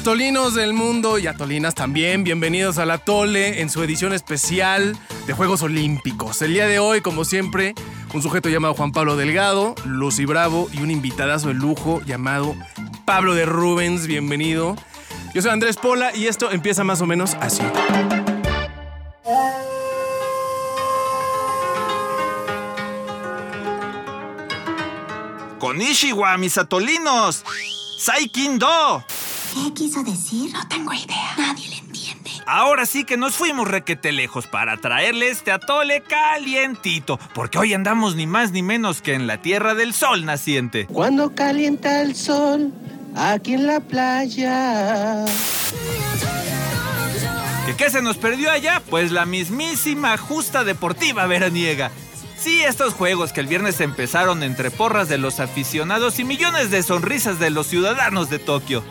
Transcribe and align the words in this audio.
Atolinos 0.00 0.54
del 0.54 0.74
mundo 0.74 1.18
y 1.18 1.26
atolinas 1.26 1.74
también, 1.74 2.22
bienvenidos 2.22 2.78
a 2.78 2.86
la 2.86 2.98
Tole 2.98 3.60
en 3.60 3.68
su 3.68 3.82
edición 3.82 4.12
especial 4.12 4.96
de 5.26 5.32
Juegos 5.32 5.62
Olímpicos. 5.62 6.40
El 6.40 6.52
día 6.52 6.66
de 6.68 6.78
hoy, 6.78 7.00
como 7.00 7.24
siempre, 7.24 7.74
un 8.14 8.22
sujeto 8.22 8.48
llamado 8.48 8.74
Juan 8.74 8.92
Pablo 8.92 9.16
Delgado, 9.16 9.74
Lucy 9.84 10.24
Bravo 10.24 10.70
y 10.72 10.82
un 10.82 10.92
invitadazo 10.92 11.48
de 11.48 11.54
lujo 11.54 12.00
llamado 12.06 12.54
Pablo 13.04 13.34
de 13.34 13.44
Rubens, 13.44 14.06
bienvenido. 14.06 14.76
Yo 15.34 15.42
soy 15.42 15.50
Andrés 15.50 15.76
Pola 15.76 16.14
y 16.14 16.28
esto 16.28 16.52
empieza 16.52 16.84
más 16.84 17.00
o 17.00 17.06
menos 17.06 17.34
así. 17.40 17.62
Konishiwa, 25.58 26.38
mis 26.38 26.56
atolinos. 26.56 27.44
Saikin 27.98 28.60
Do. 28.60 29.04
¿Qué 29.64 29.74
quiso 29.74 30.02
decir? 30.04 30.52
No 30.52 30.66
tengo 30.68 30.92
idea. 30.92 31.34
Nadie 31.36 31.68
le 31.68 31.76
entiende. 31.78 32.30
Ahora 32.46 32.86
sí 32.86 33.04
que 33.04 33.16
nos 33.16 33.34
fuimos 33.34 33.66
requete 33.66 34.12
lejos 34.12 34.46
para 34.46 34.76
traerle 34.76 35.30
este 35.30 35.50
atole 35.50 36.02
calientito, 36.02 37.18
porque 37.34 37.58
hoy 37.58 37.74
andamos 37.74 38.14
ni 38.14 38.26
más 38.26 38.52
ni 38.52 38.62
menos 38.62 39.02
que 39.02 39.14
en 39.14 39.26
la 39.26 39.42
tierra 39.42 39.74
del 39.74 39.94
sol 39.94 40.24
naciente. 40.24 40.86
Cuando 40.86 41.34
calienta 41.34 42.02
el 42.02 42.14
sol 42.14 42.72
aquí 43.16 43.54
en 43.54 43.66
la 43.66 43.80
playa. 43.80 45.24
¿Que 47.66 47.74
qué 47.76 47.90
se 47.90 48.00
nos 48.00 48.16
perdió 48.16 48.50
allá? 48.50 48.80
Pues 48.88 49.10
la 49.10 49.26
mismísima 49.26 50.16
justa 50.16 50.62
deportiva 50.62 51.26
veraniega. 51.26 51.90
Sí, 52.38 52.62
estos 52.62 52.94
juegos 52.94 53.32
que 53.32 53.40
el 53.40 53.48
viernes 53.48 53.80
empezaron 53.80 54.44
entre 54.44 54.70
porras 54.70 55.08
de 55.08 55.18
los 55.18 55.40
aficionados 55.40 56.20
y 56.20 56.24
millones 56.24 56.70
de 56.70 56.84
sonrisas 56.84 57.40
de 57.40 57.50
los 57.50 57.66
ciudadanos 57.66 58.30
de 58.30 58.38
Tokio. 58.38 58.84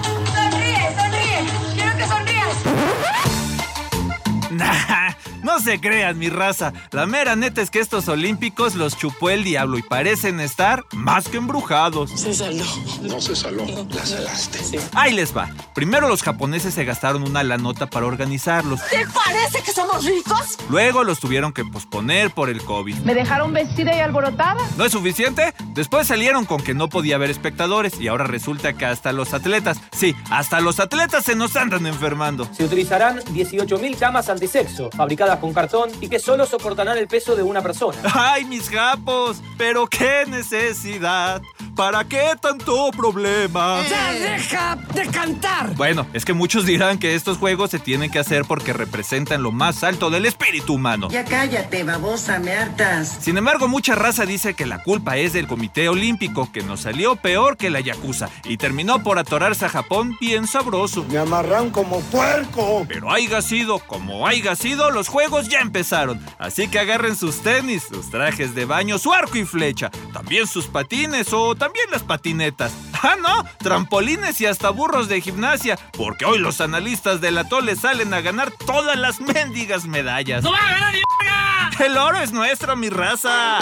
Nah, 4.67 5.13
no 5.43 5.59
se 5.59 5.79
crean, 5.79 6.17
mi 6.17 6.29
raza. 6.29 6.73
La 6.91 7.05
mera 7.05 7.35
neta 7.35 7.61
es 7.61 7.69
que 7.69 7.79
estos 7.79 8.07
olímpicos 8.07 8.75
los 8.75 8.97
chupó 8.97 9.29
el 9.29 9.43
diablo 9.43 9.77
y 9.77 9.83
parecen 9.83 10.39
estar 10.39 10.83
más 10.93 11.27
que 11.27 11.37
embrujados. 11.37 12.11
Se 12.19 12.33
salió. 12.33 12.65
No 13.01 13.21
se 13.21 13.35
saló, 13.35 13.65
la 13.89 14.05
salaste. 14.05 14.79
Ahí 14.93 15.13
les 15.13 15.35
va. 15.35 15.49
Primero 15.77 16.09
los 16.09 16.23
japoneses 16.23 16.73
se 16.73 16.85
gastaron 16.85 17.21
una 17.21 17.43
la 17.43 17.59
nota 17.59 17.85
para 17.85 18.07
organizarlos. 18.07 18.81
¿Te 18.89 19.05
parece 19.05 19.61
que 19.61 19.71
somos 19.71 20.03
ricos? 20.03 20.57
Luego 20.71 21.03
los 21.03 21.19
tuvieron 21.19 21.53
que 21.53 21.63
posponer 21.63 22.31
por 22.31 22.49
el 22.49 22.63
COVID. 22.63 22.95
Me 23.01 23.13
dejaron 23.13 23.53
vestida 23.53 23.95
y 23.95 23.99
alborotada. 23.99 24.57
¿No 24.75 24.85
es 24.85 24.91
suficiente? 24.91 25.53
Después 25.75 26.07
salieron 26.07 26.45
con 26.45 26.63
que 26.63 26.73
no 26.73 26.89
podía 26.89 27.17
haber 27.17 27.29
espectadores 27.29 28.01
y 28.01 28.07
ahora 28.07 28.23
resulta 28.23 28.73
que 28.73 28.87
hasta 28.87 29.11
los 29.11 29.35
atletas, 29.35 29.79
sí, 29.91 30.15
hasta 30.31 30.61
los 30.61 30.79
atletas 30.79 31.25
se 31.25 31.35
nos 31.35 31.55
andan 31.55 31.85
enfermando. 31.85 32.49
Se 32.51 32.63
utilizarán 32.63 33.19
18.000 33.19 33.99
camas 33.99 34.29
antisexo, 34.29 34.89
fabricadas 34.89 35.37
con 35.37 35.53
cartón 35.53 35.91
y 36.01 36.09
que 36.09 36.17
solo 36.17 36.47
soportarán 36.47 36.97
el 36.97 37.07
peso 37.07 37.35
de 37.35 37.43
una 37.43 37.61
persona. 37.61 37.99
¡Ay, 38.15 38.45
mis 38.45 38.67
japos! 38.67 39.43
¡Pero 39.59 39.85
qué 39.85 40.25
necesidad! 40.27 41.39
¿Para 41.77 42.03
qué 42.05 42.31
tanto 42.41 42.89
problema? 42.89 43.83
¡Ya 43.87 44.11
deja 44.11 44.75
de 44.95 45.05
cantar! 45.11 45.75
Bueno, 45.75 46.07
es 46.11 46.25
que 46.25 46.33
muchos 46.33 46.65
dirán 46.65 46.97
que 46.97 47.13
estos 47.13 47.37
juegos 47.37 47.69
se 47.69 47.77
tienen 47.77 48.09
que 48.09 48.17
hacer 48.17 48.45
porque 48.45 48.73
representan 48.73 49.43
lo 49.43 49.51
más 49.51 49.83
alto 49.83 50.09
del 50.09 50.25
espíritu 50.25 50.73
humano. 50.73 51.07
Ya 51.11 51.23
cállate, 51.23 51.83
babosa, 51.83 52.39
me 52.39 52.51
hartas. 52.53 53.19
Sin 53.21 53.37
embargo, 53.37 53.67
mucha 53.67 53.93
raza 53.93 54.25
dice 54.25 54.55
que 54.55 54.65
la 54.65 54.81
culpa 54.81 55.17
es 55.17 55.33
del 55.33 55.45
Comité 55.45 55.87
Olímpico, 55.87 56.51
que 56.51 56.63
nos 56.63 56.81
salió 56.81 57.15
peor 57.15 57.57
que 57.57 57.69
la 57.69 57.79
Yakuza 57.79 58.29
y 58.45 58.57
terminó 58.57 59.03
por 59.03 59.19
atorarse 59.19 59.65
a 59.65 59.69
Japón 59.69 60.17
bien 60.19 60.47
sabroso. 60.47 61.05
Me 61.11 61.19
amarran 61.19 61.69
como 61.69 62.01
puerco. 62.01 62.87
Pero 62.87 63.11
haiga 63.11 63.43
sido 63.43 63.77
como 63.77 64.25
haiga 64.25 64.55
sido, 64.55 64.89
los 64.89 65.09
juegos 65.09 65.47
ya 65.47 65.59
empezaron. 65.59 66.19
Así 66.39 66.69
que 66.69 66.79
agarren 66.79 67.15
sus 67.15 67.43
tenis, 67.43 67.83
sus 67.83 68.09
trajes 68.09 68.55
de 68.55 68.65
baño, 68.65 68.97
su 68.97 69.13
arco 69.13 69.37
y 69.37 69.45
flecha, 69.45 69.91
también 70.11 70.47
sus 70.47 70.65
patines 70.65 71.31
o 71.33 71.53
también 71.53 71.66
las 71.91 72.03
patinetas. 72.03 72.73
Ah, 73.03 73.15
no, 73.21 73.45
trampolines 73.59 74.41
y 74.41 74.47
hasta 74.47 74.71
burros 74.71 75.07
de 75.07 75.21
gimnasia, 75.21 75.77
porque 75.93 76.25
hoy 76.25 76.39
los 76.39 76.61
analistas 76.61 77.21
del 77.21 77.37
atole 77.37 77.75
salen 77.75 78.11
a 78.11 78.21
ganar 78.21 78.51
todas 78.51 78.97
las 78.97 79.21
mendigas 79.21 79.85
medallas. 79.85 80.43
¡No 80.43 80.51
va 80.51 80.57
a 80.57 80.71
ganar 80.71 80.93
ni 80.95 81.85
El 81.85 81.95
oro 81.95 82.17
es 82.17 82.31
nuestro, 82.31 82.75
mi 82.75 82.89
raza. 82.89 83.59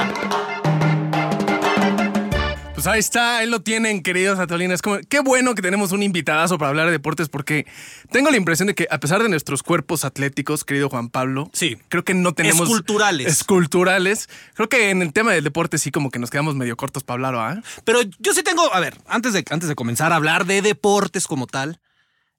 Pues 2.75 2.88
ahí 2.88 3.00
está, 3.00 3.38
ahí 3.38 3.47
lo 3.50 3.62
tienen, 3.62 4.03
queridos 4.03 4.38
atolinas. 4.38 4.81
Como, 4.81 4.97
qué 5.08 5.22
bueno 5.22 5.56
que 5.56 5.62
tenemos 5.62 5.94
un 5.94 6.03
invitadazo 6.03 6.58
para 6.58 6.69
hablar 6.69 6.88
de 6.88 6.91
deportes, 6.91 7.30
porque 7.30 7.66
tengo 8.12 8.30
la 8.30 8.36
impresión 8.38 8.68
de 8.68 8.75
que 8.75 8.86
a 8.91 9.00
pesar 9.00 9.24
de 9.24 9.30
nuestros 9.30 9.63
cuerpos 9.63 10.03
atléticos, 10.03 10.66
querido 10.66 10.90
Juan 10.90 11.08
Pablo, 11.09 11.50
Sí. 11.53 11.78
creo 11.88 12.03
que 12.03 12.13
no 12.13 12.34
tenemos... 12.34 12.63
Esculturales. 12.63 13.28
Esculturales. 13.28 14.30
Creo 14.56 14.68
que 14.68 14.90
en 14.90 15.02
el 15.02 15.13
tema 15.13 15.31
del 15.31 15.46
deporte 15.46 15.78
sí 15.78 15.90
como 15.90 16.12
que 16.12 16.19
nos 16.19 16.30
quedamos 16.30 16.56
medio 16.56 16.75
cortos 16.75 17.03
para 17.03 17.16
hablar, 17.28 17.36
¿ah? 17.36 17.63
Pero 17.86 18.02
yo 18.19 18.34
sí 18.34 18.44
tengo, 18.44 18.72
a 18.74 18.80
ver, 18.81 18.97
antes 19.07 19.31
de, 19.31 19.46
antes 19.50 19.69
de 19.69 19.75
comenzar 19.75 20.12
a 20.12 20.18
hablar 20.18 20.46
de 20.46 20.62
deportes 20.62 21.28
como 21.28 21.47
tal, 21.47 21.80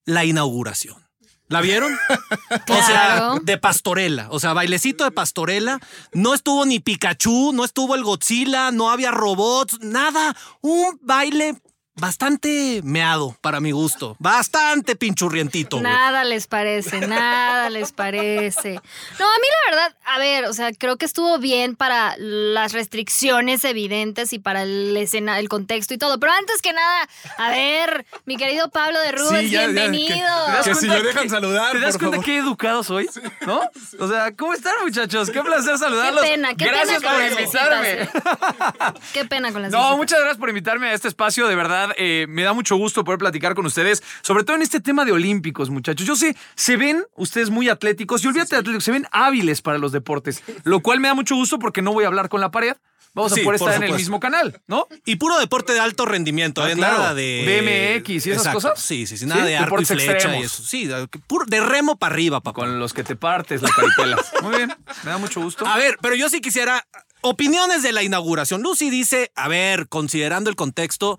la 0.04 0.26
inauguración. 0.26 0.96
¿La 1.48 1.60
vieron? 1.60 1.96
O 2.68 2.82
sea, 2.82 3.34
de 3.42 3.58
pastorela. 3.58 4.28
O 4.30 4.40
sea, 4.40 4.52
bailecito 4.52 5.04
de 5.04 5.10
pastorela. 5.10 5.80
No 6.12 6.34
estuvo 6.34 6.66
ni 6.66 6.80
Pikachu, 6.80 7.52
no 7.52 7.64
estuvo 7.64 7.94
el 7.94 8.02
Godzilla, 8.02 8.70
no 8.70 8.90
había 8.90 9.10
robots, 9.10 9.78
nada. 9.80 10.36
Un 10.60 10.98
baile 11.02 11.56
bastante 11.96 12.80
meado 12.84 13.36
para 13.40 13.60
mi 13.60 13.72
gusto. 13.72 14.16
Bastante 14.18 14.96
pinchurrientito. 14.96 15.80
Nada 15.80 16.24
les 16.24 16.46
parece, 16.46 17.00
nada 17.06 17.70
les 17.70 17.92
parece. 17.92 18.74
No, 19.18 19.24
a 19.24 19.38
mí 19.38 19.46
la 19.66 19.70
verdad, 19.76 19.96
a 20.04 20.18
ver, 20.18 20.44
o 20.46 20.52
sea, 20.52 20.72
creo 20.72 20.96
que 20.96 21.04
estuvo 21.06 21.38
bien 21.38 21.74
para 21.76 22.14
las 22.18 22.72
restricciones 22.72 23.64
evidentes 23.64 24.32
y 24.32 24.38
para 24.38 24.62
el 24.62 24.96
escena, 24.96 25.38
el 25.38 25.48
contexto 25.48 25.94
y 25.94 25.98
todo. 25.98 26.20
Pero 26.20 26.32
antes 26.32 26.62
que 26.62 26.72
nada, 26.72 27.08
a 27.38 27.50
ver, 27.50 28.06
mi 28.26 28.36
querido 28.36 28.70
Pablo 28.70 29.00
de 29.00 29.12
Rubens, 29.12 29.50
ya, 29.50 29.62
bienvenido. 29.66 30.16
Que, 30.62 30.70
que 30.70 30.74
si 30.76 30.86
lo 30.86 31.02
dejan 31.02 31.30
saludar, 31.30 31.72
¿Te 31.72 31.80
das 31.80 31.92
por 31.92 32.00
cuenta 32.10 32.16
favor. 32.18 32.24
qué 32.24 32.36
educado 32.38 32.84
soy? 32.84 33.08
¿No? 33.46 33.62
O 33.98 34.08
sea, 34.08 34.34
¿cómo 34.36 34.52
están, 34.54 34.74
muchachos? 34.84 35.30
Qué 35.30 35.42
placer 35.42 35.78
saludarlos. 35.78 36.22
Qué 36.22 36.30
pena, 36.30 36.54
qué 36.54 36.64
Gracias 36.66 37.00
pena 37.02 37.12
por 37.12 37.22
invitarme. 37.22 37.94
visitas, 37.96 38.94
Qué 39.12 39.24
pena 39.24 39.52
con 39.52 39.62
las 39.62 39.72
No, 39.72 39.78
visitas. 39.78 39.96
muchas 39.96 40.18
gracias 40.20 40.38
por 40.38 40.48
invitarme 40.50 40.88
a 40.88 40.92
este 40.92 41.08
espacio. 41.08 41.46
De 41.46 41.54
verdad, 41.54 41.85
eh, 41.96 42.26
me 42.28 42.42
da 42.42 42.52
mucho 42.52 42.76
gusto 42.76 43.04
poder 43.04 43.18
platicar 43.18 43.54
con 43.54 43.66
ustedes, 43.66 44.02
sobre 44.22 44.44
todo 44.44 44.56
en 44.56 44.62
este 44.62 44.80
tema 44.80 45.04
de 45.04 45.12
olímpicos, 45.12 45.70
muchachos. 45.70 46.06
Yo 46.06 46.16
sé, 46.16 46.36
se 46.54 46.76
ven 46.76 47.04
ustedes 47.16 47.50
muy 47.50 47.68
atléticos 47.68 48.24
y 48.24 48.28
olvídate 48.28 48.56
de 48.56 48.60
atléticos, 48.60 48.84
se 48.84 48.92
ven 48.92 49.06
hábiles 49.12 49.62
para 49.62 49.78
los 49.78 49.92
deportes, 49.92 50.42
lo 50.64 50.80
cual 50.80 51.00
me 51.00 51.08
da 51.08 51.14
mucho 51.14 51.34
gusto 51.36 51.58
porque 51.58 51.82
no 51.82 51.92
voy 51.92 52.04
a 52.04 52.08
hablar 52.08 52.28
con 52.28 52.40
la 52.40 52.50
pared. 52.50 52.74
Vamos 53.14 53.32
Sí, 53.32 53.40
a 53.40 53.44
poder 53.44 53.58
por 53.58 53.68
estar 53.70 53.82
en 53.82 53.90
el 53.90 53.96
mismo 53.96 54.20
canal, 54.20 54.60
¿no? 54.66 54.88
Y 55.06 55.16
puro 55.16 55.38
deporte 55.38 55.72
de 55.72 55.80
alto 55.80 56.04
rendimiento, 56.04 56.62
Ah, 56.62 56.70
¿eh? 56.70 56.74
claro. 56.74 56.98
Nada 56.98 57.14
de. 57.14 57.96
BMX 58.02 58.10
y 58.10 58.16
esas 58.30 58.42
Exacto. 58.46 58.56
cosas. 58.58 58.78
Sí, 58.78 59.06
sí, 59.06 59.16
sí. 59.16 59.24
Nada 59.24 59.40
Sí, 59.40 59.46
de 59.48 59.56
arco 59.56 59.80
y 59.80 59.86
flecha 59.86 60.12
extremos. 60.12 60.42
y 60.42 60.44
eso. 60.44 60.62
Sí, 60.62 60.86
de 60.86 61.60
remo 61.60 61.96
para 61.96 62.12
arriba, 62.12 62.42
papá. 62.42 62.60
Con 62.60 62.78
los 62.78 62.92
que 62.92 63.04
te 63.04 63.16
partes 63.16 63.62
la 63.62 63.70
caripela. 63.70 64.18
Muy 64.42 64.56
bien, 64.56 64.74
me 65.04 65.10
da 65.12 65.16
mucho 65.16 65.40
gusto. 65.40 65.66
A 65.66 65.78
ver, 65.78 65.96
pero 66.02 66.14
yo 66.14 66.28
sí 66.28 66.42
quisiera 66.42 66.86
opiniones 67.22 67.82
de 67.82 67.92
la 67.92 68.02
inauguración. 68.02 68.60
Lucy 68.60 68.90
dice, 68.90 69.32
a 69.34 69.48
ver, 69.48 69.88
considerando 69.88 70.50
el 70.50 70.56
contexto, 70.56 71.16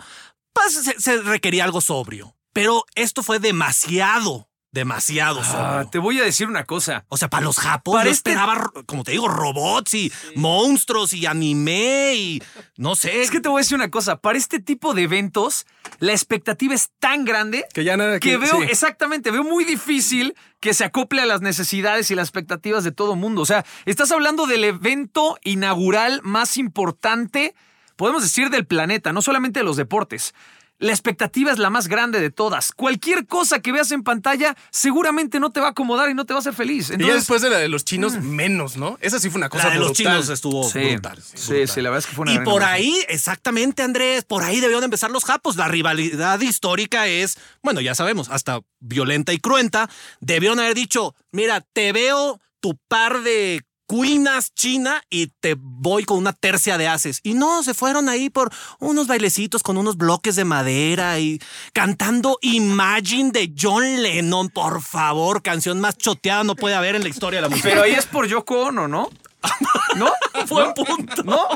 pues 0.62 0.74
se, 0.84 1.00
se 1.00 1.22
requería 1.22 1.64
algo 1.64 1.82
sobrio. 1.82 2.36
Pero 2.54 2.84
esto 2.96 3.22
fue 3.24 3.40
demasiado, 3.40 4.50
demasiado 4.72 5.42
Ah, 5.44 5.46
sobrio. 5.46 5.90
te 5.92 6.00
voy 6.00 6.20
a 6.20 6.24
decir 6.24 6.48
una 6.48 6.64
cosa. 6.66 7.06
O 7.10 7.18
sea, 7.18 7.30
para 7.30 7.46
los 7.46 7.58
Para 7.58 7.82
yo 7.84 8.00
este- 8.10 8.32
esperaba, 8.32 8.72
como 8.88 9.04
te 9.04 9.12
digo, 9.12 9.28
robots 9.28 9.94
y 9.94 10.12
monstruos 10.36 11.14
y 11.14 11.26
anime 11.28 12.16
y 12.16 12.44
no 12.78 12.96
sé. 12.96 13.22
Es 13.22 13.30
que 13.32 13.40
te 13.40 13.50
voy 13.50 13.60
a 13.60 13.62
decir 13.64 13.76
una 13.76 13.92
cosa. 13.92 14.18
Para 14.18 14.38
este 14.38 14.60
tipo 14.60 14.94
de 14.96 15.04
eventos, 15.04 15.66
la 16.00 16.12
expectativa 16.14 16.74
es 16.74 16.90
tan 17.00 17.26
grande 17.26 17.66
Que 17.74 17.84
ya 17.84 17.96
nada 17.98 18.20
que 18.20 18.38
veo, 18.38 18.58
sí. 18.58 18.64
exactamente, 18.70 19.30
veo 19.32 19.44
muy 19.44 19.64
difícil 19.64 20.36
que 20.60 20.74
se 20.74 20.84
acople 20.84 21.22
a 21.22 21.26
las 21.28 21.42
necesidades 21.42 22.10
y 22.10 22.16
las 22.16 22.28
expectativas 22.28 22.84
de 22.84 22.92
todo 22.92 23.16
mundo. 23.16 23.42
O 23.44 23.46
sea, 23.46 23.66
estás 23.86 24.12
hablando 24.12 24.48
del 24.48 24.64
evento 24.64 25.38
inaugural 25.44 26.22
más 26.24 26.58
importante, 26.58 27.54
podemos 27.98 28.24
decir, 28.24 28.50
del 28.50 28.66
planeta, 28.66 29.12
no 29.12 29.22
solamente 29.22 29.60
de 29.60 29.66
los 29.66 29.76
deportes. 29.76 30.34
La 30.80 30.92
expectativa 30.92 31.52
es 31.52 31.58
la 31.58 31.72
más 31.72 31.88
grande 31.88 32.20
de 32.22 32.30
todas. 32.30 32.72
Cualquier 32.72 33.26
cosa 33.26 33.62
que 33.62 33.72
veas 33.72 33.92
en 33.92 34.04
pantalla 34.04 34.56
seguramente 34.70 35.40
no 35.40 35.50
te 35.52 35.60
va 35.60 35.68
a 35.68 35.70
acomodar 35.72 36.08
y 36.08 36.14
no 36.14 36.26
te 36.26 36.34
va 36.34 36.38
a 36.38 36.42
hacer 36.42 36.54
feliz. 36.54 36.92
y 36.96 37.04
ya 37.04 37.16
después 37.16 37.42
de 37.42 37.50
la 37.50 37.58
de 37.58 37.68
los 37.68 37.84
chinos, 37.84 38.14
menos, 38.22 38.78
¿no? 38.78 38.96
Esa 39.02 39.20
sí 39.20 39.32
fue 39.32 39.40
una 39.40 39.50
cosa 39.50 39.70
la 39.70 39.74
de 39.74 39.80
los 39.80 39.88
brutal. 39.94 40.06
chinos 40.06 40.30
estuvo 40.30 40.70
sí, 40.70 40.92
brutal. 40.92 41.20
sí, 41.24 41.66
sí, 41.66 41.82
la 41.82 41.90
verdad 41.90 41.98
es 41.98 42.06
que 42.06 42.16
fue 42.16 42.24
una 42.24 42.34
Y 42.36 42.40
por 42.46 42.64
ahí, 42.64 42.96
exactamente, 43.10 43.82
Andrés, 43.82 44.24
por 44.24 44.44
ahí 44.44 44.60
debieron 44.60 44.82
de 44.82 44.86
empezar 44.86 45.10
los 45.10 45.26
japos. 45.26 45.56
La 45.56 45.68
rivalidad 45.68 46.40
histórica 46.42 47.08
es, 47.08 47.40
bueno, 47.64 47.82
ya 47.82 47.96
sabemos, 47.96 48.30
hasta 48.30 48.60
violenta 48.80 49.34
y 49.34 49.40
cruenta. 49.40 49.90
Debieron 50.20 50.60
haber 50.60 50.76
dicho, 50.76 51.16
mira, 51.32 51.62
te 51.62 51.92
veo 51.92 52.40
tu 52.60 52.78
par 52.88 53.22
de 53.24 53.64
cuinas 53.88 54.54
China 54.54 55.02
y 55.10 55.28
te 55.28 55.56
voy 55.58 56.04
con 56.04 56.18
una 56.18 56.34
tercia 56.34 56.78
de 56.78 56.88
haces. 56.88 57.22
Y 57.24 57.34
no, 57.34 57.64
se 57.64 57.74
fueron 57.74 58.10
ahí 58.10 58.30
por 58.30 58.52
unos 58.80 59.08
bailecitos 59.08 59.64
con 59.64 59.78
unos 59.78 59.98
bloques 59.98 60.36
de 60.36 60.46
madera 60.46 61.20
y 61.20 61.42
cantando 61.74 62.38
Imagine 62.42 63.32
de 63.32 63.54
John 63.58 64.04
Lennon, 64.04 64.50
por 64.50 64.82
favor, 64.84 65.42
canción 65.42 65.80
más 65.80 65.98
choteada 65.98 66.44
no 66.44 66.56
puede 66.56 66.76
haber 66.76 66.96
en 66.96 67.04
la 67.04 67.10
historia 67.10 67.38
de 67.38 67.42
la 67.44 67.50
música. 67.50 67.70
Pero 67.70 67.84
ahí 67.84 67.94
es 67.94 68.06
por 68.06 68.28
Yoko 68.28 68.68
Ono, 68.68 68.88
¿no? 68.88 69.10
¿No? 69.96 70.12
Buen 70.50 70.74
punto. 70.74 71.24
¿No? 71.24 71.48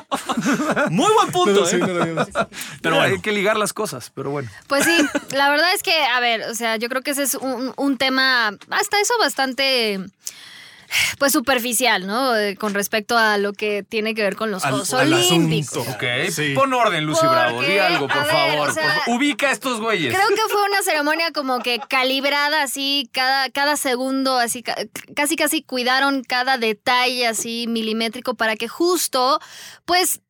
Muy 0.90 1.12
buen 1.14 1.32
punto. 1.32 1.66
Sí, 1.66 1.78
¿eh? 1.82 2.16
Pero 2.82 3.02
hay 3.02 3.20
que 3.20 3.32
ligar 3.32 3.58
las 3.58 3.74
cosas, 3.74 4.12
pero 4.14 4.30
bueno. 4.30 4.50
Pues 4.68 4.86
sí, 4.86 4.98
la 5.36 5.50
verdad 5.50 5.74
es 5.74 5.84
que, 5.84 6.04
a 6.04 6.20
ver, 6.20 6.44
o 6.44 6.56
sea, 6.56 6.78
yo 6.78 6.90
creo 6.90 7.02
que 7.02 7.12
ese 7.12 7.24
es 7.24 7.36
un, 7.36 7.74
un 7.76 7.98
tema, 7.98 8.50
hasta 8.70 9.00
eso 9.00 9.14
bastante, 9.20 10.00
pues 11.18 11.32
superficial, 11.34 12.08
¿no? 12.08 12.36
Eh, 12.36 12.56
Con 12.56 12.74
respecto 12.74 13.18
a 13.18 13.38
lo 13.38 13.54
que 13.54 13.84
tiene 13.84 14.14
que 14.16 14.22
ver 14.24 14.36
con 14.36 14.52
los 14.52 14.64
Al- 14.64 14.72
Juegos 14.72 14.94
al 14.94 15.14
Olímpicos. 15.14 15.78
asunto. 15.88 15.92
Ok, 15.98 16.30
Sí. 16.32 16.54
pon 16.54 16.74
orden, 16.74 17.06
Lucy 17.06 17.26
Bravo. 17.26 17.62
Di 17.62 17.78
algo, 17.78 18.08
por 18.08 18.24
ver, 18.26 18.32
favor. 18.32 18.70
o 18.70 18.74
sea, 18.74 18.84
por 18.84 19.04
fa- 19.06 19.12
Ubica 19.12 19.50
a 19.50 19.52
estos 19.52 19.80
güeyes. 19.80 20.14
Creo 20.14 20.28
que 20.30 20.42
fue 20.52 20.64
una 20.66 20.82
ceremonia 20.84 21.32
como 21.32 21.60
que 21.60 21.80
calibrada 21.90 22.64
así, 22.64 23.10
cada, 23.14 23.50
cada 23.50 23.78
segundo, 23.78 24.38
así, 24.38 24.64
ca- 24.64 24.76
casi 25.16 25.36
casi 25.36 25.62
cuidaron 25.64 26.24
cada 26.24 26.58
detalle 26.58 27.28
así 27.28 27.66
milimétrico 27.68 28.36
para 28.36 28.56
que 28.56 28.68
justo, 28.68 29.40
pues, 29.86 30.22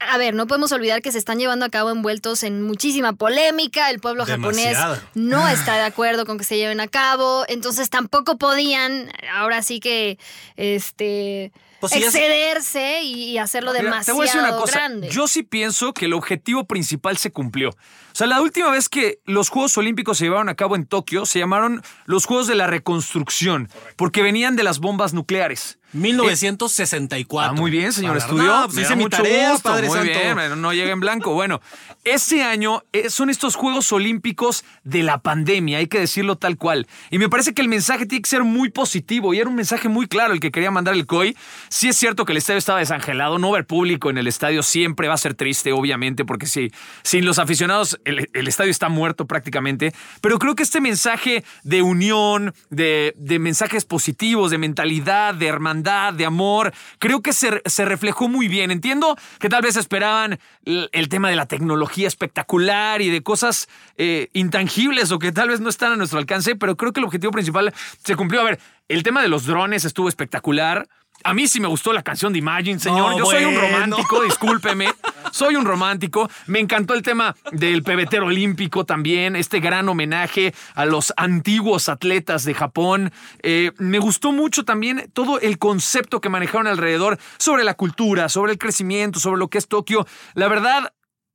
a, 0.00 0.18
ver, 0.18 0.34
no 0.34 0.46
podemos 0.46 0.72
olvidar 0.72 1.02
que 1.02 1.12
se 1.12 1.18
están 1.18 1.38
llevando 1.38 1.64
a 1.64 1.68
cabo 1.68 1.90
envueltos 1.90 2.42
en 2.42 2.62
muchísima 2.62 3.12
polémica, 3.12 3.90
el 3.90 4.00
pueblo 4.00 4.24
japonés 4.24 4.78
no 5.14 5.46
está 5.48 5.74
de 5.74 5.82
acuerdo 5.82 6.24
con 6.26 6.38
que 6.38 6.44
se 6.44 6.56
lleven 6.56 6.80
a 6.80 6.88
cabo, 6.88 7.44
entonces 7.48 7.90
tampoco 7.90 8.38
podían, 8.38 9.10
ahora 9.34 9.62
sí 9.62 9.80
que, 9.80 10.18
este... 10.56 11.52
Pues 11.80 11.92
excederse 11.92 13.02
y, 13.02 13.30
y 13.30 13.38
hacerlo 13.38 13.70
Mira, 13.70 13.84
demasiado 13.84 14.16
te 14.16 14.18
voy 14.18 14.28
a 14.28 14.32
decir 14.32 14.40
una 14.40 14.60
cosa. 14.60 14.78
grande. 14.78 15.10
Yo 15.10 15.28
sí 15.28 15.44
pienso 15.44 15.94
que 15.94 16.06
el 16.06 16.12
objetivo 16.12 16.64
principal 16.64 17.18
se 17.18 17.30
cumplió. 17.30 17.70
O 18.18 18.22
sea, 18.26 18.26
la 18.26 18.42
última 18.42 18.68
vez 18.72 18.88
que 18.88 19.20
los 19.26 19.48
Juegos 19.48 19.78
Olímpicos 19.78 20.18
se 20.18 20.24
llevaron 20.24 20.48
a 20.48 20.56
cabo 20.56 20.74
en 20.74 20.86
Tokio 20.86 21.24
se 21.24 21.38
llamaron 21.38 21.84
los 22.04 22.24
Juegos 22.24 22.48
de 22.48 22.56
la 22.56 22.66
Reconstrucción, 22.66 23.68
porque 23.94 24.24
venían 24.24 24.56
de 24.56 24.64
las 24.64 24.80
bombas 24.80 25.14
nucleares. 25.14 25.78
1964. 25.92 27.50
Ah, 27.50 27.52
muy 27.54 27.70
bien, 27.70 27.92
señor. 27.92 28.18
No, 28.32 28.66
pues 28.66 28.78
hice 28.78 28.96
mi 28.96 29.08
tarea, 29.08 29.52
gusto. 29.52 29.70
Padre 29.70 29.88
Muy 29.88 29.96
Santo. 29.96 30.12
bien, 30.12 30.60
no 30.60 30.72
llega 30.72 30.92
en 30.92 31.00
blanco. 31.00 31.32
Bueno, 31.32 31.62
ese 32.04 32.42
año 32.42 32.82
eh, 32.92 33.08
son 33.08 33.30
estos 33.30 33.54
Juegos 33.54 33.90
Olímpicos 33.92 34.64
de 34.84 35.02
la 35.02 35.18
pandemia, 35.18 35.78
hay 35.78 35.86
que 35.86 36.00
decirlo 36.00 36.36
tal 36.36 36.58
cual. 36.58 36.86
Y 37.10 37.18
me 37.18 37.28
parece 37.28 37.54
que 37.54 37.62
el 37.62 37.68
mensaje 37.68 38.04
tiene 38.04 38.22
que 38.22 38.28
ser 38.28 38.44
muy 38.44 38.70
positivo 38.70 39.32
y 39.32 39.38
era 39.38 39.48
un 39.48 39.56
mensaje 39.56 39.88
muy 39.88 40.06
claro 40.08 40.34
el 40.34 40.40
que 40.40 40.50
quería 40.50 40.70
mandar 40.70 40.94
el 40.94 41.06
COI. 41.06 41.36
Sí 41.70 41.88
es 41.88 41.96
cierto 41.96 42.26
que 42.26 42.32
el 42.32 42.38
estadio 42.38 42.58
estaba 42.58 42.80
desangelado, 42.80 43.38
no 43.38 43.50
ver 43.50 43.66
público 43.66 44.10
en 44.10 44.18
el 44.18 44.26
estadio 44.26 44.62
siempre 44.62 45.08
va 45.08 45.14
a 45.14 45.18
ser 45.18 45.34
triste, 45.34 45.72
obviamente, 45.72 46.24
porque 46.24 46.46
sí, 46.46 46.70
sin 47.02 47.24
los 47.24 47.38
aficionados 47.38 47.98
el, 48.08 48.48
estadio 48.48 48.70
está 48.70 48.88
muerto 48.88 49.26
prácticamente. 49.26 49.92
Pero 50.20 50.38
creo 50.38 50.54
que 50.54 50.62
este 50.62 50.80
mensaje 50.80 51.44
de 51.62 51.82
unión, 51.82 52.54
de, 52.70 53.14
mensajes 53.40 53.84
positivos, 53.84 54.50
de 54.50 54.58
mentalidad, 54.58 55.34
de 55.34 55.46
hermandad, 55.46 56.14
de 56.14 56.26
amor, 56.26 56.72
creo 56.98 57.20
que 57.22 57.32
se, 57.32 57.60
reflejó 57.84 58.28
muy 58.28 58.48
bien. 58.48 58.70
Entiendo 58.70 59.16
que 59.38 59.48
tal 59.48 59.62
vez 59.62 59.76
esperaban 59.76 60.38
el, 60.64 60.88
el 60.92 61.08
tema 61.08 61.30
de 61.30 61.36
la 61.36 61.46
tecnología 61.46 62.08
espectacular 62.08 63.02
y 63.02 63.10
de 63.10 63.22
cosas 63.22 63.68
eh, 63.96 64.28
intangibles 64.32 65.10
o 65.12 65.18
que 65.18 65.32
tal 65.32 65.48
vez 65.48 65.60
no 65.60 65.68
están 65.68 65.92
a 65.92 65.96
nuestro 65.96 66.18
alcance, 66.18 66.56
pero 66.56 66.76
creo 66.76 66.92
que 66.92 67.00
el 67.00 67.04
objetivo 67.04 67.32
principal 67.32 67.72
se 68.04 68.16
cumplió. 68.16 68.40
A 68.40 68.44
ver, 68.44 68.60
el 68.88 69.02
tema 69.02 69.22
de 69.22 69.28
los 69.28 69.44
drones 69.44 69.84
estuvo 69.84 70.08
espectacular. 70.08 70.88
A 71.24 71.34
mí 71.34 71.48
sí 71.48 71.60
me 71.60 71.68
gustó 71.68 71.92
la 71.92 72.02
canción 72.02 72.32
de 72.32 72.38
Imagine, 72.38 72.78
señor. 72.78 73.10
No, 73.12 73.18
Yo 73.18 73.26
soy 73.26 73.44
un 73.44 73.56
romántico, 73.56 74.22
discúlpeme. 74.24 74.88
Soy 75.32 75.56
un 75.56 75.64
romántico. 75.64 76.30
Me 76.46 76.58
encantó 76.58 76.94
el 76.94 77.02
tema 77.02 77.36
del 77.52 77.82
pebetero 77.82 78.26
olímpico 78.26 78.84
también, 78.84 79.36
este 79.36 79.60
gran 79.60 79.88
homenaje 79.88 80.54
a 80.74 80.84
los 80.84 81.12
antiguos 81.16 81.88
atletas 81.88 82.44
de 82.44 82.54
Japón. 82.54 83.12
Eh, 83.42 83.72
me 83.78 83.98
gustó 83.98 84.32
mucho 84.32 84.64
también 84.64 85.10
todo 85.12 85.40
el 85.40 85.58
concepto 85.58 86.20
que 86.20 86.28
manejaron 86.28 86.66
alrededor 86.66 87.18
sobre 87.38 87.64
la 87.64 87.74
cultura, 87.74 88.28
sobre 88.28 88.52
el 88.52 88.58
crecimiento, 88.58 89.20
sobre 89.20 89.38
lo 89.38 89.48
que 89.48 89.58
es 89.58 89.68
Tokio. 89.68 90.06
La 90.34 90.48
verdad, 90.48 90.92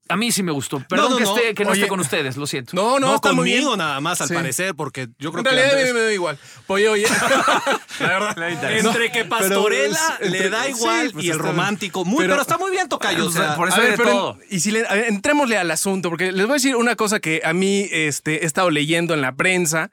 a 0.10 0.16
mí 0.18 0.32
sí 0.32 0.44
me 0.44 0.52
gustó. 0.52 0.80
Perdón 0.88 1.12
no, 1.12 1.18
que, 1.18 1.24
no. 1.24 1.36
esté, 1.38 1.54
que 1.54 1.64
no 1.64 1.72
Oye. 1.72 1.80
esté 1.82 1.90
con 1.90 2.00
ustedes, 2.00 2.36
lo 2.38 2.46
siento. 2.46 2.76
No, 2.76 3.00
no, 3.00 3.08
No, 3.08 3.16
está 3.16 3.32
muy 3.32 3.46
bien. 3.46 3.60
conmigo 3.60 3.78
nada 3.78 4.00
más, 4.02 4.20
al 4.22 4.28
Sí. 4.28 4.34
parecer, 4.34 4.76
porque 4.76 5.08
yo 5.18 5.32
creo 5.32 5.44
En 5.46 5.86
que 5.88 5.94
me 5.94 6.00
da 6.02 6.14
igual. 6.14 6.38
Oye, 6.68 6.90
oye. 6.90 7.06
la 8.00 8.08
verdad. 8.08 8.78
Entre 8.78 9.12
que 9.12 9.26
Pastorela 9.26 10.00
Pero 10.20 10.32
le 10.32 10.38
entre- 10.38 10.50
da 10.50 10.64
sí, 10.66 10.70
igual 10.72 11.10
pues 11.14 11.26
y 11.26 11.30
el 11.30 11.40
romántico. 11.40 12.06
Muy, 12.06 12.26
pero, 12.26 12.42
está 12.42 12.58
muy 12.58 12.72
bien, 12.72 12.90
Tocayo. 12.90 13.26
o 13.26 13.32
sea, 13.32 13.56
por 13.56 13.68
eso 13.70 13.78
A 13.78 13.80
ver, 13.80 13.92
de 13.92 13.98
pero 13.98 14.10
todo. 14.10 14.38
y 14.50 14.60
si 14.60 14.72
le, 14.72 14.86
a 14.86 14.94
ver, 14.94 15.06
entrémosle 15.08 15.58
al 15.58 15.72
asunto, 15.72 16.10
porque 16.10 16.32
les 16.32 16.46
voy 16.46 16.52
a 16.52 16.56
decir 16.56 16.76
una 16.76 16.96
cosa 16.96 17.20
que 17.20 17.42
a 17.44 17.54
mí 17.54 17.88
este, 17.92 18.44
he 18.44 18.46
estado 18.46 18.70
leyendo 18.70 19.14
en 19.14 19.22
la 19.22 19.34
prensa 19.36 19.90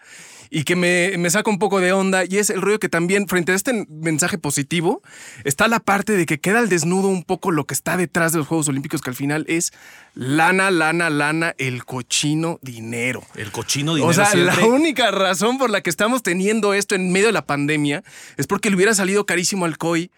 y 0.50 0.64
que 0.64 0.74
me, 0.74 1.16
me 1.16 1.30
saca 1.30 1.48
un 1.48 1.58
poco 1.58 1.80
de 1.80 1.92
onda, 1.92 2.24
y 2.24 2.38
es 2.38 2.50
el 2.50 2.60
rollo 2.60 2.80
que 2.80 2.88
también, 2.88 3.28
frente 3.28 3.52
a 3.52 3.54
este 3.54 3.86
mensaje 3.88 4.36
positivo, 4.36 5.00
está 5.44 5.68
la 5.68 5.78
parte 5.80 6.16
de 6.16 6.26
que 6.26 6.40
queda 6.40 6.58
al 6.58 6.68
desnudo 6.68 7.08
un 7.08 7.22
poco 7.22 7.52
lo 7.52 7.64
que 7.64 7.74
está 7.74 7.96
detrás 7.96 8.32
de 8.32 8.38
los 8.38 8.48
Juegos 8.48 8.68
Olímpicos, 8.68 9.00
que 9.00 9.10
al 9.10 9.16
final 9.16 9.44
es 9.48 9.72
lana, 10.14 10.70
lana, 10.70 11.08
lana, 11.08 11.54
el 11.58 11.84
cochino 11.84 12.58
dinero. 12.62 13.22
el 13.36 13.52
cochino 13.52 13.94
dinero 13.94 14.10
O 14.10 14.12
sea, 14.12 14.26
siempre. 14.26 14.56
la 14.56 14.66
única 14.66 15.10
razón 15.12 15.56
por 15.56 15.70
la 15.70 15.80
que 15.82 15.90
estamos 15.90 16.22
teniendo 16.22 16.74
esto 16.74 16.96
en 16.96 17.12
medio 17.12 17.26
de 17.26 17.32
la 17.32 17.46
pandemia 17.46 18.02
es 18.36 18.46
porque 18.46 18.70
le 18.70 18.76
hubiera 18.76 18.94
salido 18.94 19.24
carísimo 19.26 19.66
al 19.66 19.78
COI 19.78 20.10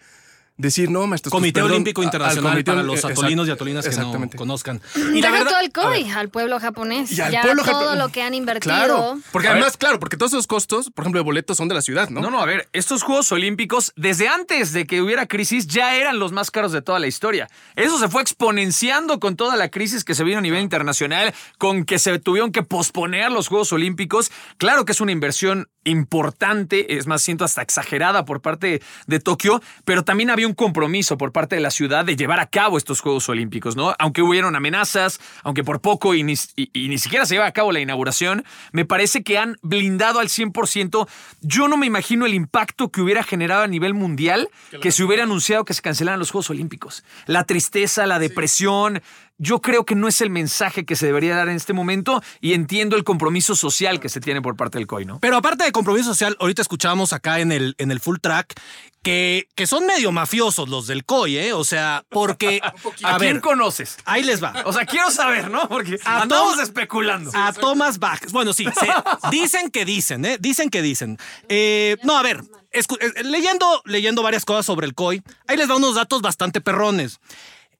decir, 0.57 0.89
no, 0.89 1.07
maestro. 1.07 1.29
pues, 1.31 1.39
Comité 1.39 1.59
perdón, 1.59 1.71
Olímpico 1.71 2.01
al 2.01 2.05
Internacional 2.05 2.51
comité 2.51 2.71
para 2.71 2.83
los 2.83 2.99
exact- 3.03 3.11
atolinos 3.11 3.47
y 3.47 3.51
atolinas 3.51 3.87
que 3.87 3.95
no 3.97 4.29
conozcan. 4.35 4.81
Y 5.13 5.21
la 5.21 5.31
verdad- 5.31 5.49
todo 5.49 5.59
el 5.59 5.71
COI 5.71 6.11
al 6.11 6.29
pueblo 6.29 6.59
japonés. 6.59 7.11
Y 7.11 7.21
al 7.21 7.31
ya 7.31 7.41
pueblo 7.41 7.63
todo 7.63 7.73
japonés. 7.79 7.97
lo 7.99 8.09
que 8.09 8.21
han 8.21 8.33
invertido. 8.33 8.73
Claro. 8.75 9.17
Porque 9.31 9.47
A 9.47 9.51
además, 9.51 9.73
ver. 9.73 9.77
claro, 9.79 9.99
porque 9.99 10.15
todos 10.17 10.33
esos 10.33 10.47
costos, 10.47 10.91
por 10.91 11.03
ejemplo, 11.03 11.19
de 11.19 11.25
boletos 11.25 11.57
son 11.57 11.67
de 11.67 11.75
la 11.75 11.81
ciudad, 11.81 12.09
¿no? 12.09 12.21
No, 12.21 12.29
no, 12.29 12.39
a 12.41 12.45
ver, 12.45 12.69
estos 12.73 13.03
Juegos 13.03 13.31
Olímpicos, 13.31 13.93
desde 13.95 14.27
antes 14.27 14.73
de 14.73 14.85
que 14.85 15.01
hubiera 15.01 15.25
crisis, 15.25 15.67
ya 15.67 15.95
eran 15.95 16.19
los 16.19 16.31
más 16.31 16.51
caros 16.51 16.71
de 16.71 16.81
toda 16.81 16.99
la 16.99 17.07
historia. 17.07 17.49
Eso 17.75 17.97
se 17.99 18.07
fue 18.07 18.21
exponenciando 18.21 19.19
con 19.19 19.35
toda 19.35 19.55
la 19.55 19.69
crisis 19.69 20.03
que 20.03 20.13
se 20.15 20.23
vino 20.23 20.37
a 20.37 20.41
nivel 20.41 20.61
internacional, 20.61 21.33
con 21.57 21.85
que 21.85 21.97
se 21.99 22.19
tuvieron 22.19 22.51
que 22.51 22.61
posponer 22.63 23.31
los 23.31 23.47
Juegos 23.47 23.73
Olímpicos. 23.73 24.31
Claro 24.57 24.85
que 24.85 24.91
es 24.91 25.01
una 25.01 25.11
inversión 25.11 25.67
importante, 25.83 26.95
es 26.97 27.07
más, 27.07 27.21
siento 27.21 27.43
hasta 27.45 27.61
exagerada 27.61 28.25
por 28.25 28.41
parte 28.41 28.81
de 29.07 29.19
Tokio, 29.19 29.61
pero 29.85 30.03
también 30.03 30.29
había 30.29 30.47
un 30.47 30.53
compromiso 30.53 31.17
por 31.17 31.31
parte 31.31 31.55
de 31.55 31.61
la 31.61 31.71
ciudad 31.71 32.05
de 32.05 32.15
llevar 32.15 32.39
a 32.39 32.45
cabo 32.47 32.77
estos 32.77 33.01
Juegos 33.01 33.27
Olímpicos, 33.29 33.75
¿no? 33.75 33.95
Aunque 33.99 34.21
hubieron 34.21 34.55
amenazas, 34.55 35.19
aunque 35.43 35.63
por 35.63 35.81
poco 35.81 36.13
y 36.13 36.23
ni, 36.23 36.33
y- 36.55 36.69
y 36.73 36.87
ni 36.89 36.97
siquiera 36.97 37.25
se 37.25 37.35
lleva 37.35 37.47
a 37.47 37.51
cabo 37.51 37.71
la 37.71 37.79
inauguración, 37.79 38.43
me 38.71 38.85
parece 38.85 39.23
que 39.23 39.37
han 39.37 39.57
blindado 39.61 40.19
al 40.19 40.29
100%. 40.29 41.07
Yo 41.41 41.67
no 41.67 41.77
me 41.77 41.85
imagino 41.87 42.25
el 42.25 42.33
impacto 42.33 42.89
que 42.89 43.01
hubiera 43.01 43.23
generado 43.23 43.63
a 43.63 43.67
nivel 43.67 43.93
mundial 43.93 44.49
que 44.81 44.91
se 44.91 45.03
hubiera 45.03 45.23
anunciado 45.23 45.65
que 45.65 45.73
se 45.73 45.81
cancelaran 45.81 46.19
los 46.19 46.31
Juegos 46.31 46.49
Olímpicos. 46.49 47.03
La 47.25 47.43
tristeza, 47.43 48.05
la 48.07 48.19
depresión. 48.19 49.01
Yo 49.39 49.61
creo 49.61 49.83
que 49.83 49.95
no 49.95 50.07
es 50.07 50.21
el 50.21 50.29
mensaje 50.29 50.85
que 50.85 50.95
se 50.95 51.07
debería 51.07 51.35
dar 51.35 51.49
en 51.49 51.55
este 51.55 51.73
momento 51.73 52.21
y 52.39 52.53
entiendo 52.53 52.95
el 52.95 53.03
compromiso 53.03 53.55
social 53.55 53.99
que 53.99 54.07
se 54.09 54.19
tiene 54.21 54.41
por 54.41 54.55
parte 54.55 54.77
del 54.77 54.87
COI, 54.87 55.05
¿no? 55.05 55.19
Pero 55.19 55.37
aparte 55.37 55.63
de 55.63 55.71
compromiso 55.71 56.05
social, 56.09 56.37
ahorita 56.39 56.61
escuchábamos 56.61 57.13
acá 57.13 57.39
en 57.39 57.51
el, 57.51 57.75
en 57.79 57.91
el 57.91 57.99
full 57.99 58.17
track 58.21 58.53
que, 59.01 59.49
que 59.55 59.67
son 59.67 59.85
medio 59.85 60.11
mafiosos 60.11 60.69
los 60.69 60.87
del 60.87 61.03
COI, 61.03 61.37
¿eh? 61.37 61.53
O 61.53 61.63
sea, 61.65 62.05
porque. 62.09 62.61
¿A, 63.03 63.15
A 63.15 63.17
quién 63.17 63.39
conoces? 63.41 63.97
ahí 64.05 64.23
les 64.23 64.41
va. 64.41 64.53
O 64.65 64.71
sea, 64.71 64.85
quiero 64.85 65.09
saber, 65.11 65.49
¿no? 65.51 65.67
Porque 65.67 65.99
A 66.05 66.21
andamos 66.21 66.53
Tom- 66.55 66.63
especulando. 66.63 67.31
A 67.33 67.51
Thomas 67.53 67.99
Bach. 67.99 68.21
Bueno, 68.31 68.53
sí, 68.53 68.65
se- 68.65 68.93
dicen 69.31 69.71
que 69.71 69.83
dicen, 69.83 70.23
¿eh? 70.25 70.37
Dicen 70.39 70.69
que 70.69 70.81
dicen. 70.81 71.17
Eh, 71.49 71.97
no, 72.03 72.15
a 72.17 72.21
ver, 72.21 72.43
escu- 72.71 72.97
eh, 73.01 73.23
leyendo, 73.23 73.81
leyendo 73.83 74.21
varias 74.23 74.45
cosas 74.45 74.65
sobre 74.65 74.85
el 74.87 74.93
COI, 74.93 75.21
ahí 75.47 75.57
les 75.57 75.67
da 75.67 75.75
unos 75.75 75.95
datos 75.95 76.21
bastante 76.21 76.61
perrones. 76.61 77.19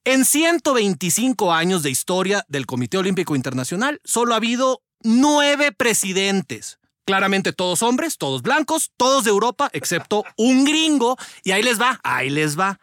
En 0.06 0.26
125 0.26 1.54
años 1.54 1.82
de 1.82 1.90
historia 1.90 2.44
del 2.50 2.66
Comité 2.66 2.98
Olímpico 2.98 3.38
Internacional, 3.38 4.02
solo 4.04 4.34
ha 4.34 4.38
habido 4.38 4.82
nueve 5.02 5.72
presidentes. 5.72 6.78
Claramente 7.06 7.54
todos 7.54 7.82
hombres, 7.82 8.18
todos 8.18 8.42
blancos, 8.42 8.92
todos 8.98 9.24
de 9.24 9.30
Europa, 9.30 9.70
excepto 9.72 10.26
un 10.38 10.66
gringo. 10.66 11.16
Y 11.46 11.52
ahí 11.52 11.64
les 11.64 11.80
va, 11.80 12.02
ahí 12.04 12.30
les 12.30 12.60
va. 12.60 12.82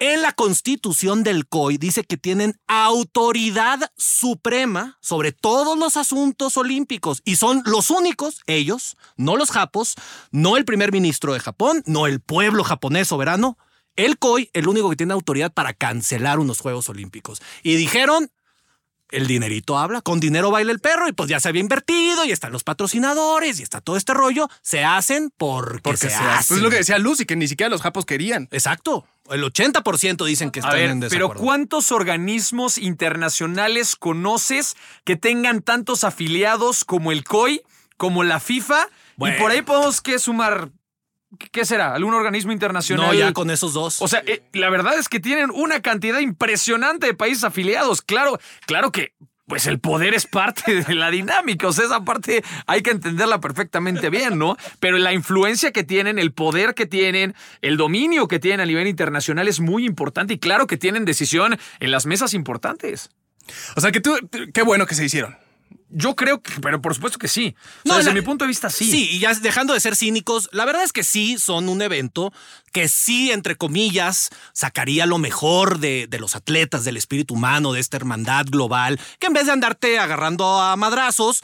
En 0.00 0.22
la 0.22 0.32
constitución 0.32 1.22
del 1.22 1.46
COI 1.46 1.78
dice 1.78 2.02
que 2.02 2.16
tienen 2.16 2.58
autoridad 2.66 3.92
suprema 3.96 4.98
sobre 5.00 5.30
todos 5.30 5.78
los 5.78 5.96
asuntos 5.96 6.56
olímpicos 6.56 7.22
y 7.24 7.36
son 7.36 7.62
los 7.64 7.90
únicos, 7.90 8.40
ellos, 8.48 8.96
no 9.16 9.36
los 9.36 9.52
japos, 9.52 9.94
no 10.32 10.56
el 10.56 10.64
primer 10.64 10.90
ministro 10.90 11.32
de 11.32 11.40
Japón, 11.40 11.84
no 11.86 12.08
el 12.08 12.20
pueblo 12.20 12.64
japonés 12.64 13.06
soberano, 13.06 13.56
el 13.96 14.18
COI, 14.18 14.50
el 14.52 14.68
único 14.68 14.90
que 14.90 14.96
tiene 14.96 15.12
autoridad 15.12 15.52
para 15.52 15.72
cancelar 15.72 16.38
unos 16.38 16.60
Juegos 16.60 16.88
Olímpicos. 16.88 17.42
Y 17.62 17.76
dijeron, 17.76 18.30
el 19.10 19.26
dinerito 19.28 19.78
habla, 19.78 20.00
con 20.02 20.18
dinero 20.18 20.50
baila 20.50 20.72
el 20.72 20.80
perro 20.80 21.08
y 21.08 21.12
pues 21.12 21.28
ya 21.28 21.38
se 21.38 21.48
había 21.48 21.60
invertido 21.60 22.24
y 22.24 22.32
están 22.32 22.50
los 22.52 22.64
patrocinadores 22.64 23.60
y 23.60 23.62
está 23.62 23.80
todo 23.80 23.96
este 23.96 24.14
rollo, 24.14 24.48
se 24.62 24.82
hacen 24.84 25.30
porque, 25.36 25.80
Porque 25.80 25.98
se 25.98 26.10
se 26.10 26.14
hacen. 26.16 26.28
hace. 26.28 26.48
Pues 26.48 26.58
es 26.58 26.62
lo 26.64 26.70
que 26.70 26.76
decía 26.78 26.98
Lucy, 26.98 27.24
que 27.24 27.36
ni 27.36 27.46
siquiera 27.46 27.70
los 27.70 27.82
japos 27.82 28.04
querían. 28.04 28.48
Exacto, 28.50 29.06
el 29.30 29.44
80% 29.44 30.24
dicen 30.26 30.50
que 30.50 30.58
están 30.60 30.74
ver, 30.74 30.90
en 30.90 31.00
pero 31.00 31.10
desacuerdo. 31.10 31.42
¿cuántos 31.42 31.92
organismos 31.92 32.78
internacionales 32.78 33.94
conoces 33.96 34.76
que 35.04 35.16
tengan 35.16 35.62
tantos 35.62 36.02
afiliados 36.04 36.84
como 36.84 37.12
el 37.12 37.22
COI, 37.24 37.62
como 37.96 38.24
la 38.24 38.40
FIFA? 38.40 38.88
Bueno. 39.16 39.36
Y 39.36 39.40
por 39.40 39.50
ahí 39.52 39.62
podemos 39.62 40.00
que 40.00 40.18
sumar, 40.18 40.70
¿qué 41.52 41.64
será? 41.64 41.94
¿Algún 41.94 42.14
organismo 42.14 42.52
internacional? 42.52 43.06
No, 43.06 43.14
ya 43.14 43.32
con 43.32 43.50
esos 43.50 43.72
dos. 43.72 44.00
O 44.00 44.08
sea, 44.08 44.22
eh, 44.26 44.42
la 44.52 44.70
verdad 44.70 44.98
es 44.98 45.08
que 45.08 45.20
tienen 45.20 45.50
una 45.50 45.80
cantidad 45.80 46.18
impresionante 46.20 47.06
de 47.06 47.14
países 47.14 47.44
afiliados. 47.44 48.02
Claro, 48.02 48.38
claro 48.66 48.92
que. 48.92 49.14
Pues 49.48 49.68
el 49.68 49.78
poder 49.78 50.12
es 50.12 50.26
parte 50.26 50.82
de 50.82 50.94
la 50.96 51.08
dinámica, 51.08 51.68
o 51.68 51.72
sea, 51.72 51.84
esa 51.84 52.04
parte 52.04 52.42
hay 52.66 52.82
que 52.82 52.90
entenderla 52.90 53.40
perfectamente 53.40 54.10
bien, 54.10 54.38
¿no? 54.38 54.56
Pero 54.80 54.98
la 54.98 55.12
influencia 55.12 55.70
que 55.70 55.84
tienen, 55.84 56.18
el 56.18 56.32
poder 56.32 56.74
que 56.74 56.84
tienen, 56.84 57.32
el 57.62 57.76
dominio 57.76 58.26
que 58.26 58.40
tienen 58.40 58.58
a 58.58 58.66
nivel 58.66 58.88
internacional 58.88 59.46
es 59.46 59.60
muy 59.60 59.86
importante 59.86 60.34
y 60.34 60.40
claro 60.40 60.66
que 60.66 60.76
tienen 60.76 61.04
decisión 61.04 61.60
en 61.78 61.90
las 61.92 62.06
mesas 62.06 62.34
importantes. 62.34 63.10
O 63.76 63.80
sea 63.80 63.92
que 63.92 64.00
tú, 64.00 64.18
qué 64.52 64.62
bueno 64.62 64.84
que 64.84 64.96
se 64.96 65.04
hicieron. 65.04 65.36
Yo 65.98 66.14
creo 66.14 66.42
que, 66.42 66.52
pero 66.60 66.82
por 66.82 66.94
supuesto 66.94 67.18
que 67.18 67.26
sí. 67.28 67.54
O 67.56 67.60
sea, 67.62 67.80
No, 67.84 67.96
desde 67.96 68.10
la- 68.10 68.14
mi 68.14 68.20
punto 68.20 68.44
de 68.44 68.48
vista, 68.48 68.68
sí. 68.68 68.84
Sí, 68.90 69.08
y 69.12 69.18
ya 69.18 69.32
dejando 69.34 69.72
de 69.72 69.80
ser 69.80 69.96
cínicos, 69.96 70.50
la 70.52 70.66
verdad 70.66 70.82
es 70.82 70.92
que 70.92 71.02
sí 71.02 71.38
son 71.38 71.70
un 71.70 71.80
evento 71.80 72.32
que 72.72 72.88
sí, 72.88 73.30
entre 73.30 73.56
comillas, 73.56 74.28
sacaría 74.52 75.06
lo 75.06 75.16
mejor 75.16 75.78
de, 75.78 76.06
de 76.08 76.18
los 76.18 76.36
atletas, 76.36 76.84
del 76.84 76.98
espíritu 76.98 77.32
humano, 77.34 77.72
de 77.72 77.80
esta 77.80 77.96
hermandad 77.96 78.44
global, 78.50 79.00
que 79.18 79.28
en 79.28 79.32
vez 79.32 79.46
de 79.46 79.52
andarte 79.52 79.98
agarrando 79.98 80.60
a 80.60 80.76
madrazos, 80.76 81.40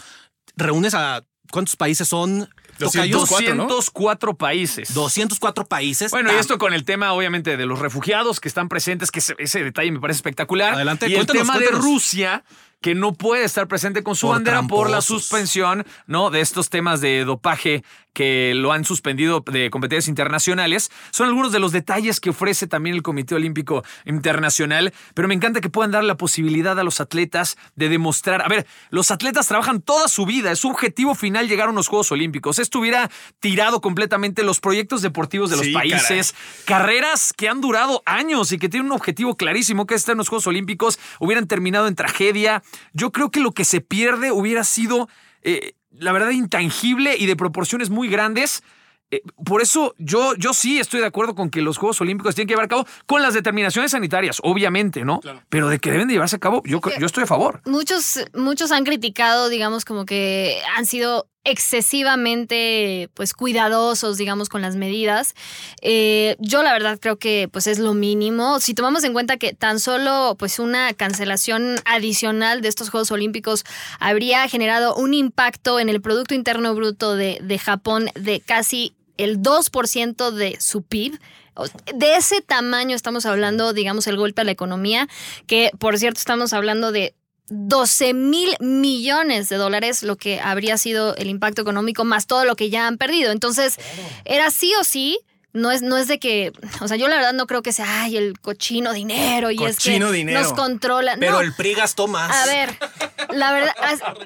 reúnes 0.57 0.93
a... 0.95 1.25
¿Cuántos 1.51 1.77
países 1.77 2.09
son? 2.09 2.49
Tocayo? 2.79 3.19
204, 3.19 3.55
¿no? 3.55 3.63
204 3.67 4.37
países. 4.39 4.95
204 4.95 5.67
países. 5.67 6.11
Bueno, 6.11 6.31
y 6.31 6.35
Tam- 6.35 6.41
esto 6.41 6.57
con 6.59 6.73
el 6.73 6.85
tema, 6.87 7.13
obviamente, 7.13 7.59
de 7.59 7.67
los 7.67 7.79
refugiados 7.79 8.41
que 8.41 8.49
están 8.49 8.71
presentes, 8.71 9.11
que 9.11 9.19
ese, 9.19 9.35
ese 9.39 9.63
detalle 9.63 9.93
me 9.93 10.01
parece 10.01 10.17
espectacular. 10.19 10.73
Adelante, 10.73 11.07
y 11.09 11.11
el 11.11 11.17
cuéntanos, 11.17 11.43
tema 11.43 11.53
cuéntanos. 11.59 11.81
de 11.85 11.87
Rusia, 11.91 12.45
que 12.83 12.95
no 12.95 13.15
puede 13.15 13.45
estar 13.45 13.69
presente 13.69 14.03
con 14.03 14.17
su 14.17 14.27
Por 14.27 14.37
bandera 14.37 14.63
por 14.65 14.91
la 14.91 15.01
suspensión, 15.01 15.87
¿no? 16.07 16.31
De 16.31 16.41
estos 16.41 16.69
temas 16.69 17.01
de 17.01 17.25
dopaje 17.25 17.83
que 18.13 18.53
lo 18.55 18.73
han 18.73 18.85
suspendido 18.85 19.43
de 19.51 19.71
competencias 19.71 20.09
internacionales. 20.09 20.91
Son 21.11 21.29
algunos 21.29 21.53
de 21.53 21.59
los 21.59 21.73
detalles 21.73 22.21
que 22.21 22.31
ofrece 22.31 22.67
también 22.67 22.95
el 22.95 23.03
Comité 23.03 23.35
Olímpico 23.35 23.85
Internacional, 24.05 24.93
pero 25.15 25.29
me 25.29 25.35
encanta 25.35 25.61
que 25.61 25.71
puedan 25.71 25.93
dar 25.93 26.05
la 26.05 26.17
posibilidad 26.17 26.79
a 26.79 26.85
los 26.85 27.01
atletas 27.01 27.57
de 27.75 27.89
demostrar. 27.89 28.43
A 28.43 28.49
ver, 28.49 28.67
los 28.91 29.11
atletas 29.11 29.49
trabajan 29.49 29.81
toda 29.81 30.09
su 30.09 30.27
vida, 30.27 30.53
es 30.53 30.59
su 30.59 30.69
objetivo 30.69 31.15
final 31.15 31.49
llegar 31.49 31.69
a 31.69 31.71
unos 31.71 31.89
Juegos 31.89 32.13
Olímpicos. 32.13 32.59
Esto 32.59 32.81
hubiera 32.81 33.11
tirado 33.41 33.81
completamente 33.81 34.43
los 34.43 34.61
proyectos 34.61 35.01
deportivos 35.01 35.51
de 35.51 35.57
los 35.57 35.67
Sí, 35.67 35.73
países, 35.73 36.35
carreras 36.67 37.33
que 37.33 37.49
han 37.49 37.61
durado 37.61 38.03
años 38.05 38.53
y 38.53 38.59
que 38.59 38.69
tienen 38.69 38.87
un 38.87 38.97
objetivo 38.97 39.37
clarísimo 39.37 39.87
que 39.87 39.95
es 39.95 40.03
estar 40.03 40.13
en 40.13 40.19
los 40.19 40.29
Juegos 40.29 40.47
Olímpicos, 40.47 40.99
hubieran 41.19 41.47
terminado 41.47 41.87
en 41.87 41.95
tragedia. 41.95 42.63
Yo 42.93 43.13
creo 43.13 43.31
que 43.31 43.41
lo 43.41 43.53
que 43.53 43.65
se 43.65 43.81
pierde 43.81 44.33
hubiera 44.33 44.65
sido, 44.65 45.09
eh, 45.43 45.75
la 45.91 46.13
verdad, 46.13 46.31
intangible 46.31 47.17
y 47.19 47.27
de 47.27 47.37
proporciones 47.37 47.91
muy 47.91 48.09
grandes. 48.09 48.63
Eh, 49.11 49.23
por 49.45 49.61
eso 49.61 49.95
yo, 49.99 50.35
yo 50.37 50.55
sí 50.55 50.79
estoy 50.79 51.01
de 51.01 51.07
acuerdo 51.07 51.35
con 51.35 51.51
que 51.51 51.61
los 51.61 51.77
Juegos 51.77 52.01
Olímpicos 52.01 52.35
tienen 52.35 52.49
que 52.49 52.53
llevar 52.53 52.65
a 52.65 52.69
cabo 52.69 52.87
con 53.07 53.21
las 53.21 53.35
determinaciones 53.35 53.91
sanitarias, 53.91 54.39
obviamente, 54.43 55.05
¿no? 55.05 55.21
Pero 55.51 55.69
de 55.69 55.79
que 55.79 55.91
deben 55.91 56.09
de 56.09 56.15
llevarse 56.15 56.37
a 56.37 56.39
cabo, 56.39 56.63
yo, 56.65 56.81
yo 56.99 57.07
estoy 57.07 57.25
a 57.25 57.27
favor. 57.27 57.61
Muchos, 57.67 58.25
muchos 58.33 58.73
han 58.73 58.85
criticado, 58.85 59.51
digamos, 59.51 59.85
como 59.85 60.07
que 60.07 60.59
han 60.77 60.87
sido 60.87 61.29
excesivamente 61.45 63.11
pues 63.15 63.33
cuidadosos 63.33 64.17
digamos 64.17 64.49
con 64.49 64.63
las 64.63 64.77
medidas 64.77 65.35
Eh, 65.81 66.37
yo 66.39 66.63
la 66.63 66.73
verdad 66.73 66.99
creo 67.01 67.19
que 67.19 67.49
pues 67.53 67.67
es 67.67 67.79
lo 67.79 67.95
mínimo. 67.95 68.61
Si 68.61 68.75
tomamos 68.75 69.03
en 69.05 69.13
cuenta 69.13 69.37
que 69.37 69.53
tan 69.53 69.81
solo 69.81 70.37
pues 70.39 70.59
una 70.59 70.93
cancelación 70.95 71.77
adicional 71.85 72.63
de 72.63 72.69
estos 72.69 72.91
Juegos 72.91 73.11
Olímpicos 73.11 73.65
habría 73.99 74.49
generado 74.49 74.95
un 74.95 75.15
impacto 75.15 75.81
en 75.81 75.89
el 75.89 76.01
Producto 76.01 76.35
Interno 76.35 76.75
Bruto 76.75 77.17
de, 77.17 77.39
de 77.43 77.59
Japón 77.59 78.11
de 78.15 78.41
casi 78.41 78.95
el 79.17 79.41
2% 79.43 80.31
de 80.31 80.57
su 80.61 80.83
PIB 80.83 81.19
de 81.95 82.17
ese 82.17 82.41
tamaño 82.41 82.97
estamos 82.97 83.27
hablando, 83.27 83.73
digamos, 83.73 84.07
el 84.07 84.17
golpe 84.17 84.41
a 84.41 84.45
la 84.45 84.53
economía, 84.53 85.09
que 85.47 85.71
por 85.79 85.99
cierto 85.99 86.19
estamos 86.19 86.53
hablando 86.53 86.93
de 86.93 87.15
12 87.55 88.15
mil 88.15 88.57
millones 88.61 89.49
de 89.51 89.57
dólares, 89.57 90.03
lo 90.03 90.17
que 90.17 90.41
habría 90.41 90.79
sido 90.79 91.15
el 91.17 91.29
impacto 91.29 91.61
económico 91.63 92.05
más 92.05 92.27
todo 92.27 92.45
lo 92.47 92.57
que 92.57 92.71
ya 92.71 92.87
han 92.87 92.97
perdido. 92.97 93.31
Entonces, 93.31 93.77
era 94.25 94.51
sí 94.51 94.73
o 94.81 94.85
sí. 94.85 95.19
No 95.55 95.71
es, 95.71 95.83
no 95.83 95.99
es 95.99 96.09
de 96.09 96.19
que, 96.19 96.51
o 96.81 96.89
sea, 96.89 96.97
yo 96.97 97.09
la 97.09 97.17
verdad 97.17 97.35
no 97.35 97.47
creo 97.47 97.61
que 97.61 97.75
sea, 97.75 98.05
ay, 98.05 98.17
el 98.17 98.41
cochino 98.41 98.95
dinero 98.95 99.51
y 99.51 99.63
es 99.63 99.77
Cochino 99.77 100.07
que 100.07 100.13
dinero. 100.15 100.41
nos 100.41 100.55
controla. 100.55 101.15
Pero 101.21 101.33
No, 101.33 101.41
el 101.43 101.53
PRI 101.53 101.75
gastó 101.75 102.09
más. 102.09 102.35
a 102.35 102.47
ver, 102.47 102.75
la 103.35 103.53
verdad, 103.53 103.75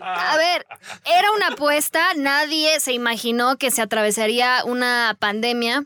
a, 0.01 0.33
a 0.33 0.37
ver, 0.37 0.65
era 1.05 1.33
una 1.33 1.49
apuesta, 1.49 2.07
nadie 2.15 2.79
se 2.79 2.93
imaginó 2.93 3.57
que 3.57 3.73
se 3.73 3.83
atravesaría 3.83 4.63
una 4.67 5.17
pandemia. 5.19 5.85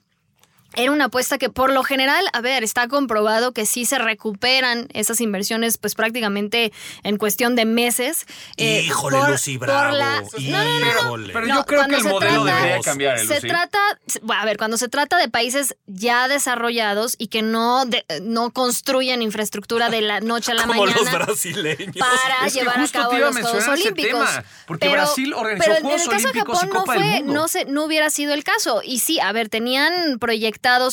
Era 0.76 0.92
una 0.92 1.06
apuesta 1.06 1.38
que 1.38 1.50
por 1.50 1.72
lo 1.72 1.82
general, 1.82 2.24
a 2.32 2.40
ver, 2.40 2.62
está 2.64 2.86
comprobado 2.88 3.52
que 3.52 3.66
sí 3.66 3.84
se 3.84 3.98
recuperan 3.98 4.88
esas 4.92 5.20
inversiones 5.20 5.78
pues 5.78 5.94
prácticamente 5.94 6.72
en 7.02 7.16
cuestión 7.16 7.56
de 7.56 7.64
meses. 7.64 8.26
eh, 8.56 8.82
Híjole, 8.86 9.18
por- 9.18 9.30
Lucy 9.30 9.58
por 9.58 9.68
Bravo. 9.68 9.96
la- 9.96 10.20
no, 10.20 10.28
no, 10.38 10.64
no, 10.64 10.80
no. 10.80 10.86
Híjole. 10.90 11.32
Pero 11.32 11.46
No, 11.46 11.54
yo 11.56 11.66
creo 11.66 11.86
que 11.88 11.96
el 11.96 12.04
modelo 12.04 12.44
trata- 12.44 12.56
debería 12.60 12.80
cambiar, 12.82 13.16
¿eh, 13.18 13.26
Se 13.26 13.34
Lucy? 13.36 13.48
trata, 13.48 13.78
bueno, 14.22 14.42
a 14.42 14.44
ver, 14.44 14.56
cuando 14.58 14.76
se 14.76 14.88
trata 14.88 15.16
de 15.16 15.28
países 15.28 15.76
ya 15.86 16.28
desarrollados 16.28 17.16
y 17.18 17.28
que 17.28 17.42
no, 17.42 17.84
de- 17.86 18.04
no 18.22 18.50
construyen 18.50 19.22
infraestructura 19.22 19.88
de 19.90 20.00
la 20.02 20.20
noche 20.20 20.52
a 20.52 20.54
la 20.54 20.62
Como 20.66 20.84
mañana 20.86 21.00
los 21.02 21.10
brasileños. 21.12 21.96
para 21.98 22.46
Es 22.46 22.52
que 22.54 22.60
llevar 22.60 22.80
a 22.80 22.88
cabo 22.88 23.18
los 23.18 23.32
Juegos 23.36 23.68
Olímpicos. 23.68 24.10
tema, 24.30 24.44
porque 24.66 24.88
Brasil 24.88 25.34
organizó 25.34 25.64
pero 25.64 25.76
en 25.78 25.82
Juegos 25.82 26.02
el 26.02 26.08
caso 26.10 26.28
de 26.28 26.38
Japón 26.40 26.70
no 26.72 26.84
fue, 26.86 27.22
no 27.24 27.48
se, 27.48 27.64
no 27.64 27.84
hubiera 27.84 28.10
sido 28.10 28.34
el 28.34 28.44
caso. 28.44 28.82
Y 28.84 29.00
sí, 29.00 29.18
a 29.20 29.32
ver, 29.32 29.48
tenían 29.48 30.18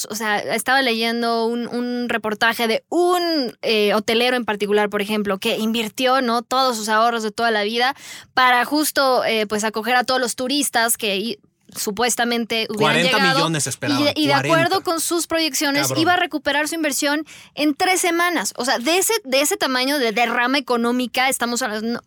o 0.09 0.15
sea, 0.15 0.39
estaba 0.39 0.81
leyendo 0.81 1.45
un, 1.45 2.09
reportaje 2.09 2.67
de 2.67 2.83
un 2.89 3.21
eh, 3.61 3.93
hotelero 3.93 4.37
en 4.37 4.45
particular, 4.45 4.89
por 4.89 5.01
ejemplo, 5.01 5.37
que 5.39 5.57
invirtió, 5.57 6.21
¿no? 6.21 6.41
Todos 6.41 6.77
sus 6.77 6.89
ahorros 6.89 7.23
de 7.23 7.31
toda 7.31 7.51
la 7.51 7.63
vida 7.63 7.95
para 8.33 8.63
justo, 8.65 9.23
eh, 9.25 9.45
pues, 9.47 9.63
acoger 9.63 9.95
a 9.95 10.03
todos 10.03 10.21
los 10.21 10.35
turistas 10.35 10.97
que 10.97 11.39
supuestamente 11.75 12.67
hubieran 12.69 12.95
40 12.95 13.17
llegado. 13.17 13.35
millones 13.37 13.67
esperaban, 13.67 14.01
Y 14.01 14.05
de, 14.05 14.13
y 14.15 14.27
de 14.27 14.33
40. 14.33 14.37
acuerdo 14.53 14.83
con 14.83 15.01
sus 15.01 15.27
proyecciones, 15.27 15.83
Cabrón. 15.83 16.01
iba 16.01 16.13
a 16.13 16.17
recuperar 16.17 16.67
su 16.67 16.75
inversión 16.75 17.25
en 17.55 17.75
tres 17.75 18.01
semanas. 18.01 18.53
O 18.57 18.65
sea, 18.65 18.79
de 18.79 18.97
ese, 18.97 19.13
de 19.23 19.41
ese 19.41 19.57
tamaño 19.57 19.99
de 19.99 20.11
derrama 20.11 20.57
económica 20.57 21.29
estamos 21.29 21.61
hablando. 21.61 22.01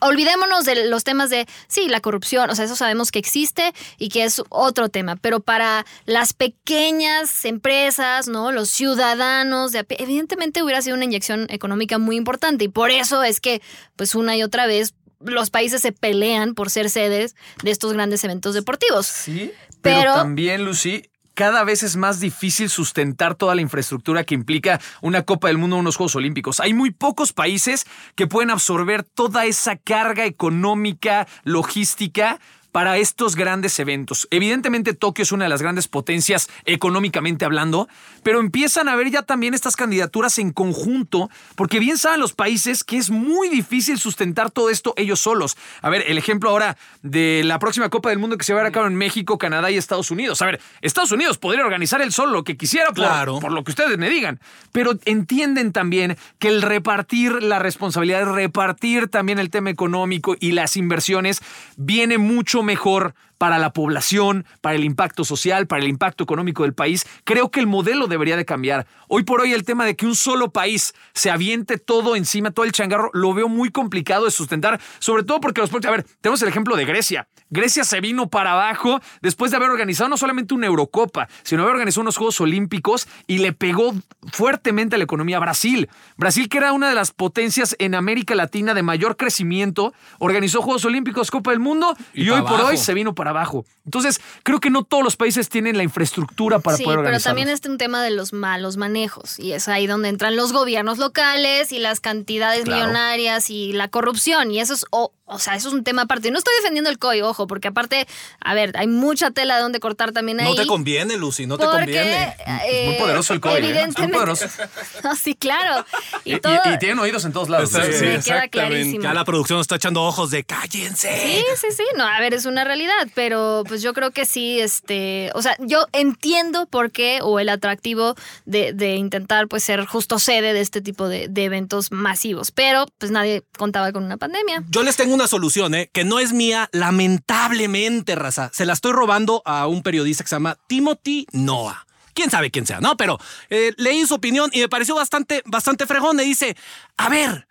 olvidémonos 0.00 0.64
de 0.64 0.88
los 0.88 1.04
temas 1.04 1.30
de, 1.30 1.46
sí, 1.68 1.88
la 1.88 2.00
corrupción, 2.00 2.50
o 2.50 2.54
sea, 2.54 2.64
eso 2.64 2.76
sabemos 2.76 3.10
que 3.10 3.18
existe 3.18 3.72
y 3.98 4.08
que 4.08 4.24
es 4.24 4.42
otro 4.48 4.88
tema, 4.88 5.16
pero 5.16 5.40
para 5.40 5.84
las 6.06 6.32
pequeñas 6.32 7.44
empresas, 7.44 8.28
¿no? 8.28 8.52
Los 8.52 8.70
ciudadanos, 8.70 9.72
de 9.72 9.84
evidentemente 9.90 10.62
hubiera 10.62 10.82
sido 10.82 10.96
una 10.96 11.04
inyección 11.04 11.46
económica 11.50 11.98
muy 11.98 12.16
importante 12.16 12.64
y 12.64 12.68
por 12.68 12.90
eso 12.90 13.22
es 13.22 13.40
que, 13.40 13.60
pues 13.96 14.14
una 14.14 14.36
y 14.36 14.42
otra 14.42 14.66
vez, 14.66 14.94
los 15.20 15.50
países 15.50 15.82
se 15.82 15.92
pelean 15.92 16.54
por 16.54 16.70
ser 16.70 16.90
sedes 16.90 17.36
de 17.62 17.70
estos 17.70 17.92
grandes 17.92 18.24
eventos 18.24 18.54
deportivos. 18.54 19.06
Sí, 19.06 19.52
pero, 19.82 20.00
Pero- 20.00 20.14
también, 20.14 20.64
Lucy, 20.64 21.02
cada 21.34 21.64
vez 21.64 21.82
es 21.82 21.96
más 21.96 22.20
difícil 22.20 22.68
sustentar 22.68 23.34
toda 23.34 23.54
la 23.54 23.62
infraestructura 23.62 24.24
que 24.24 24.34
implica 24.34 24.80
una 25.00 25.22
Copa 25.22 25.48
del 25.48 25.56
Mundo 25.58 25.76
o 25.76 25.78
unos 25.78 25.96
Juegos 25.96 26.16
Olímpicos. 26.16 26.60
Hay 26.60 26.74
muy 26.74 26.90
pocos 26.90 27.32
países 27.32 27.86
que 28.14 28.26
pueden 28.26 28.50
absorber 28.50 29.04
toda 29.04 29.46
esa 29.46 29.76
carga 29.76 30.26
económica, 30.26 31.26
logística 31.44 32.40
para 32.72 32.98
estos 32.98 33.36
grandes 33.36 33.78
eventos. 33.78 34.28
Evidentemente 34.30 34.94
Tokio 34.94 35.22
es 35.22 35.32
una 35.32 35.44
de 35.44 35.48
las 35.48 35.62
grandes 35.62 35.88
potencias 35.88 36.48
económicamente 36.64 37.44
hablando, 37.44 37.88
pero 38.22 38.40
empiezan 38.40 38.88
a 38.88 38.96
ver 38.96 39.10
ya 39.10 39.22
también 39.22 39.54
estas 39.54 39.76
candidaturas 39.76 40.38
en 40.38 40.52
conjunto, 40.52 41.30
porque 41.56 41.80
bien 41.80 41.98
saben 41.98 42.20
los 42.20 42.32
países 42.32 42.84
que 42.84 42.96
es 42.96 43.10
muy 43.10 43.48
difícil 43.48 43.98
sustentar 43.98 44.50
todo 44.50 44.70
esto 44.70 44.94
ellos 44.96 45.20
solos. 45.20 45.56
A 45.82 45.90
ver, 45.90 46.04
el 46.06 46.18
ejemplo 46.18 46.50
ahora 46.50 46.76
de 47.02 47.42
la 47.44 47.58
próxima 47.58 47.88
Copa 47.88 48.10
del 48.10 48.18
Mundo 48.18 48.36
que 48.38 48.44
se 48.44 48.54
va 48.54 48.64
a 48.64 48.70
cabo 48.72 48.86
en 48.86 48.94
México, 48.94 49.38
Canadá 49.38 49.70
y 49.70 49.76
Estados 49.76 50.10
Unidos. 50.10 50.42
A 50.42 50.46
ver, 50.46 50.60
Estados 50.82 51.12
Unidos 51.12 51.38
podría 51.38 51.64
organizar 51.64 52.00
el 52.02 52.12
solo 52.12 52.32
lo 52.32 52.44
que 52.44 52.56
quisiera 52.56 52.86
por, 52.88 52.96
Claro. 52.96 53.40
por 53.40 53.52
lo 53.52 53.64
que 53.64 53.70
ustedes 53.72 53.98
me 53.98 54.08
digan, 54.10 54.40
pero 54.72 54.92
entienden 55.06 55.72
también 55.72 56.16
que 56.38 56.48
el 56.48 56.62
repartir 56.62 57.42
la 57.42 57.58
responsabilidad, 57.58 58.32
repartir 58.32 59.08
también 59.08 59.38
el 59.38 59.50
tema 59.50 59.70
económico 59.70 60.36
y 60.38 60.52
las 60.52 60.76
inversiones 60.76 61.40
viene 61.76 62.18
mucho 62.18 62.59
mejor 62.62 63.14
para 63.40 63.58
la 63.58 63.72
población, 63.72 64.44
para 64.60 64.76
el 64.76 64.84
impacto 64.84 65.24
social, 65.24 65.66
para 65.66 65.80
el 65.80 65.88
impacto 65.88 66.22
económico 66.22 66.64
del 66.64 66.74
país. 66.74 67.06
Creo 67.24 67.50
que 67.50 67.58
el 67.58 67.66
modelo 67.66 68.06
debería 68.06 68.36
de 68.36 68.44
cambiar. 68.44 68.86
Hoy 69.08 69.22
por 69.22 69.40
hoy 69.40 69.54
el 69.54 69.64
tema 69.64 69.86
de 69.86 69.96
que 69.96 70.04
un 70.04 70.14
solo 70.14 70.50
país 70.50 70.92
se 71.14 71.30
aviente 71.30 71.78
todo 71.78 72.16
encima, 72.16 72.50
todo 72.50 72.66
el 72.66 72.72
changarro, 72.72 73.08
lo 73.14 73.32
veo 73.32 73.48
muy 73.48 73.70
complicado 73.70 74.26
de 74.26 74.30
sustentar, 74.30 74.78
sobre 74.98 75.22
todo 75.22 75.40
porque 75.40 75.62
los... 75.62 75.72
A 75.72 75.90
ver, 75.90 76.04
tenemos 76.20 76.42
el 76.42 76.48
ejemplo 76.48 76.76
de 76.76 76.84
Grecia. 76.84 77.28
Grecia 77.48 77.82
se 77.84 78.02
vino 78.02 78.28
para 78.28 78.52
abajo 78.52 79.00
después 79.22 79.50
de 79.50 79.56
haber 79.56 79.70
organizado 79.70 80.10
no 80.10 80.18
solamente 80.18 80.52
una 80.52 80.66
Eurocopa, 80.66 81.26
sino 81.42 81.62
haber 81.62 81.76
organizado 81.76 82.02
unos 82.02 82.18
Juegos 82.18 82.42
Olímpicos 82.42 83.08
y 83.26 83.38
le 83.38 83.54
pegó 83.54 83.94
fuertemente 84.32 84.96
a 84.96 84.98
la 84.98 85.04
economía 85.04 85.38
a 85.38 85.40
Brasil. 85.40 85.88
Brasil, 86.18 86.50
que 86.50 86.58
era 86.58 86.74
una 86.74 86.90
de 86.90 86.94
las 86.94 87.10
potencias 87.12 87.74
en 87.78 87.94
América 87.94 88.34
Latina 88.34 88.74
de 88.74 88.82
mayor 88.82 89.16
crecimiento, 89.16 89.94
organizó 90.18 90.60
Juegos 90.60 90.84
Olímpicos, 90.84 91.30
Copa 91.30 91.52
del 91.52 91.60
Mundo 91.60 91.96
y, 92.12 92.24
Y 92.24 92.30
hoy 92.30 92.42
por 92.42 92.60
hoy 92.60 92.76
se 92.76 92.92
vino 92.92 93.14
para 93.14 93.29
abajo. 93.30 93.64
Entonces, 93.84 94.20
creo 94.42 94.60
que 94.60 94.70
no 94.70 94.84
todos 94.84 95.02
los 95.02 95.16
países 95.16 95.48
tienen 95.48 95.76
la 95.76 95.82
infraestructura 95.82 96.58
para 96.60 96.76
sí, 96.76 96.84
poder 96.84 96.98
pero 96.98 97.06
organizar. 97.08 97.30
también 97.30 97.48
es 97.48 97.60
un 97.66 97.78
tema 97.78 98.02
de 98.02 98.10
los 98.10 98.32
malos 98.32 98.76
manejos 98.76 99.38
y 99.38 99.52
es 99.52 99.66
ahí 99.68 99.86
donde 99.86 100.08
entran 100.10 100.36
los 100.36 100.52
gobiernos 100.52 100.98
locales 100.98 101.72
y 101.72 101.78
las 101.78 102.00
cantidades 102.00 102.64
Claro. 102.64 102.82
millonarias 102.82 103.50
y 103.50 103.72
la 103.72 103.88
corrupción 103.88 104.50
y 104.50 104.60
eso 104.60 104.74
es 104.74 104.84
o, 104.90 105.12
o 105.30 105.38
sea, 105.38 105.54
eso 105.54 105.68
es 105.68 105.74
un 105.74 105.84
tema 105.84 106.02
aparte. 106.02 106.30
No 106.30 106.38
estoy 106.38 106.54
defendiendo 106.56 106.90
el 106.90 106.98
COI, 106.98 107.22
ojo, 107.22 107.46
porque 107.46 107.68
aparte, 107.68 108.06
a 108.40 108.54
ver, 108.54 108.72
hay 108.76 108.86
mucha 108.86 109.30
tela 109.30 109.56
de 109.56 109.62
donde 109.62 109.80
cortar 109.80 110.12
también 110.12 110.40
ahí. 110.40 110.46
No 110.48 110.54
te 110.54 110.66
conviene, 110.66 111.16
Lucy, 111.16 111.46
no 111.46 111.56
te 111.56 111.64
porque, 111.64 111.78
conviene. 111.80 112.36
eh, 112.68 112.86
muy 112.86 112.94
poderoso 112.96 113.32
el 113.32 113.40
COI, 113.40 113.52
¿eh? 113.52 113.56
Es 113.56 113.62
muy 113.62 113.70
Evidentemente. 113.70 114.14
poderoso. 114.16 114.46
No, 115.04 115.16
sí, 115.16 115.34
claro. 115.34 115.84
Y, 116.24 116.38
todo. 116.40 116.54
y 116.74 116.78
tienen 116.78 116.98
oídos 116.98 117.24
en 117.24 117.32
todos 117.32 117.48
lados. 117.48 117.70
Sí, 117.70 117.76
sí, 117.76 117.82
me 117.86 117.90
queda 117.92 118.14
exactamente. 118.16 118.50
clarísimo. 118.50 119.02
Ya 119.02 119.14
la 119.14 119.24
producción 119.24 119.60
está 119.60 119.76
echando 119.76 120.02
ojos 120.02 120.30
de 120.30 120.44
cállense. 120.44 121.10
Sí, 121.18 121.44
sí, 121.56 121.66
sí. 121.76 121.84
No, 121.96 122.04
a 122.06 122.20
ver, 122.20 122.34
es 122.34 122.44
una 122.44 122.64
realidad, 122.64 123.08
pero 123.14 123.62
pues 123.66 123.82
yo 123.82 123.94
creo 123.94 124.10
que 124.10 124.26
sí, 124.26 124.60
este, 124.60 125.30
o 125.34 125.42
sea, 125.42 125.56
yo 125.60 125.86
entiendo 125.92 126.66
por 126.66 126.90
qué 126.90 127.20
o 127.22 127.38
el 127.38 127.48
atractivo 127.48 128.14
de, 128.44 128.72
de 128.72 128.96
intentar 128.96 129.48
pues 129.48 129.64
ser 129.64 129.86
justo 129.86 130.18
sede 130.18 130.52
de 130.52 130.60
este 130.60 130.80
tipo 130.80 131.08
de, 131.08 131.28
de 131.28 131.44
eventos 131.44 131.92
masivos, 131.92 132.50
pero 132.50 132.86
pues 132.98 133.10
nadie 133.10 133.42
contaba 133.56 133.92
con 133.92 134.04
una 134.04 134.16
pandemia. 134.16 134.62
Yo 134.68 134.82
les 134.82 134.96
tengo 134.96 135.14
una 135.14 135.19
solución, 135.28 135.74
¿eh? 135.74 135.90
que 135.92 136.04
no 136.04 136.18
es 136.18 136.32
mía, 136.32 136.68
lamentablemente, 136.72 138.14
raza. 138.14 138.50
Se 138.52 138.66
la 138.66 138.72
estoy 138.72 138.92
robando 138.92 139.42
a 139.44 139.66
un 139.66 139.82
periodista 139.82 140.24
que 140.24 140.28
se 140.28 140.36
llama 140.36 140.56
Timothy 140.66 141.26
Noah. 141.32 141.86
Quién 142.14 142.30
sabe 142.30 142.50
quién 142.50 142.66
sea, 142.66 142.80
¿no? 142.80 142.96
Pero 142.96 143.18
eh, 143.48 143.72
leí 143.76 144.06
su 144.06 144.14
opinión 144.14 144.50
y 144.52 144.60
me 144.60 144.68
pareció 144.68 144.94
bastante, 144.94 145.42
bastante 145.46 145.86
fregón. 145.86 146.16
Le 146.16 146.24
dice: 146.24 146.56
A 146.96 147.08
ver, 147.08 147.46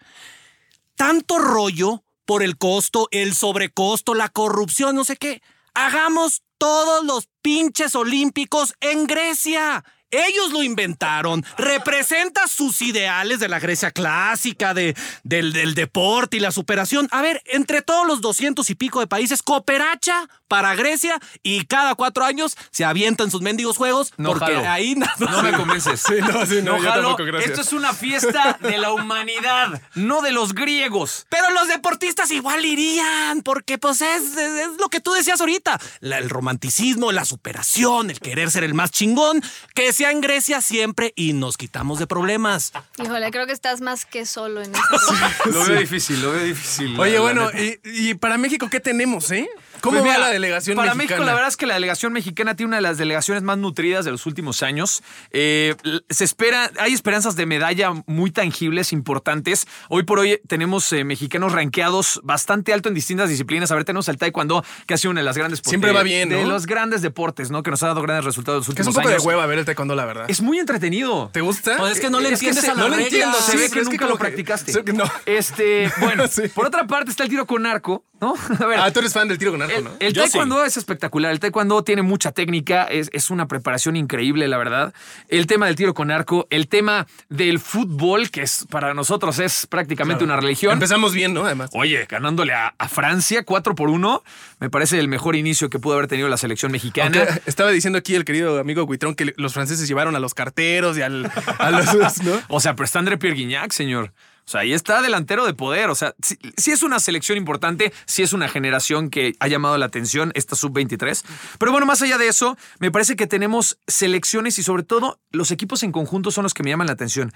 tanto 0.96 1.40
rollo 1.40 2.04
por 2.26 2.44
el 2.44 2.58
costo, 2.58 3.08
el 3.12 3.34
sobrecosto, 3.34 4.14
la 4.14 4.30
corrupción, 4.30 4.96
no 4.96 5.04
sé 5.04 5.16
qué. 5.16 5.42
Hagamos 5.74 6.44
todos 6.58 7.06
los 7.06 7.30
pinches 7.42 7.96
olímpicos 7.96 8.76
en 8.82 9.08
Grecia. 9.08 9.84
Ellos 10.12 10.52
lo 10.52 10.64
inventaron. 10.64 11.46
Representa 11.58 12.48
sus 12.48 12.82
ideales 12.82 13.40
de 13.40 13.48
la 13.48 13.60
Grecia 13.60 13.92
clásica, 13.92 14.74
de, 14.74 14.96
del, 15.24 15.54
del 15.54 15.76
deporte 15.76 16.38
y 16.38 16.40
la 16.40 16.52
superación. 16.52 17.08
A 17.12 17.22
ver, 17.22 17.42
entre 17.46 17.82
todos 17.82 18.06
los 18.08 18.22
doscientos 18.22 18.70
y 18.70 18.76
pico 18.76 19.00
de 19.00 19.08
países, 19.08 19.42
cooperacha 19.44 20.28
para 20.48 20.74
Grecia 20.76 21.20
y 21.44 21.66
cada 21.66 21.94
cuatro 21.94 22.26
años 22.26 22.58
se 22.72 22.84
avientan 22.84 23.30
sus 23.30 23.42
mendigos 23.42 23.78
juegos 23.78 24.14
No 24.18 24.30
porque 24.32 24.46
jalo. 24.56 24.68
ahí 24.70 24.96
No 25.20 25.44
me 25.44 25.52
convences. 25.54 26.02
Sí, 26.02 26.16
no, 26.22 26.44
sí, 26.46 26.62
no, 26.64 26.78
yo 26.78 26.84
jalo. 26.84 27.02
tampoco, 27.04 27.24
gracias. 27.26 27.52
Esto 27.52 27.62
es 27.62 27.74
una 27.74 27.94
fiesta 27.94 28.58
de 28.60 28.78
la 28.80 28.92
humanidad, 28.92 29.80
no 29.94 30.22
de 30.22 30.32
los 30.32 30.56
griegos. 30.56 31.28
Pero 31.30 31.52
los 31.52 31.68
deportistas 31.68 32.32
igual 32.32 32.66
irían, 32.66 33.42
porque 33.44 33.78
pues 33.78 34.02
es, 34.02 34.24
es- 34.36 34.38
es 34.60 34.68
lo 34.80 34.90
que 34.90 35.00
tú 35.02 35.12
decías 35.14 35.40
ahorita. 35.40 35.80
La- 36.00 36.18
el 36.18 36.30
romanticismo, 36.30 37.12
la 37.12 37.26
superación, 37.26 38.10
el 38.10 38.20
querer 38.20 38.50
ser 38.50 38.64
el 38.64 38.74
más 38.74 38.90
chingón, 38.92 39.44
que 39.76 39.94
sea 40.00 40.12
en 40.12 40.22
Grecia 40.22 40.62
siempre 40.62 41.12
y 41.18 41.34
nos 41.34 41.58
quitamos 41.58 42.00
de 42.00 42.08
problemas. 42.08 42.72
Híjole, 43.04 43.32
creo 43.32 43.46
que 43.46 43.52
estás 43.52 43.82
más 43.82 44.06
que 44.06 44.26
solo 44.26 44.62
en 44.62 44.72
eso. 44.94 45.50
Lo 45.52 45.66
veo 45.66 45.78
difícil, 45.78 46.22
lo 46.22 46.32
veo 46.32 46.44
difícil. 46.46 46.98
Oye, 46.98 47.20
bueno, 47.20 47.50
y, 47.52 47.80
y 47.84 48.14
para 48.14 48.38
México 48.38 48.70
qué 48.70 48.80
tenemos, 48.80 49.30
eh? 49.32 49.50
¿Cómo 49.82 50.00
Pues 50.00 50.12
va 50.12 50.18
la 50.18 50.30
delegación 50.30 50.76
para 50.76 50.94
mexicana? 50.94 51.18
México, 51.20 51.26
la 51.26 51.34
verdad 51.34 51.48
es 51.50 51.58
que 51.58 51.66
la 51.66 51.74
delegación 51.76 52.14
mexicana 52.14 52.56
tiene 52.56 52.68
una 52.70 52.76
de 52.78 52.82
las 52.82 52.98
delegaciones 52.98 53.44
más 53.44 53.58
nutridas 53.58 54.06
de 54.06 54.12
los 54.12 54.26
últimos 54.26 54.64
años. 54.64 55.02
Eh, 55.32 55.76
se 56.10 56.24
espera, 56.24 56.72
hay 56.80 56.94
esperanzas 56.94 57.36
de 57.36 57.46
medalla 57.46 57.92
muy 58.08 58.32
tangibles, 58.32 58.92
importantes. 58.94 59.68
Hoy 59.90 60.04
por 60.04 60.20
hoy 60.20 60.40
tenemos 60.48 60.92
eh, 60.94 61.04
mexicanos 61.04 61.52
rankeados 61.54 62.20
bastante 62.24 62.74
alto 62.74 62.90
en 62.90 62.96
distintas 62.96 63.30
disciplinas. 63.30 63.72
A 63.72 63.76
ver, 63.76 63.86
tenemos 63.86 64.08
el 64.10 64.18
taekwondo, 64.18 64.64
que 64.88 64.94
ha 64.94 64.98
sido 64.98 65.12
una 65.12 65.22
de 65.22 65.26
las 65.26 65.38
grandes 65.38 65.62
Siempre 65.64 65.90
de- 65.92 65.96
va 65.96 66.04
bien, 66.04 66.30
De 66.30 66.42
¿no? 66.44 66.50
los 66.50 66.66
grandes 66.66 67.02
deportes, 67.02 67.52
¿no? 67.52 67.64
Que 67.64 67.72
nos 67.72 67.82
ha 67.84 67.88
dado 67.88 68.02
grandes 68.02 68.26
resultados 68.26 68.66
en 68.66 68.68
los 68.70 68.76
Que 68.76 68.82
es 68.82 68.88
últimos 68.88 68.96
un 68.98 69.02
poco 69.04 69.10
años. 69.10 69.24
de 69.24 69.28
hueva 69.28 69.46
ver 69.46 69.60
el 69.60 69.66
taekwondo, 69.66 69.96
la 69.96 70.06
verdad. 70.06 70.26
Es 70.30 70.42
muy 70.42 70.60
entretenido. 70.60 71.30
¿Te 71.34 71.42
gusta? 71.42 71.78
Pues 71.78 71.94
es 71.94 72.00
que 72.00 72.10
no 72.10 72.20
le 72.20 72.30
Es 72.34 72.40
que 72.40 72.48
entiendes 72.50 72.66
se- 72.66 72.72
a 72.72 72.76
la 72.76 72.82
no 72.84 72.96
le 72.96 73.04
entiendo, 73.04 73.38
se 73.40 73.52
Sí, 73.52 73.58
ve 73.58 73.64
que 73.64 73.66
es 73.68 73.72
que 73.74 73.82
nunca 73.84 73.98
como 73.98 74.10
lo 74.12 74.16
que- 74.18 74.22
practicaste. 74.22 74.72
sí, 74.74 74.80
no. 74.94 75.06
Este, 75.26 75.92
bueno, 76.00 76.28
Sí. 76.30 76.48
por 76.50 76.66
otra 76.68 76.86
parte 76.88 77.12
está 77.12 77.24
el 77.24 77.30
tiro 77.30 77.46
con 77.46 77.66
arco, 77.66 78.06
¿no? 78.22 78.36
A 78.60 78.66
ver, 78.66 78.80
Ah, 78.80 78.92
tú 78.92 79.00
eres 79.00 79.14
fan 79.14 79.28
del 79.28 79.38
tiro 79.38 79.52
con 79.52 79.62
arco, 79.62 79.76
el, 79.78 79.84
¿no? 79.84 79.92
el 80.00 80.14
Yo 80.14 80.24
taekwondo 80.24 80.64
es 80.66 80.78
espectacular. 80.78 81.32
El 81.32 81.40
taekwondo 81.40 81.84
tiene 81.84 82.02
mucha 82.02 82.32
técnica, 82.32 82.84
es, 82.86 83.10
es 83.14 83.30
una 83.30 83.48
preparación 83.48 83.96
increíble, 83.96 84.48
la 84.48 84.58
verdad. 84.58 84.94
El 85.28 85.48
tema 85.48 85.68
del 85.68 85.76
tiro 85.76 85.94
con 85.94 86.12
arco, 86.12 86.48
el 86.50 86.68
tema 86.68 87.08
del 87.30 87.60
fútbol, 87.60 88.30
que 88.30 88.42
es 88.42 88.66
para 88.70 88.94
nosotros 88.94 89.40
es 89.40 89.68
prácticamente 89.68 90.24
una 90.24 90.36
religión. 90.38 90.74
Empezamos 90.74 91.14
bien, 91.14 91.34
¿no? 91.34 91.46
Además. 91.46 91.70
Oye, 91.74 92.06
ganándole 92.10 92.54
a, 92.54 92.74
a 92.78 92.88
Francia 92.88 93.44
4 93.44 93.76
por 93.76 93.90
1, 93.90 94.24
me 94.60 94.70
parece 94.70 95.00
el 95.00 95.08
mejor 95.08 95.36
inicio 95.36 95.70
que 95.70 95.80
pudo 95.80 95.96
haber 95.96 96.08
tenido 96.08 96.30
la 96.30 96.38
selección 96.38 96.72
mexicana. 96.72 97.18
Aunque 97.28 97.42
estaba 97.46 97.72
diciendo 97.72 98.00
aquí 98.00 98.16
el 98.16 98.26
querido 98.26 98.60
amigo 98.60 98.86
Guitrón 98.88 99.16
que 99.16 99.34
los 99.38 99.54
franceses 99.54 99.88
llevaron 99.88 100.16
a 100.16 100.20
los 100.20 100.34
carteros 100.34 100.98
y 100.98 101.02
al, 101.02 101.32
a 101.58 101.72
los, 101.72 102.22
¿no? 102.24 102.40
O 102.50 102.60
sea, 102.60 102.76
pero 102.76 102.86
está 102.86 103.00
André 103.00 103.18
Pierre 103.18 103.36
Guignac, 103.38 103.72
señor. 103.72 104.14
O 104.50 104.52
sea, 104.52 104.62
ahí 104.62 104.74
está 104.74 105.04
delantero 105.04 105.46
de 105.46 105.54
poder. 105.54 105.92
O 105.92 105.96
sea, 105.96 106.16
sí, 106.24 106.36
sí 106.58 106.72
es 106.72 106.82
una 106.82 107.00
selección 107.00 107.38
importante, 107.38 107.94
sí 108.08 108.24
es 108.24 108.34
una 108.34 108.50
generación 108.50 109.12
que 109.12 109.36
ha 109.40 109.48
llamado 109.48 109.78
la 109.78 109.86
atención, 109.86 110.32
esta 110.34 110.56
sub-23. 110.56 111.24
Pero 111.60 111.72
bueno, 111.72 111.86
más 111.86 112.02
allá 112.02 112.18
de 112.18 112.28
eso, 112.28 112.58
me 112.80 112.90
parece 112.90 113.16
que 113.16 113.28
tenemos 113.28 113.78
selecciones 113.86 114.58
y 114.58 114.64
sobre 114.64 114.82
todo 114.82 115.20
los 115.30 115.52
equipos 115.52 115.84
en 115.84 115.92
conjunto 115.92 116.32
son 116.32 116.42
los 116.42 116.56
que 116.56 116.64
me 116.64 116.72
llaman 116.72 116.88
la 116.88 116.94
atención. 116.94 117.32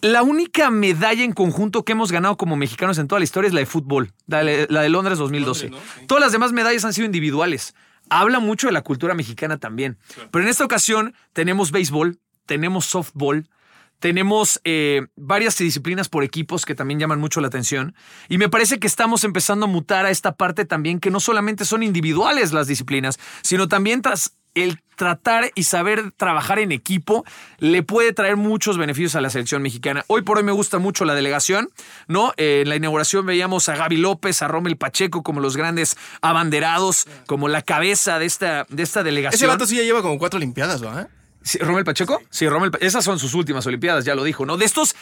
La 0.00 0.22
única 0.22 0.70
medalla 0.70 1.22
en 1.22 1.34
conjunto 1.34 1.84
que 1.84 1.92
hemos 1.92 2.10
ganado 2.10 2.38
como 2.38 2.56
mexicanos 2.56 2.96
en 2.96 3.08
toda 3.08 3.18
la 3.18 3.24
historia 3.24 3.48
es 3.48 3.52
la 3.52 3.60
de 3.60 3.66
fútbol, 3.66 4.14
la 4.26 4.42
de, 4.42 4.66
la 4.70 4.80
de 4.80 4.88
Londres 4.88 5.18
2012. 5.18 5.70
Todas 6.06 6.22
las 6.22 6.32
demás 6.32 6.52
medallas 6.52 6.82
han 6.86 6.94
sido 6.94 7.04
individuales. 7.04 7.74
Habla 8.08 8.40
mucho 8.40 8.68
de 8.68 8.72
la 8.72 8.80
cultura 8.80 9.12
mexicana 9.12 9.58
también. 9.58 9.98
Pero 10.30 10.44
en 10.44 10.48
esta 10.48 10.64
ocasión 10.64 11.14
tenemos 11.34 11.72
béisbol, 11.72 12.18
tenemos 12.46 12.86
softball, 12.86 13.50
tenemos 14.00 14.60
eh, 14.64 15.06
varias 15.16 15.56
disciplinas 15.58 16.08
por 16.08 16.24
equipos 16.24 16.64
que 16.64 16.74
también 16.74 17.00
llaman 17.00 17.20
mucho 17.20 17.40
la 17.40 17.48
atención. 17.48 17.94
Y 18.28 18.38
me 18.38 18.48
parece 18.48 18.78
que 18.78 18.86
estamos 18.86 19.24
empezando 19.24 19.66
a 19.66 19.68
mutar 19.68 20.06
a 20.06 20.10
esta 20.10 20.36
parte 20.36 20.64
también 20.64 21.00
que 21.00 21.10
no 21.10 21.20
solamente 21.20 21.64
son 21.64 21.82
individuales 21.82 22.52
las 22.52 22.66
disciplinas, 22.66 23.18
sino 23.42 23.68
también 23.68 24.02
tras 24.02 24.34
el 24.54 24.80
tratar 24.96 25.50
y 25.54 25.64
saber 25.64 26.10
trabajar 26.12 26.58
en 26.58 26.72
equipo 26.72 27.24
le 27.58 27.82
puede 27.84 28.12
traer 28.12 28.36
muchos 28.36 28.76
beneficios 28.76 29.14
a 29.14 29.20
la 29.20 29.30
selección 29.30 29.62
mexicana. 29.62 30.04
Hoy 30.08 30.22
por 30.22 30.38
hoy 30.38 30.42
me 30.42 30.52
gusta 30.52 30.78
mucho 30.78 31.04
la 31.04 31.14
delegación, 31.14 31.68
¿no? 32.08 32.32
Eh, 32.36 32.62
en 32.62 32.68
la 32.68 32.76
inauguración 32.76 33.24
veíamos 33.24 33.68
a 33.68 33.76
Gaby 33.76 33.98
López, 33.98 34.42
a 34.42 34.48
Rommel 34.48 34.76
Pacheco 34.76 35.22
como 35.22 35.40
los 35.40 35.56
grandes 35.56 35.96
abanderados, 36.20 37.06
como 37.26 37.48
la 37.48 37.62
cabeza 37.62 38.18
de 38.18 38.26
esta, 38.26 38.66
de 38.68 38.82
esta 38.82 39.04
delegación. 39.04 39.38
Ese 39.38 39.46
vato 39.46 39.66
sí 39.66 39.76
ya 39.76 39.82
lleva 39.82 40.02
como 40.02 40.18
cuatro 40.18 40.40
limpiadas, 40.40 40.80
¿verdad? 40.80 41.08
Sí, 41.48 41.56
¿Rommel 41.60 41.82
Pacheco? 41.84 42.20
Sí, 42.28 42.46
Rommel 42.46 42.70
Pa- 42.70 42.76
Esas 42.82 43.02
son 43.06 43.18
sus 43.18 43.32
últimas 43.32 43.66
Olimpiadas, 43.66 44.04
ya 44.04 44.14
lo 44.14 44.22
dijo, 44.22 44.44
¿no? 44.44 44.58
De 44.58 44.66
estos, 44.66 44.94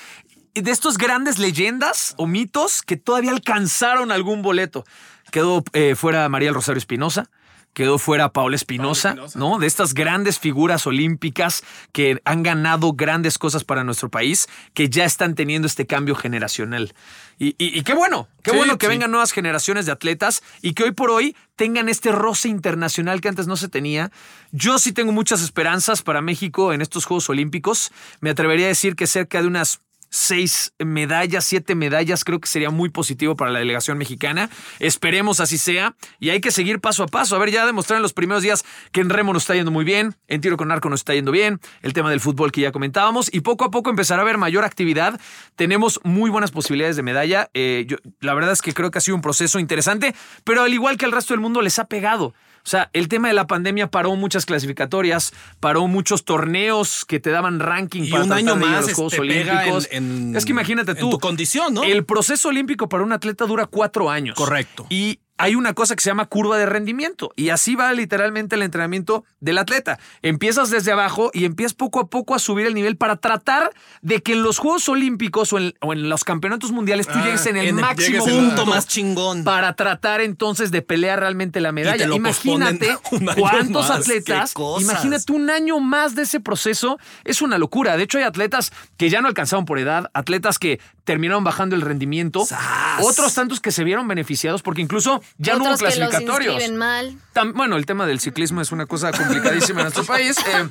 de 0.54 0.70
estos 0.70 0.96
grandes 0.96 1.40
leyendas 1.40 2.14
o 2.18 2.28
mitos 2.28 2.82
que 2.82 2.96
todavía 2.96 3.32
alcanzaron 3.32 4.12
algún 4.12 4.42
boleto. 4.42 4.84
Quedó 5.32 5.64
eh, 5.72 5.96
fuera 5.96 6.28
María 6.28 6.52
Rosario 6.52 6.78
Espinosa. 6.78 7.28
Quedó 7.76 7.98
fuera 7.98 8.32
Paola 8.32 8.56
Espinosa, 8.56 9.10
Espinosa. 9.10 9.38
¿no? 9.38 9.58
De 9.58 9.66
estas 9.66 9.92
grandes 9.92 10.38
figuras 10.38 10.86
olímpicas 10.86 11.62
que 11.92 12.22
han 12.24 12.42
ganado 12.42 12.94
grandes 12.94 13.36
cosas 13.36 13.64
para 13.64 13.84
nuestro 13.84 14.08
país, 14.08 14.48
que 14.72 14.88
ya 14.88 15.04
están 15.04 15.34
teniendo 15.34 15.66
este 15.66 15.86
cambio 15.86 16.14
generacional. 16.14 16.94
Y, 17.38 17.48
y- 17.58 17.78
y 17.78 17.82
qué 17.82 17.92
bueno, 17.92 18.28
qué 18.42 18.52
Sí, 18.52 18.56
bueno 18.56 18.78
que 18.78 18.86
sí. 18.86 18.90
vengan 18.92 19.10
nuevas 19.10 19.32
generaciones 19.32 19.84
de 19.84 19.92
atletas 19.92 20.42
y 20.62 20.72
que 20.72 20.84
hoy 20.84 20.92
por 20.92 21.10
hoy 21.10 21.36
tengan 21.54 21.90
este 21.90 22.12
roce 22.12 22.48
internacional 22.48 23.20
que 23.20 23.28
antes 23.28 23.46
no 23.46 23.58
se 23.58 23.68
tenía. 23.68 24.10
Yo 24.52 24.78
sí 24.78 24.92
tengo 24.94 25.12
muchas 25.12 25.42
esperanzas 25.42 26.00
para 26.00 26.22
México 26.22 26.72
en 26.72 26.80
estos 26.80 27.04
Juegos 27.04 27.28
Olímpicos. 27.28 27.92
Me 28.20 28.30
atrevería 28.30 28.64
a 28.64 28.68
decir 28.68 28.96
que 28.96 29.06
cerca 29.06 29.42
de 29.42 29.48
unas 29.48 29.80
seis 30.08 30.72
medallas, 30.78 31.44
siete 31.44 31.74
medallas, 31.74 32.24
creo 32.24 32.40
que 32.40 32.48
sería 32.48 32.70
muy 32.70 32.88
positivo 32.88 33.36
para 33.36 33.50
la 33.50 33.58
delegación 33.58 33.98
mexicana. 33.98 34.50
Esperemos 34.78 35.40
así 35.40 35.58
sea 35.58 35.94
y 36.20 36.30
hay 36.30 36.40
que 36.40 36.50
seguir 36.50 36.80
paso 36.80 37.02
a 37.02 37.06
paso. 37.06 37.36
A 37.36 37.38
ver, 37.38 37.50
ya 37.50 37.66
demostraron 37.66 37.98
en 38.00 38.02
los 38.02 38.12
primeros 38.12 38.42
días 38.42 38.64
que 38.92 39.00
en 39.00 39.10
remo 39.10 39.32
nos 39.32 39.42
está 39.42 39.54
yendo 39.54 39.70
muy 39.70 39.84
bien, 39.84 40.14
en 40.28 40.40
tiro 40.40 40.56
con 40.56 40.70
arco 40.72 40.88
nos 40.88 41.00
está 41.00 41.14
yendo 41.14 41.32
bien, 41.32 41.60
el 41.82 41.92
tema 41.92 42.10
del 42.10 42.20
fútbol 42.20 42.52
que 42.52 42.60
ya 42.60 42.72
comentábamos 42.72 43.32
y 43.32 43.40
poco 43.40 43.64
a 43.64 43.70
poco 43.70 43.90
empezará 43.90 44.22
a 44.22 44.24
haber 44.24 44.38
mayor 44.38 44.64
actividad. 44.64 45.20
Tenemos 45.56 46.00
muy 46.04 46.30
buenas 46.30 46.50
posibilidades 46.50 46.96
de 46.96 47.02
medalla. 47.02 47.50
Eh, 47.54 47.84
yo- 47.88 47.96
la 48.20 48.34
verdad 48.34 48.52
es 48.52 48.62
que 48.62 48.72
creo 48.72 48.90
que 48.90 48.98
ha 48.98 49.00
sido 49.00 49.14
un 49.16 49.22
proceso 49.22 49.58
interesante, 49.58 50.14
pero 50.44 50.62
al 50.62 50.72
igual 50.72 50.96
que 50.96 51.04
al 51.04 51.12
resto 51.12 51.34
del 51.34 51.40
mundo 51.40 51.62
les 51.62 51.78
ha 51.78 51.86
pegado. 51.86 52.34
O 52.66 52.68
sea, 52.68 52.90
el 52.92 53.06
tema 53.06 53.28
de 53.28 53.34
la 53.34 53.46
pandemia 53.46 53.86
paró 53.92 54.16
muchas 54.16 54.44
clasificatorias, 54.44 55.32
paró 55.60 55.86
muchos 55.86 56.24
torneos 56.24 57.04
que 57.06 57.20
te 57.20 57.30
daban 57.30 57.60
ranking 57.60 58.02
Y 58.02 58.10
para 58.10 58.24
un 58.24 58.32
año 58.32 58.56
más 58.56 58.86
los 58.88 58.92
Juegos 58.94 59.12
te 59.12 59.20
pega 59.20 59.52
Olímpicos. 59.52 59.88
en- 59.92 60.28
en- 60.30 60.36
es 60.36 60.44
que 60.44 60.50
imagínate 60.50 60.90
en 60.90 60.98
tú. 60.98 61.10
tu 61.10 61.20
condición, 61.20 61.74
¿no? 61.74 61.84
El 61.84 62.04
proceso 62.04 62.48
olímpico 62.48 62.88
para 62.88 63.04
un 63.04 63.12
atleta 63.12 63.46
dura 63.46 63.66
cuatro 63.66 64.10
años. 64.10 64.34
Correcto. 64.36 64.84
Y 64.90 65.20
hay 65.38 65.54
una 65.54 65.74
cosa 65.74 65.94
que 65.96 66.02
se 66.02 66.10
llama 66.10 66.26
curva 66.26 66.56
de 66.58 66.66
rendimiento. 66.66 67.32
Y 67.36 67.50
así 67.50 67.74
va 67.74 67.92
literalmente 67.92 68.56
el 68.56 68.62
entrenamiento 68.62 69.24
del 69.40 69.58
atleta. 69.58 69.98
Empiezas 70.22 70.70
desde 70.70 70.92
abajo 70.92 71.30
y 71.34 71.44
empiezas 71.44 71.74
poco 71.74 72.00
a 72.00 72.06
poco 72.08 72.34
a 72.34 72.38
subir 72.38 72.66
el 72.66 72.74
nivel 72.74 72.96
para 72.96 73.16
tratar 73.16 73.70
de 74.02 74.22
que 74.22 74.32
en 74.32 74.42
los 74.42 74.58
Juegos 74.58 74.88
Olímpicos 74.88 75.52
o 75.52 75.58
en, 75.58 75.74
o 75.80 75.92
en 75.92 76.08
los 76.08 76.24
campeonatos 76.24 76.72
mundiales 76.72 77.06
tú 77.06 77.14
Ah, 77.16 77.24
llegues 77.24 77.46
en 77.46 77.56
el 77.56 77.66
en 77.68 77.76
máximo 77.76 78.24
punto 78.24 78.66
más 78.66 78.86
chingón. 78.86 79.44
para 79.44 79.74
tratar 79.74 80.20
entonces 80.20 80.70
de 80.70 80.82
pelear 80.82 81.20
realmente 81.20 81.60
la 81.60 81.72
medalla. 81.72 82.06
Imagínate 82.06 82.96
cuántos 83.38 83.88
más, 83.88 84.00
atletas, 84.00 84.54
imagínate 84.80 85.32
un 85.32 85.50
año 85.50 85.80
más 85.80 86.14
de 86.14 86.22
ese 86.22 86.40
proceso, 86.40 86.98
es 87.24 87.42
una 87.42 87.58
locura. 87.58 87.96
De 87.96 88.04
hecho 88.04 88.18
hay 88.18 88.24
atletas 88.24 88.72
que 88.96 89.10
ya 89.10 89.20
no 89.20 89.28
alcanzaron 89.28 89.64
por 89.64 89.78
edad, 89.78 90.10
atletas 90.14 90.58
que 90.58 90.80
terminaron 91.04 91.44
bajando 91.44 91.76
el 91.76 91.82
rendimiento, 91.82 92.44
¡Sas! 92.44 93.02
otros 93.02 93.32
tantos 93.34 93.60
que 93.60 93.70
se 93.70 93.84
vieron 93.84 94.08
beneficiados 94.08 94.62
porque 94.62 94.82
incluso 94.82 95.22
ya 95.38 95.54
no 95.54 95.64
hubo 95.64 95.72
Otros 95.74 95.80
que 95.92 95.98
los 96.00 96.08
clasificatorios. 96.10 96.70
mal. 96.72 97.18
Bueno, 97.54 97.76
el 97.76 97.86
tema 97.86 98.06
del 98.06 98.20
ciclismo 98.20 98.60
es 98.60 98.72
una 98.72 98.86
cosa 98.86 99.12
complicadísima 99.12 99.80
en 99.80 99.84
nuestro 99.84 100.04
país. 100.14 100.36
eh, 100.38 100.68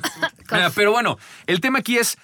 eh, 0.52 0.68
pero 0.74 0.92
bueno, 0.92 1.18
el 1.46 1.60
tema 1.60 1.80
aquí 1.80 1.98
es. 1.98 2.16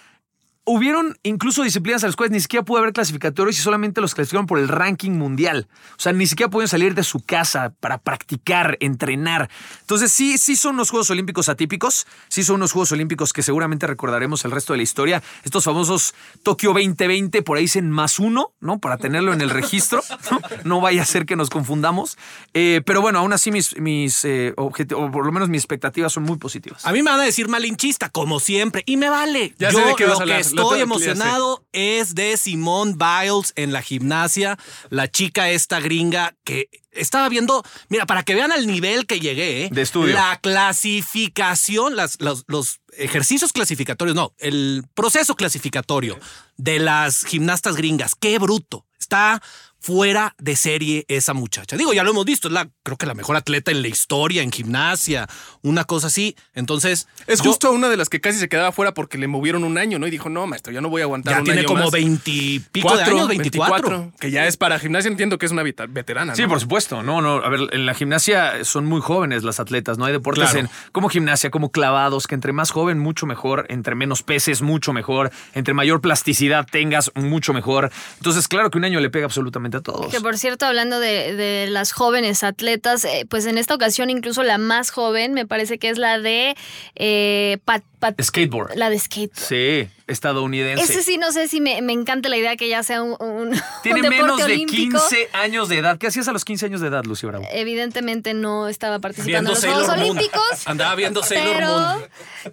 Hubieron 0.65 1.19
incluso 1.25 1.65
disciplinas 1.65 2.05
a 2.05 2.07
las 2.07 2.15
cuales 2.15 2.31
ni 2.31 2.41
siquiera 2.41 2.65
pudo 2.65 2.79
haber 2.79 2.93
clasificatorios 2.93 3.59
y 3.59 3.63
solamente 3.63 4.01
los 4.01 4.15
clasificaron 4.15 4.47
por 4.47 4.61
el 4.61 4.69
ranking 4.69 5.11
mundial. 5.11 5.67
O 5.97 6.01
sea, 6.01 6.13
ni 6.13 6.27
siquiera 6.27 6.51
pueden 6.51 6.69
salir 6.69 6.95
de 6.95 7.03
su 7.03 7.21
casa 7.21 7.75
para 7.81 7.99
practicar, 7.99 8.77
entrenar. 8.81 9.51
Entonces, 9.81 10.13
sí, 10.13 10.39
sí 10.39 10.55
son 10.55 10.75
unos 10.77 10.91
Juegos 10.91 11.11
Olímpicos 11.11 11.49
atípicos. 11.49 12.07
Sí 12.29 12.45
son 12.45 12.57
unos 12.57 12.73
Juegos 12.73 12.93
Olímpicos 12.93 13.33
que 13.33 13.43
seguramente 13.43 13.89
recordaremos 13.89 14.45
el 14.45 14.53
resto 14.53 14.73
de 14.73 14.77
la 14.77 14.83
historia. 14.85 15.23
Estos 15.43 15.65
famosos 15.65 16.15
Tokio 16.45 16.71
2020, 16.71 17.43
por 17.43 17.57
ahí 17.57 17.65
dicen 17.65 17.91
más 17.91 18.21
uno, 18.21 18.53
¿no? 18.61 18.79
Para 18.79 18.99
tenerlo 18.99 19.33
en 19.33 19.41
el 19.41 19.51
registro. 19.51 20.03
No, 20.31 20.41
No 20.65 20.81
vaya 20.81 21.03
a 21.03 21.05
ser 21.05 21.27
que 21.27 21.37
nos 21.37 21.51
confundamos. 21.51 22.17
Eh, 22.55 22.83
pero 22.87 23.01
bueno, 23.01 23.19
aún 23.19 23.33
así 23.33 23.51
mis, 23.51 23.77
mis 23.79 24.25
eh, 24.25 24.55
objetivos, 24.57 25.09
o 25.09 25.11
por 25.11 25.27
lo 25.27 25.33
menos 25.33 25.49
mis 25.49 25.61
expectativas 25.61 26.13
son 26.13 26.23
muy 26.23 26.39
positivas. 26.39 26.87
A 26.87 26.93
mí 26.93 27.03
me 27.03 27.11
van 27.11 27.21
a 27.21 27.25
decir 27.25 27.49
malinchista, 27.49 28.09
como 28.11 28.41
siempre, 28.41 28.83
y 28.87 28.97
me 28.97 29.09
vale. 29.09 29.55
Ya 29.59 29.71
sé 29.71 29.81
de 29.81 29.95
qué 29.97 30.07
vas 30.07 30.21
a 30.21 30.23
hablar, 30.23 30.45
estoy 30.61 30.81
emocionado 30.81 31.65
es 31.73 32.15
de 32.15 32.37
Simone 32.37 32.95
Biles 32.97 33.53
en 33.57 33.73
la 33.73 33.83
gimnasia, 33.83 34.59
la 34.91 35.11
chica 35.11 35.51
esta 35.51 35.81
gringa 35.81 36.35
que 36.45 36.69
estaba 36.93 37.29
viendo, 37.29 37.63
mira, 37.89 38.07
para 38.07 38.23
que 38.23 38.35
vean 38.35 38.53
al 38.53 38.67
nivel 38.67 39.07
que 39.07 39.21
llegué, 39.21 39.65
¿eh? 39.65 39.69
De 39.73 39.83
estudio. 39.83 40.15
La 40.15 40.39
clasificación, 40.41 41.97
las, 41.97 42.21
los, 42.21 42.45
los 42.47 42.81
ejercicios 42.97 43.53
clasificatorios, 43.53 44.15
no, 44.15 44.35
el 44.39 44.85
proceso 44.95 45.35
clasificatorio 45.35 46.19
de 46.57 46.79
las 46.79 47.25
gimnastas 47.25 47.77
gringas, 47.77 48.15
qué 48.15 48.39
bruto. 48.39 48.87
Está 48.99 49.43
fuera 49.83 50.35
de 50.39 50.55
serie 50.57 51.05
esa 51.09 51.35
muchacha. 51.35 51.77
Digo, 51.77 51.93
ya 51.93 52.05
lo 52.05 52.11
hemos 52.11 52.25
visto, 52.25 52.49
es 52.49 52.55
la, 52.55 52.69
creo 52.83 52.97
que 52.97 53.07
la 53.07 53.15
mejor 53.15 53.37
atleta 53.37 53.71
en 53.71 53.83
la 53.83 53.89
historia, 53.89 54.43
en 54.43 54.53
gimnasia, 54.53 55.29
una 55.63 55.85
cosa 55.85 56.07
así. 56.07 56.37
Entonces, 56.55 57.09
Es 57.27 57.41
yo- 57.43 57.51
justo 57.51 57.73
una 57.73 57.89
de 57.89 57.97
las 57.97 58.09
que 58.09 58.21
casi 58.21 58.39
se 58.39 58.49
quedaba 58.49 58.73
fuera 58.73 58.95
porque 58.95 59.19
le 59.19 59.27
movieron 59.29 59.65
un 59.65 59.79
año, 59.79 59.99
¿no? 59.99 60.07
Y 60.07 60.11
dijo, 60.11 60.29
no, 60.29 60.47
maestro, 60.47 60.73
ya 60.73 60.81
no 60.81 60.89
voy 60.89 61.03
a 61.03 61.05
aguantar 61.05 61.35
ya 61.35 61.39
un 61.41 61.45
tiene 61.45 61.61
año 61.61 61.69
como 61.69 61.91
veintipico 61.91 62.89
de 62.91 62.95
Cuatro, 62.97 63.15
años, 63.17 63.29
24. 63.29 63.89
24, 63.91 64.19
Que 64.21 64.31
ya 64.31 64.47
es 64.47 64.57
para 64.57 64.79
gimnasia, 64.79 65.11
entiendo 65.11 65.39
que 65.39 65.47
es 65.47 65.53
una 65.53 65.63
veterana, 65.63 66.35
Sí, 66.37 66.43
¿no? 66.43 66.49
por 66.49 66.61
supuesto. 66.61 67.03
No, 67.03 67.21
no. 67.21 67.37
A 67.45 67.49
ver, 67.49 67.61
en 67.73 67.87
la 67.87 67.95
gimnasia 67.95 68.65
son 68.65 68.87
muy 68.87 69.01
jóvenes 69.01 69.43
las 69.45 69.61
atletas, 69.61 69.99
¿no? 69.99 70.05
Hay 70.05 70.13
deportes 70.13 70.51
Claro. 70.51 70.61
en, 70.61 70.71
como 70.93 71.09
gimnasia, 71.09 71.51
como 71.51 71.71
clavados, 71.71 72.27
que 72.27 72.35
entre 72.35 72.53
más 72.53 72.71
joven, 72.71 72.99
mucho 72.99 73.27
mejor. 73.27 73.67
Entre 73.69 73.95
menos 73.95 74.23
peses, 74.23 74.63
mucho 74.63 74.93
mejor. 74.93 75.31
Entre 75.55 75.75
mayor 75.75 76.01
plasticidad 76.01 76.67
tengas, 76.71 77.11
mucho 77.15 77.53
mejor. 77.53 77.91
Entonces, 78.19 78.49
claro 78.49 78.71
que 78.71 78.79
un 78.79 78.85
año 78.85 79.01
le 79.01 79.11
pega 79.11 79.29
absolutamente 79.75 79.77
a 79.79 79.81
todos. 79.81 80.13
Que 80.13 80.21
por 80.21 80.39
cierto, 80.39 80.67
hablando 80.67 81.01
de, 81.01 81.35
de 81.35 81.67
las 81.69 81.93
jóvenes 81.93 82.43
atletas, 82.45 83.05
eh, 83.05 83.27
pues 83.29 83.47
en 83.47 83.59
esta 83.59 83.75
ocasión 83.75 84.11
incluso 84.11 84.43
la 84.43 84.59
más 84.59 84.91
joven 84.91 85.33
me 85.35 85.47
parece 85.47 85.79
que 85.79 85.89
es 85.89 85.99
la 85.99 86.19
de 86.19 86.57
eh, 86.97 87.59
pat- 87.65 87.85
pat- 87.99 88.21
Skateboard. 88.23 88.77
la 88.77 88.91
de 88.91 88.99
skate. 88.99 89.33
Sí, 89.35 89.89
estadounidense. 90.07 90.83
Ese 90.85 91.03
sí 91.03 91.17
no 91.19 91.33
sé 91.33 91.49
si 91.49 91.61
me, 91.61 91.81
me 91.83 91.93
encanta 91.93 92.29
la 92.29 92.37
idea 92.37 92.57
que 92.57 92.69
ya 92.69 92.83
sea 92.83 93.03
un, 93.03 93.17
un- 93.21 93.51
Tiene 93.83 94.01
un 94.01 94.03
deporte 94.11 94.23
menos 94.23 94.39
de 94.39 94.45
olímpico. 94.45 94.99
15 94.99 95.29
años 95.33 95.69
de 95.69 95.79
edad. 95.79 95.99
¿Qué 95.99 96.07
hacías 96.07 96.29
a 96.29 96.33
los 96.33 96.45
15 96.45 96.67
años 96.67 96.81
de 96.81 96.89
edad, 96.89 97.05
Lucy 97.05 97.27
Bravo? 97.27 97.47
Evidentemente 97.53 98.35
no 98.35 98.69
estaba 98.69 98.99
participando 98.99 99.53
Viendo 99.53 99.67
en 99.67 99.77
los 99.79 99.87
Juegos. 99.87 100.01
Olímpicos. 100.03 100.67
Andaba 100.67 100.95
viendo 100.95 101.23
Sailor 101.23 101.55
pero, 101.55 101.69
Moon. 101.79 102.03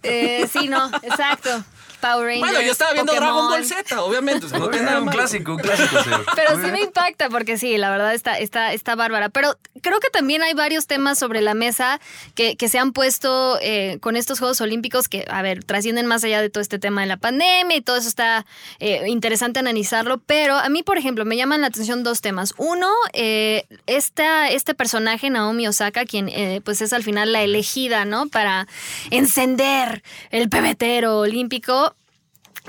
eh, 0.03 0.47
sí, 0.51 0.67
no, 0.67 0.89
exacto. 1.03 1.63
Power 1.99 2.25
Rangers. 2.25 2.51
Bueno, 2.51 2.61
yo 2.61 2.71
estaba 2.71 2.93
viendo 2.93 3.13
Dragon 3.13 3.33
Pokémon. 3.33 3.51
Ball 3.51 3.65
Z, 3.65 4.01
obviamente. 4.01 4.45
o 4.45 4.49
sea, 4.49 4.59
no 4.59 4.69
tiene 4.69 4.85
nada 4.85 4.99
un 4.99 5.05
malo. 5.05 5.17
clásico, 5.17 5.53
un 5.53 5.59
clásico. 5.59 5.97
Pero 6.35 6.63
sí 6.63 6.71
me 6.71 6.81
impacta 6.81 7.29
porque 7.29 7.57
sí, 7.57 7.77
la 7.77 7.89
verdad 7.89 8.13
está, 8.13 8.37
está, 8.37 8.73
está 8.73 8.95
bárbara. 8.95 9.29
Pero 9.29 9.57
creo 9.81 9.99
que 9.99 10.09
también 10.09 10.43
hay 10.43 10.53
varios 10.53 10.87
temas 10.87 11.19
sobre 11.19 11.41
la 11.41 11.53
mesa 11.53 11.99
que, 12.35 12.55
que 12.55 12.69
se 12.69 12.79
han 12.79 12.93
puesto 12.93 13.59
eh, 13.61 13.97
con 14.01 14.15
estos 14.15 14.39
Juegos 14.39 14.61
Olímpicos 14.61 15.07
que, 15.07 15.25
a 15.29 15.41
ver, 15.41 15.63
trascienden 15.63 16.05
más 16.05 16.23
allá 16.23 16.41
de 16.41 16.49
todo 16.49 16.61
este 16.61 16.79
tema 16.79 17.01
de 17.01 17.07
la 17.07 17.17
pandemia 17.17 17.77
y 17.77 17.81
todo 17.81 17.97
eso 17.97 18.07
está 18.07 18.45
eh, 18.79 19.03
interesante 19.07 19.59
analizarlo. 19.59 20.19
Pero 20.25 20.55
a 20.55 20.69
mí, 20.69 20.83
por 20.83 20.97
ejemplo, 20.97 21.25
me 21.25 21.37
llaman 21.37 21.61
la 21.61 21.67
atención 21.67 22.03
dos 22.03 22.21
temas. 22.21 22.53
Uno, 22.57 22.89
eh, 23.13 23.65
esta, 23.87 24.49
este 24.49 24.73
personaje, 24.73 25.29
Naomi 25.29 25.67
Osaka, 25.67 26.05
quien 26.05 26.29
eh, 26.29 26.61
pues 26.63 26.81
es 26.81 26.93
al 26.93 27.03
final 27.03 27.33
la 27.33 27.41
elegida, 27.41 28.05
¿no? 28.05 28.27
Para 28.27 28.67
encender 29.11 30.03
el 30.31 30.49
pebetero 30.49 31.19
olímpico 31.19 31.88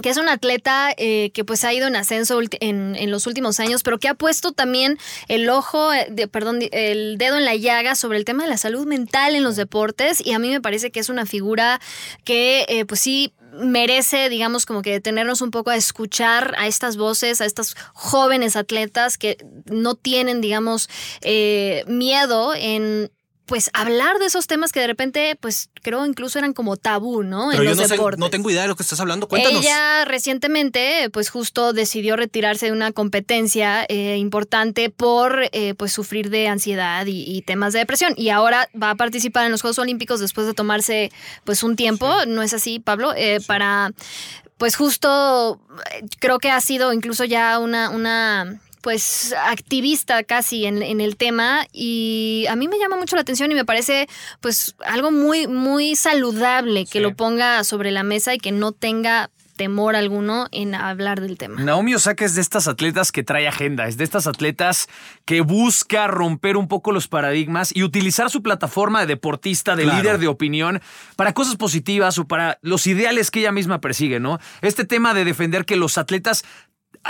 que 0.03 0.11
es 0.11 0.17
un 0.17 0.29
atleta 0.29 0.93
eh, 0.97 1.31
que 1.35 1.45
pues 1.45 1.65
ha 1.65 1.73
ido 1.73 1.87
en 1.87 1.97
ascenso 1.97 2.41
en, 2.61 2.97
en 2.97 3.11
los 3.11 3.27
últimos 3.27 3.61
años, 3.61 3.83
pero 3.83 3.99
que 3.99 4.09
ha 4.09 4.15
puesto 4.15 4.53
también 4.53 4.99
el 5.29 5.49
ojo, 5.51 5.93
eh, 5.93 6.07
de- 6.11 6.29
perdón, 6.29 6.61
el 6.73 7.19
dedo 7.19 7.37
en 7.37 7.45
la 7.45 7.55
llaga 7.57 7.95
sobre 7.95 8.19
el 8.19 8.25
tema 8.25 8.45
de 8.45 8.51
la 8.51 8.59
salud 8.59 8.87
mental 8.87 9.35
en 9.35 9.43
los 9.43 9.57
deportes 9.57 10.25
y 10.25 10.33
a 10.33 10.39
mí 10.39 10.49
me 10.49 10.61
parece 10.61 10.91
que 10.91 11.01
es 11.01 11.09
una 11.09 11.27
figura 11.27 11.81
que 12.25 12.65
eh, 12.69 12.85
pues 12.85 13.01
sí 13.01 13.33
merece, 13.53 14.29
digamos, 14.29 14.65
como 14.65 14.81
que 14.83 14.93
detenernos 14.93 15.41
un 15.41 15.51
poco 15.51 15.71
a 15.71 15.77
escuchar 15.77 16.55
a 16.57 16.69
estas 16.69 16.97
voces, 16.97 17.41
a 17.41 17.45
estas 17.47 17.75
jóvenes 17.95 18.55
atletas 18.55 19.19
que 19.19 19.39
no 19.67 19.97
tienen, 19.97 20.41
digamos, 20.41 20.89
eh, 21.23 21.83
miedo 21.89 22.55
en 22.55 23.11
pues 23.51 23.69
hablar 23.73 24.21
de 24.21 24.27
esos 24.27 24.47
temas 24.47 24.71
que 24.71 24.79
de 24.79 24.87
repente, 24.87 25.37
pues 25.41 25.71
creo 25.83 26.07
incluso 26.07 26.39
eran 26.39 26.53
como 26.53 26.77
tabú, 26.77 27.25
¿no? 27.25 27.49
Pero 27.51 27.65
en 27.65 27.65
yo 27.65 27.71
los 27.71 27.79
no, 27.79 27.89
sé, 27.89 27.95
deportes. 27.95 28.21
no 28.21 28.31
tengo 28.31 28.49
idea 28.49 28.63
de 28.63 28.69
lo 28.69 28.77
que 28.77 28.85
estás 28.85 29.01
hablando. 29.01 29.27
Cuéntanos. 29.27 29.65
Ella 29.65 30.05
recientemente, 30.05 31.11
pues 31.13 31.31
justo 31.31 31.73
decidió 31.73 32.15
retirarse 32.15 32.67
de 32.67 32.73
una 32.73 32.93
competencia 32.93 33.85
eh, 33.89 34.19
importante 34.19 34.89
por 34.89 35.49
eh, 35.51 35.75
pues 35.75 35.93
sufrir 35.93 36.31
de 36.31 36.47
ansiedad 36.47 37.05
y, 37.07 37.25
y 37.25 37.43
temas 37.43 37.73
de 37.73 37.81
depresión. 37.81 38.15
Y 38.17 38.29
ahora 38.29 38.69
va 38.81 38.91
a 38.91 38.95
participar 38.95 39.47
en 39.47 39.51
los 39.51 39.63
Juegos 39.63 39.81
Olímpicos 39.81 40.21
después 40.21 40.47
de 40.47 40.55
tomarse 40.55 41.11
pues 41.43 41.65
un 41.65 41.75
tiempo, 41.75 42.09
¿no 42.29 42.43
es 42.43 42.55
así, 42.55 42.79
Pablo? 42.79 43.15
Eh, 43.17 43.41
para, 43.49 43.91
pues 44.59 44.77
justo, 44.77 45.61
eh, 45.91 46.05
creo 46.21 46.39
que 46.39 46.53
ha 46.53 46.61
sido 46.61 46.93
incluso 46.93 47.25
ya 47.25 47.59
una... 47.59 47.91
una 47.91 48.61
pues 48.81 49.35
activista 49.47 50.23
casi 50.25 50.65
en, 50.67 50.83
en 50.83 51.01
el 51.01 51.17
tema 51.17 51.67
y 51.73 52.47
a 52.49 52.57
mí 52.57 52.69
me 52.69 52.79
llama 52.79 52.97
mucho 52.97 53.17
la 53.17 53.23
atención 53.23 53.51
y 53.53 53.55
me 53.55 53.65
parece 53.65 54.09
pues 54.41 54.75
algo 54.85 55.11
muy 55.11 55.47
muy 55.47 55.97
saludable 55.97 56.85
que 56.85 56.99
Sí. 56.99 57.01
lo 57.01 57.15
ponga 57.15 57.63
sobre 57.65 57.91
la 57.91 58.03
mesa 58.03 58.35
y 58.35 58.39
que 58.39 58.53
no 58.53 58.73
tenga 58.73 59.31
temor 59.57 59.95
alguno 59.95 60.47
en 60.53 60.75
hablar 60.75 61.21
del 61.21 61.37
tema. 61.37 61.61
Naomi 61.61 61.95
Osaka 61.95 62.25
es 62.25 62.35
de 62.35 62.41
estas 62.41 62.67
atletas 62.67 63.13
que 63.13 63.23
trae 63.23 63.47
agenda, 63.47 63.87
es 63.89 63.99
de 63.99 64.05
estas 64.05 64.27
atletas 64.27 64.89
que 65.27 65.43
busca 65.43 66.07
romper 66.07 66.57
un 66.57 66.67
poco 66.67 66.93
los 66.93 67.09
paradigmas 67.09 67.71
y 67.77 67.83
utilizar 67.83 68.31
su 68.31 68.43
plataforma 68.43 69.01
de 69.03 69.07
deportista, 69.07 69.77
de 69.77 69.83
Claro. 69.83 69.99
líder 69.99 70.19
de 70.19 70.29
opinión, 70.29 70.81
para 71.15 71.35
cosas 71.35 71.57
positivas 71.57 72.17
o 72.19 72.27
para 72.27 72.59
los 72.63 72.87
ideales 72.87 73.31
que 73.31 73.41
ella 73.41 73.53
misma 73.53 73.83
persigue, 73.83 74.19
¿no? 74.19 74.39
Este 74.63 74.87
tema 74.87 75.13
de 75.13 75.27
defender 75.27 75.67
que 75.67 75.77
los 75.77 75.99
atletas 75.99 76.43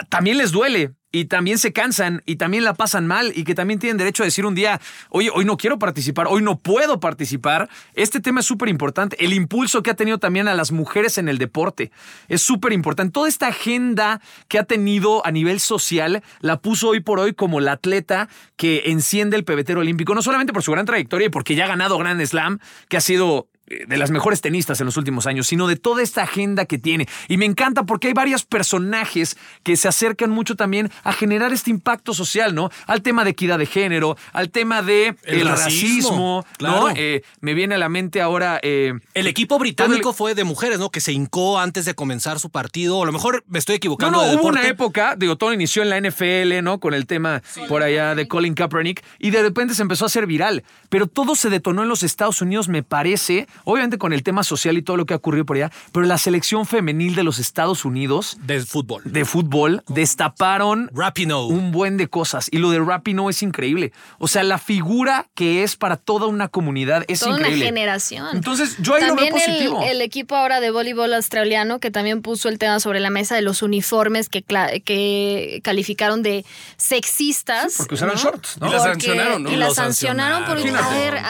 también 0.09 0.39
les 0.39 0.53
duele. 0.53 0.93
Y 1.13 1.25
también 1.25 1.59
se 1.59 1.73
cansan 1.73 2.23
y 2.25 2.37
también 2.37 2.63
la 2.63 2.75
pasan 2.75 3.05
mal 3.05 3.33
y 3.35 3.43
que 3.43 3.57
también 3.57 3.81
tienen 3.81 3.97
derecho 3.97 4.23
a 4.23 4.27
decir 4.27 4.47
un 4.47 4.55
día, 4.55 4.81
oye, 5.09 5.29
hoy 5.35 5.45
no 5.45 5.57
quiero 5.57 5.77
participar, 5.77 6.29
hoy 6.29 6.41
no 6.41 6.57
puedo 6.61 7.01
participar. 7.01 7.69
Este 7.95 8.21
tema 8.21 8.41
es 8.41 8.47
súper 8.47 8.69
importante. 8.69 9.17
El 9.19 9.33
impulso 9.33 9.83
que 9.83 9.91
ha 9.91 9.95
tenido 9.95 10.19
también 10.19 10.47
a 10.47 10.55
las 10.55 10.71
mujeres 10.71 11.19
en 11.19 11.29
el 11.29 11.39
deporte 11.39 11.91
es 12.29 12.43
súper 12.43 12.73
importante. 12.73 13.13
Toda 13.13 13.29
esta 13.29 13.49
agenda 13.49 14.21
que 14.47 14.61
ha 14.61 14.65
tenido 14.65 15.27
a 15.27 15.33
nivel 15.33 15.59
social 15.59 16.23
la 16.43 16.61
puso 16.61 16.91
hoy 16.91 17.01
por 17.01 17.19
hoy 17.19 17.35
como 17.35 17.59
la 17.59 17.73
atleta 17.73 18.29
que 18.55 18.85
enciende 18.87 19.37
el 19.37 19.43
pebetero 19.43 19.81
olímpico, 19.81 20.15
no 20.15 20.23
solamente 20.23 20.53
por 20.53 20.63
su 20.63 20.71
gran 20.71 20.87
trayectoria 20.87 21.27
y 21.27 21.31
porque 21.31 21.57
ya 21.57 21.65
ha 21.65 21.69
ganado 21.69 21.99
Grand 21.99 22.25
Slam, 22.25 22.61
que 22.89 22.97
ha 22.97 23.01
sido 23.01 23.49
de 23.87 23.97
las 23.97 24.11
mejores 24.11 24.41
tenistas 24.41 24.81
en 24.81 24.87
los 24.87 24.97
últimos 24.97 25.27
años, 25.27 25.47
sino 25.47 25.67
de 25.67 25.77
toda 25.77 26.03
esta 26.03 26.23
agenda 26.23 26.65
que 26.65 26.79
tiene. 26.79 27.09
Y 27.29 27.37
me 27.37 27.47
encanta 27.47 27.85
porque 27.85 28.09
hay 28.09 28.15
varios 28.15 28.45
personajes 28.45 29.37
que 29.63 29.77
se 29.77 29.89
acercan 29.89 30.31
mucho 30.31 30.57
también 30.57 30.91
a 31.05 31.13
generar 31.13 31.53
este 31.53 31.71
impacto 31.71 32.15
social, 32.15 32.55
¿no? 32.55 32.71
Al 32.87 33.03
tema 33.03 33.25
de 33.25 33.31
equidad 33.31 33.59
de 33.59 33.67
género, 33.67 34.17
al 34.33 34.51
tema 34.51 34.83
de 34.83 35.15
El 35.25 35.41
el 35.41 35.49
racismo, 35.49 36.45
racismo, 36.45 36.47
claro. 36.59 36.89
¿no? 36.89 36.95
Eh, 36.97 37.23
me 37.41 37.55
viene 37.55 37.75
a 37.77 37.79
la 37.79 37.89
mente 37.89 38.21
ahora... 38.21 38.59
eh, 38.63 38.93
El 39.15 39.27
equipo 39.27 39.59
británico 39.59 40.13
fue 40.13 40.35
de 40.35 40.45
mujeres, 40.45 40.79
¿no? 40.79 40.91
Que 40.91 41.01
se 41.01 41.13
hincó 41.13 41.59
antes 41.59 41.85
de 41.85 41.95
comenzar 41.95 42.41
su 42.41 42.51
partido. 42.51 42.99
O 42.99 43.03
a 43.03 43.07
lo 43.07 43.13
mejor 43.13 43.45
me 43.49 43.59
estoy 43.59 43.75
No, 43.75 43.77
equivocando 43.77 44.19
no, 44.19 44.29
de 44.29 44.37
hubo 44.37 44.49
una 44.49 44.67
época, 44.67 45.15
digo, 45.17 45.37
todo 45.37 45.53
inició 45.53 45.83
en 45.83 45.91
la 45.91 46.01
NFL, 46.01 46.63
¿no? 46.63 46.81
Con 46.81 46.95
el 46.95 47.07
tema 47.07 47.43
por 47.69 47.83
allá 47.83 48.15
de 48.15 48.27
Colin 48.29 48.55
Kaepernick 48.55 49.03
y 49.19 49.31
de 49.31 49.43
repente 49.43 49.75
se 49.75 49.83
empezó 49.83 50.05
a 50.05 50.07
hacer 50.07 50.27
viral. 50.27 50.65
Pero 50.89 51.07
todo 51.07 51.35
se 51.37 51.51
detonó 51.51 51.83
en 51.83 51.89
los 51.89 52.03
Estados 52.03 52.41
Unidos, 52.43 52.69
me 52.69 52.83
parece, 52.83 53.47
obviamente 53.65 53.99
con 53.99 54.13
el 54.13 54.23
tema 54.23 54.43
social 54.43 54.77
y 54.79 54.83
todo 54.83 54.97
lo 54.97 55.07
que 55.07 55.15
ha 55.15 55.17
ocurrido 55.17 55.45
por 55.47 55.57
allá, 55.57 55.71
pero 55.93 56.07
la 56.07 56.19
selección 56.19 56.67
femenil 56.67 57.15
de 57.15 57.23
los 57.25 57.39
Estados 57.39 57.85
Unidos 57.85 58.37
De 58.43 58.61
fútbol. 58.61 59.03
de 59.05 59.25
fútbol 59.25 59.83
destaparon 59.89 60.91
Rapinoe. 60.93 61.47
un 61.47 61.71
buen 61.73 61.97
de 61.97 62.09
cosas. 62.09 62.49
Y 62.51 62.59
lo 62.59 62.71
de 62.71 62.79
Rapino 62.81 63.31
es 63.31 63.43
increíble. 63.43 63.93
O 64.19 64.29
sea, 64.29 64.43
la 64.43 64.59
figura 64.59 65.27
que 65.35 65.63
es 65.63 65.77
para 65.77 65.97
toda 65.97 66.27
una 66.27 66.49
comunidad 66.49 67.05
es 67.09 67.21
Toda 67.21 67.33
increíble. 67.39 67.65
una 67.65 67.67
generación. 67.67 68.27
Entonces, 68.35 68.77
yo 68.81 68.95
ahí 68.95 69.01
también 69.07 69.31
lo 69.31 69.37
veo 69.37 69.45
positivo. 69.47 69.83
El, 69.83 69.91
el 69.97 70.03
equipo 70.03 70.37
ahora 70.37 70.61
de 70.61 70.71
voleibol 70.71 71.13
australiano 71.15 71.79
que 71.81 71.91
también 71.91 72.23
puso 72.23 72.49
el 72.49 72.59
tema 72.59 72.81
sobre 72.81 73.01
la 73.01 73.11
mesa 73.11 73.35
de 73.35 73.43
los 73.43 73.63
uniformes 73.63 74.29
que, 74.29 74.45
cla- 74.45 74.83
que 74.83 75.61
calificaron 75.65 76.23
de 76.23 76.45
sexistas. 76.77 77.75
porque 77.79 77.95
usaron 77.95 78.15
¿no? 78.17 78.21
shorts, 78.21 78.59
¿no? 78.61 78.67
Y 78.67 78.71
Porque- 78.71 78.85
sancionaron, 78.91 79.43
¿no? 79.43 79.51
Y 79.53 79.57
los 79.57 79.75
sancionaron 79.75 80.45
por 80.45 80.59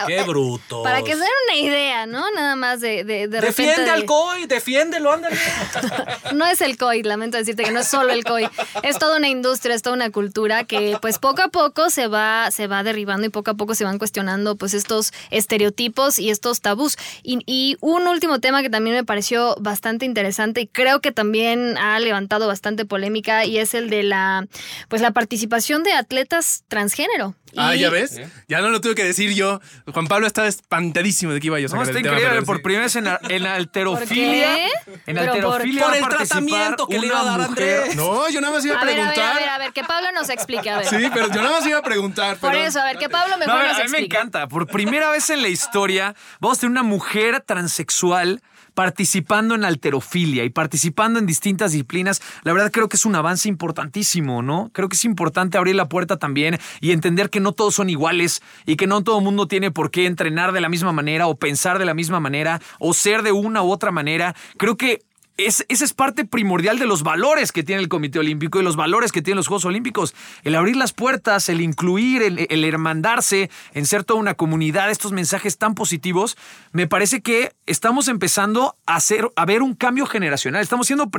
Qué 0.07 0.23
brutos. 0.23 0.83
Para 0.83 1.01
que 1.03 1.11
se 1.13 1.17
den 1.19 1.29
una 1.49 1.57
idea, 1.59 2.05
¿no? 2.05 2.20
Nada 2.35 2.55
más 2.55 2.79
de, 2.81 3.03
de, 3.03 3.27
de 3.27 3.41
Defiende 3.41 3.73
repente. 3.75 3.91
al 3.91 4.05
COI, 4.05 4.45
defiéndelo, 4.45 5.11
ándale. 5.11 5.37
No 6.33 6.45
es 6.45 6.61
el 6.61 6.77
COI, 6.77 7.03
lamento 7.03 7.37
decirte 7.37 7.63
que 7.63 7.71
no 7.71 7.81
es 7.81 7.87
solo 7.87 8.11
el 8.11 8.23
COI. 8.23 8.47
Es 8.83 8.97
toda 8.97 9.17
una 9.17 9.27
industria, 9.27 9.75
es 9.75 9.81
toda 9.81 9.95
una 9.95 10.09
cultura 10.11 10.63
que 10.63 10.97
pues 11.01 11.19
poco 11.19 11.41
a 11.41 11.47
poco 11.49 11.89
se 11.89 12.07
va, 12.07 12.49
se 12.51 12.67
va 12.67 12.83
derribando 12.83 13.25
y 13.27 13.29
poco 13.29 13.51
a 13.51 13.53
poco 13.55 13.75
se 13.75 13.83
van 13.83 13.97
cuestionando 13.97 14.55
pues 14.55 14.73
estos 14.73 15.11
estereotipos 15.29 16.19
y 16.19 16.29
estos 16.29 16.61
tabús. 16.61 16.97
Y, 17.23 17.39
y 17.45 17.77
un 17.81 18.07
último 18.07 18.39
tema 18.39 18.61
que 18.61 18.69
también 18.69 18.95
me 18.95 19.03
pareció 19.03 19.55
bastante 19.59 20.05
interesante 20.05 20.61
y 20.61 20.67
creo 20.67 21.01
que 21.01 21.11
también 21.11 21.77
ha 21.77 21.99
levantado 21.99 22.47
bastante 22.47 22.85
polémica 22.85 23.45
y 23.45 23.57
es 23.57 23.73
el 23.73 23.89
de 23.89 24.03
la 24.03 24.47
pues 24.87 25.01
la 25.01 25.11
participación 25.11 25.83
de 25.83 25.93
atletas 25.93 26.63
transgénero. 26.67 27.35
Ah, 27.57 27.75
ya 27.75 27.89
ves. 27.89 28.21
Ya 28.47 28.61
no 28.61 28.69
lo 28.69 28.79
tuve 28.81 28.95
que 28.95 29.03
decir 29.03 29.33
yo. 29.33 29.59
Juan 29.93 30.07
Pablo 30.07 30.27
estaba 30.27 30.47
espantadísimo 30.47 31.33
de 31.33 31.39
que 31.41 31.47
iba 31.47 31.59
yo 31.59 31.67
a 31.67 31.69
No, 31.69 31.77
sacar 31.77 31.87
está 31.87 31.97
el 31.97 32.03
tema, 32.03 32.15
increíble. 32.17 32.45
Por 32.45 32.57
sí. 32.57 32.63
primera 32.63 32.83
vez 32.83 32.95
en, 32.95 33.07
en 33.29 33.45
alterofilia. 33.45 34.55
qué? 34.55 34.67
En 35.07 35.15
¿Pero 35.17 35.33
alterofilia. 35.33 35.83
por- 35.85 35.93
a 35.93 35.97
el 35.97 36.07
tratamiento 36.07 36.87
que 36.87 36.99
le 36.99 37.07
iba 37.07 37.19
a 37.19 37.23
dar 37.25 37.49
mujer. 37.49 37.79
Andrés. 37.81 37.95
No, 37.95 38.29
yo 38.29 38.41
nada 38.41 38.53
más 38.53 38.65
iba 38.65 38.75
a, 38.75 38.79
A 38.79 38.81
a 38.81 38.85
ver, 38.85 38.95
preguntar. 38.95 39.31
a 39.31 39.39
ver, 39.39 39.49
a 39.49 39.57
ver, 39.57 39.73
que 39.73 39.83
Pablo 39.83 40.11
nos 40.13 40.29
explique, 40.29 40.69
a 40.69 40.77
ver. 40.77 40.87
Sí, 40.87 40.97
pero 41.13 41.27
yo 41.27 41.41
nada 41.41 41.59
más 41.59 41.65
iba 41.67 41.79
a 41.79 41.83
preguntar. 41.83 42.37
Por 42.37 42.51
pero- 42.51 42.63
eso, 42.63 42.79
a 42.79 42.85
ver, 42.85 42.97
que 42.97 43.09
Pablo 43.09 43.33
No, 43.35 43.39
mejor 43.39 43.55
a 43.55 43.57
ver, 43.63 43.67
nos 43.67 43.79
a 43.79 43.83
mí 43.83 43.89
me 43.89 43.97
explique. 43.97 44.15
encanta. 44.17 44.47
Por 44.47 44.67
primera 44.67 45.09
vez 45.09 45.29
en 45.29 45.41
la 45.41 45.47
historia, 45.47 46.15
vamos 46.39 46.57
a 46.57 46.61
tener 46.61 46.71
una 46.71 46.83
mujer 46.83 47.41
transexual 47.45 48.41
participando 48.73 49.55
en 49.55 49.65
alterofilia 49.65 50.43
y 50.43 50.49
participando 50.49 51.19
en 51.19 51.25
distintas 51.25 51.71
disciplinas. 51.71 52.21
La 52.43 52.53
verdad 52.53 52.71
creo 52.71 52.89
que 52.89 52.97
es 52.97 53.05
un 53.05 53.15
avance 53.15 53.49
importantísimo, 53.49 54.41
¿no? 54.41 54.69
Creo 54.73 54.89
que 54.89 54.95
es 54.95 55.05
importante 55.05 55.57
abrir 55.57 55.75
la 55.75 55.89
puerta 55.89 56.17
también 56.17 56.57
y 56.79 56.91
entender 56.91 57.29
que 57.29 57.39
no 57.39 57.51
todos 57.51 57.75
son 57.75 57.89
iguales 57.89 58.41
y 58.65 58.75
que 58.75 58.87
no 58.87 59.03
todo 59.03 59.19
el 59.19 59.23
mundo 59.23 59.47
tiene 59.47 59.71
por 59.71 59.91
qué 59.91 60.05
entrenar 60.05 60.51
de 60.51 60.61
la 60.61 60.69
misma 60.69 60.91
manera 60.91 61.27
o 61.27 61.35
pensar 61.35 61.79
de 61.79 61.85
la 61.85 61.93
misma 61.93 62.19
manera 62.19 62.61
o 62.79 62.93
ser 62.93 63.23
de 63.23 63.31
una 63.31 63.63
u 63.63 63.71
otra 63.71 63.91
manera. 63.91 64.35
Creo 64.57 64.77
que 64.77 65.01
es, 65.45 65.65
esa 65.69 65.85
es 65.85 65.93
parte 65.93 66.25
primordial 66.25 66.79
de 66.79 66.85
los 66.85 67.03
valores 67.03 67.51
que 67.51 67.63
tiene 67.63 67.81
el 67.81 67.89
Comité 67.89 68.19
Olímpico 68.19 68.59
y 68.59 68.63
los 68.63 68.75
valores 68.75 69.11
que 69.11 69.21
tienen 69.21 69.37
los 69.37 69.47
Juegos 69.47 69.65
Olímpicos. 69.65 70.15
El 70.43 70.55
abrir 70.55 70.75
las 70.75 70.93
puertas, 70.93 71.49
el 71.49 71.61
incluir, 71.61 72.21
el, 72.21 72.63
hermandarse, 72.63 73.49
en 73.73 73.85
ser 73.85 74.03
toda 74.03 74.19
una 74.19 74.33
comunidad, 74.33 74.91
estos 74.91 75.11
mensajes 75.11 75.57
tan 75.57 75.75
positivos, 75.75 76.37
me 76.71 76.87
parece 76.87 77.21
que 77.21 77.53
estamos 77.65 78.07
empezando 78.07 78.75
a, 78.85 78.95
hacer, 78.95 79.29
a 79.35 79.45
ver 79.45 79.61
un 79.61 79.75
cambio 79.75 80.05
generacional. 80.05 80.61
Estamos 80.61 80.87
siendo 80.87 81.09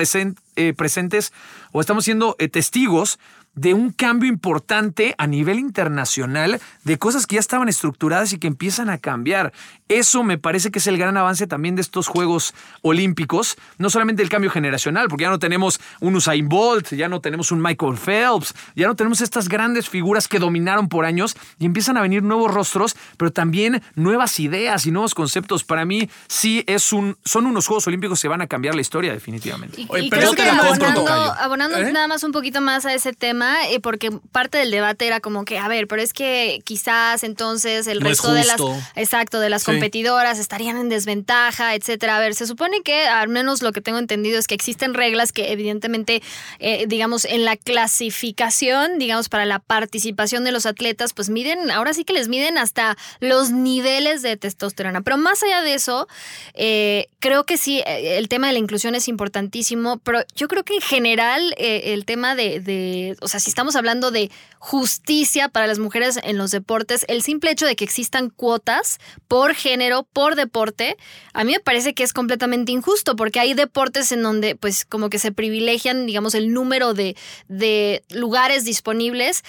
eh, 0.57 0.75
presentes 0.75 1.33
o 1.73 1.81
estamos 1.81 2.05
siendo 2.05 2.37
eh, 2.39 2.49
testigos 2.49 3.19
de 3.55 3.75
un 3.75 3.91
cambio 3.91 4.29
importante 4.29 5.15
a 5.19 5.27
nivel 5.27 5.59
internacional 5.59 6.61
de 6.85 6.99
cosas 6.99 7.27
que 7.27 7.35
ya 7.35 7.41
estaban 7.41 7.69
estructuradas 7.69 8.33
y 8.33 8.39
que 8.39 8.47
empiezan 8.47 8.91
a 8.91 8.99
cambiar. 8.99 9.53
Eso 9.89 10.23
me 10.23 10.39
parece 10.39 10.71
que 10.71 10.79
es 10.79 10.87
el 10.87 10.97
gran 10.97 11.17
avance 11.17 11.47
también 11.47 11.77
de 11.77 11.83
estos 11.83 12.09
Juegos 12.09 12.55
Olímpicos, 12.81 13.57
no 13.77 13.91
solamente 13.91 14.23
el 14.23 14.31
cambio 14.31 14.51
generacional, 14.51 15.09
porque 15.09 15.25
ya 15.25 15.31
no 15.31 15.39
tenemos 15.39 15.81
un 16.01 16.17
Usain 16.17 16.49
Bolt, 16.49 16.95
ya 16.95 17.09
no 17.09 17.21
tenemos 17.21 17.53
un 17.53 17.61
Michael 17.61 17.99
Phelps, 17.99 18.55
ya 18.75 18.87
no 18.87 18.97
tenemos 18.97 19.21
estas 19.21 19.49
grandes 19.49 19.89
figuras 19.89 20.29
que 20.29 20.39
dominaron 20.39 20.89
por 20.89 21.05
años 21.05 21.37
y 21.59 21.67
empiezan 21.67 21.99
a 21.99 22.01
venir 22.01 22.23
nuevos 22.23 22.53
rostros, 22.53 22.97
pero 23.19 23.33
también 23.33 23.83
nuevas 23.95 24.41
ideas 24.41 24.87
y 24.87 24.91
nuevos 24.91 25.15
conceptos. 25.15 25.65
Para 25.65 25.85
mí 25.85 26.09
sí 26.27 26.65
es 26.67 26.93
un 26.93 27.17
son 27.25 27.47
unos 27.47 27.67
Juegos 27.67 27.87
Olímpicos 27.87 28.21
que 28.21 28.29
van 28.29 28.41
a 28.41 28.47
cambiar 28.47 28.75
la 28.75 28.81
historia 28.81 29.13
definitivamente. 29.13 29.81
Y, 29.81 29.87
Oye, 29.89 30.07
y 30.07 30.11
pero 30.11 30.23
creo 30.23 30.35
que 30.35 30.43
te 30.43 30.53
la 30.53 30.69
compro, 30.69 30.87
abonando, 30.87 31.33
abonando 31.39 31.79
¿Eh? 31.79 31.93
nada 31.93 32.09
más 32.09 32.23
un 32.25 32.33
poquito 32.33 32.61
más 32.61 32.87
a 32.87 32.95
ese 32.95 33.13
tema, 33.13 33.42
eh, 33.71 33.81
porque 33.81 34.11
parte 34.33 34.59
del 34.59 34.71
debate 34.71 35.07
era 35.07 35.21
como 35.21 35.45
que, 35.45 35.59
a 35.59 35.69
ver, 35.69 35.87
pero 35.89 36.03
es 36.03 36.13
que 36.13 36.61
quizás 36.65 37.25
entonces 37.25 37.87
el 37.87 38.01
No 38.01 38.09
resto 38.09 38.33
de 38.33 38.45
las, 38.45 38.61
exacto, 38.97 39.41
de 39.41 39.51
las 39.51 39.63
Sí. 39.63 39.67
competidoras 39.73 40.39
estarían 40.39 40.77
en 40.77 40.89
desventaja, 40.89 41.75
etcétera. 41.75 42.17
A 42.17 42.21
ver, 42.21 42.35
se 42.35 42.47
supone 42.47 42.83
que, 42.83 43.07
al 43.07 43.29
menos 43.29 43.63
lo 43.63 43.73
que 43.73 43.81
tengo 43.81 43.99
entendido 43.99 44.39
es 44.39 44.47
que 44.47 44.55
existen 44.55 44.95
reglas 44.95 45.33
que 45.33 45.53
evidentemente, 45.53 46.23
eh, 46.59 46.85
digamos, 46.89 47.25
en 47.25 47.45
la 47.45 47.57
clasificación, 47.57 48.99
digamos, 48.99 49.29
para 49.29 49.47
la 49.47 49.59
participación 49.59 50.45
de 50.45 50.53
los 50.53 50.67
atletas, 50.67 51.13
pues 51.15 51.31
miden, 51.31 51.71
ahora 51.71 51.95
sí 51.95 52.05
que 52.05 52.13
les 52.13 52.29
miden 52.29 52.59
hasta 52.59 52.97
los 53.21 53.51
niveles 53.51 54.23
de 54.23 54.37
testosterona. 54.37 55.01
Pero 55.03 55.17
más 55.17 55.43
allá 55.43 55.63
de 55.63 55.75
eso, 55.75 56.09
eh, 56.55 57.07
creo 57.21 57.45
que 57.45 57.57
sí, 57.57 57.83
el 57.87 58.29
tema 58.29 58.47
de 58.49 58.53
la 58.55 58.59
inclusión 58.59 58.95
es 58.95 59.09
importantísimo, 59.09 59.99
pero 59.99 60.21
yo 60.35 60.49
creo 60.49 60.65
que 60.65 60.75
en 60.75 60.81
general 60.83 61.55
eh, 61.57 61.93
el 61.95 62.05
tema 62.05 62.35
de, 62.35 62.61
de, 62.61 63.17
o 63.21 63.29
sea, 63.29 63.32
si 63.41 63.51
estamos 63.51 63.77
hablando 63.77 64.11
de 64.11 64.31
justicia 64.59 65.49
para 65.49 65.67
las 65.67 65.79
mujeres 65.79 66.19
en 66.23 66.39
los 66.39 66.51
deportes, 66.51 67.05
el 67.09 67.23
simple 67.23 67.51
hecho 67.51 67.67
de 67.67 67.77
que 67.77 67.85
existan 67.85 68.31
cuotas 68.31 68.99
por 69.29 69.55
género, 69.55 70.07
por 70.13 70.35
deporte, 70.35 70.97
a 71.33 71.45
mí 71.45 71.53
me 71.53 71.61
parece 71.61 71.95
que 71.95 72.03
es 72.03 72.13
completamente 72.13 72.73
injusto, 72.73 73.17
porque 73.17 73.41
hay 73.41 73.55
deportes 73.55 74.13
en 74.13 74.23
donde 74.23 74.57
pues 74.57 74.85
como 74.85 75.11
que 75.11 75.19
se 75.19 75.33
privilegian, 75.33 76.07
digamos, 76.07 76.35
el 76.35 76.53
número 76.53 76.95
de, 76.95 77.17
de 77.49 78.05
lugares 78.11 78.65
disponibles 78.65 79.43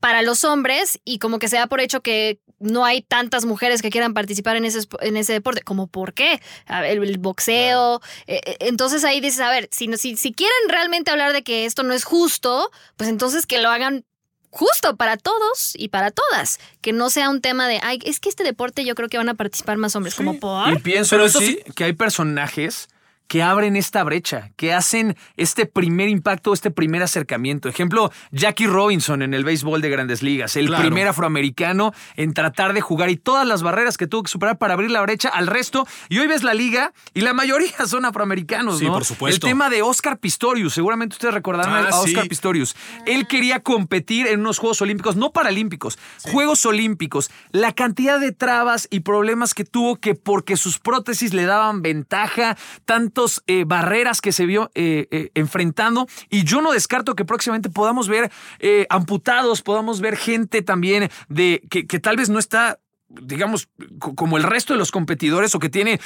para 0.00 0.22
los 0.22 0.44
hombres 0.44 0.98
y 1.04 1.18
como 1.18 1.38
que 1.38 1.48
se 1.48 1.56
da 1.56 1.66
por 1.66 1.80
hecho 1.80 2.00
que 2.00 2.40
no 2.58 2.84
hay 2.84 3.02
tantas 3.02 3.44
mujeres 3.44 3.80
que 3.82 3.90
quieran 3.90 4.12
participar 4.14 4.56
en 4.56 4.64
ese, 4.64 4.80
espo- 4.80 4.98
en 5.00 5.16
ese 5.16 5.32
deporte. 5.32 5.62
¿Como 5.62 5.86
por 5.86 6.12
qué? 6.14 6.40
El, 6.68 7.02
el 7.04 7.18
boxeo. 7.18 8.00
eh, 8.26 8.40
eh, 8.44 8.56
entonces 8.60 9.04
ahí 9.04 9.20
dices, 9.20 9.40
a 9.40 9.50
ver, 9.50 9.68
si, 9.72 9.86
no- 9.88 9.96
si, 9.96 10.16
si 10.16 10.32
quieren 10.32 10.56
realmente 10.68 11.10
hablar 11.10 11.32
de 11.32 11.42
que 11.42 11.64
esto 11.66 11.82
no 11.82 11.94
es 11.94 12.04
justo, 12.04 12.70
pues 12.96 13.08
entonces 13.08 13.46
que 13.46 13.60
lo 13.62 13.68
hagan 13.70 14.04
justo 14.50 14.96
para 14.96 15.16
todos 15.16 15.72
y 15.76 15.88
para 15.88 16.10
todas. 16.10 16.58
Que 16.80 16.92
no 16.92 17.08
sea 17.08 17.30
un 17.30 17.40
tema 17.40 17.68
de, 17.68 17.78
ay, 17.82 17.98
es 18.04 18.20
que 18.20 18.28
este 18.28 18.42
deporte 18.42 18.84
yo 18.84 18.94
creo 18.94 19.08
que 19.08 19.16
van 19.18 19.28
a 19.28 19.34
participar 19.34 19.76
más 19.76 19.94
hombres. 19.96 20.14
Como 20.14 20.38
por... 20.40 20.72
Y 20.72 20.78
pienso 20.80 21.10
Pero 21.16 21.26
eso 21.26 21.38
sí 21.40 21.60
que 21.76 21.84
hay 21.84 21.92
personajes 21.92 22.88
que 23.30 23.44
abren 23.44 23.76
esta 23.76 24.02
brecha, 24.02 24.50
que 24.56 24.74
hacen 24.74 25.16
este 25.36 25.64
primer 25.64 26.08
impacto, 26.08 26.52
este 26.52 26.72
primer 26.72 27.00
acercamiento. 27.04 27.68
Ejemplo, 27.68 28.10
Jackie 28.32 28.66
Robinson 28.66 29.22
en 29.22 29.34
el 29.34 29.44
béisbol 29.44 29.80
de 29.80 29.88
grandes 29.88 30.20
ligas, 30.24 30.56
el 30.56 30.66
Claro. 30.66 30.82
primer 30.82 31.06
afroamericano 31.06 31.92
en 32.16 32.34
tratar 32.34 32.72
de 32.72 32.80
jugar 32.80 33.08
y 33.08 33.16
todas 33.16 33.46
las 33.46 33.62
barreras 33.62 33.96
que 33.96 34.08
tuvo 34.08 34.24
que 34.24 34.30
superar 34.32 34.58
para 34.58 34.74
abrir 34.74 34.90
la 34.90 35.00
brecha 35.02 35.28
al 35.28 35.46
resto. 35.46 35.86
Y 36.08 36.18
hoy 36.18 36.26
ves 36.26 36.42
la 36.42 36.54
liga 36.54 36.92
y 37.14 37.20
la 37.20 37.32
mayoría 37.32 37.70
son 37.86 38.04
afroamericanos, 38.04 38.80
Sí, 38.80 38.86
¿no? 38.86 38.94
por 38.94 39.04
supuesto. 39.04 39.46
El 39.46 39.48
tema 39.52 39.70
de 39.70 39.82
Oscar 39.82 40.18
Pistorius, 40.18 40.74
seguramente 40.74 41.14
ustedes 41.14 41.32
recordarán 41.32 41.86
Ah, 41.86 41.88
a 41.92 42.00
Oscar 42.00 42.24
sí. 42.24 42.28
Pistorius. 42.28 42.74
Él 43.06 43.28
quería 43.28 43.60
competir 43.60 44.26
en 44.26 44.40
unos 44.40 44.58
Juegos 44.58 44.82
Olímpicos, 44.82 45.14
no 45.14 45.30
paralímpicos, 45.30 46.00
Juegos 46.24 46.66
Olímpicos. 46.66 47.30
La 47.52 47.74
cantidad 47.74 48.18
de 48.18 48.32
trabas 48.32 48.88
y 48.90 49.00
problemas 49.00 49.54
que 49.54 49.64
tuvo 49.64 49.94
que 50.00 50.16
porque 50.16 50.56
sus 50.56 50.80
prótesis 50.80 51.32
le 51.32 51.44
daban 51.44 51.80
ventaja, 51.80 52.56
eh, 53.46 53.64
barreras 53.66 54.20
que 54.20 54.32
se 54.32 54.46
vio 54.46 54.70
eh, 54.74 55.06
eh, 55.10 55.30
enfrentando. 55.34 56.06
Y 56.28 56.44
yo 56.44 56.60
no 56.62 56.72
descarto 56.72 57.14
que 57.14 57.24
próximamente 57.24 57.70
podamos 57.70 58.08
ver 58.08 58.30
eh, 58.58 58.86
amputados, 58.90 59.62
podamos 59.62 60.00
ver 60.00 60.16
gente 60.16 60.62
también 60.62 61.10
de 61.28 61.62
que, 61.70 61.86
que 61.86 61.98
tal 62.00 62.16
vez 62.16 62.28
no 62.28 62.38
está 62.38 62.78
digamos, 63.12 63.68
co- 63.98 64.14
como 64.14 64.36
el 64.36 64.44
resto 64.44 64.72
de 64.72 64.78
los 64.78 64.92
competidores 64.92 65.52
o 65.56 65.58
que 65.58 65.68
tiene 65.68 65.98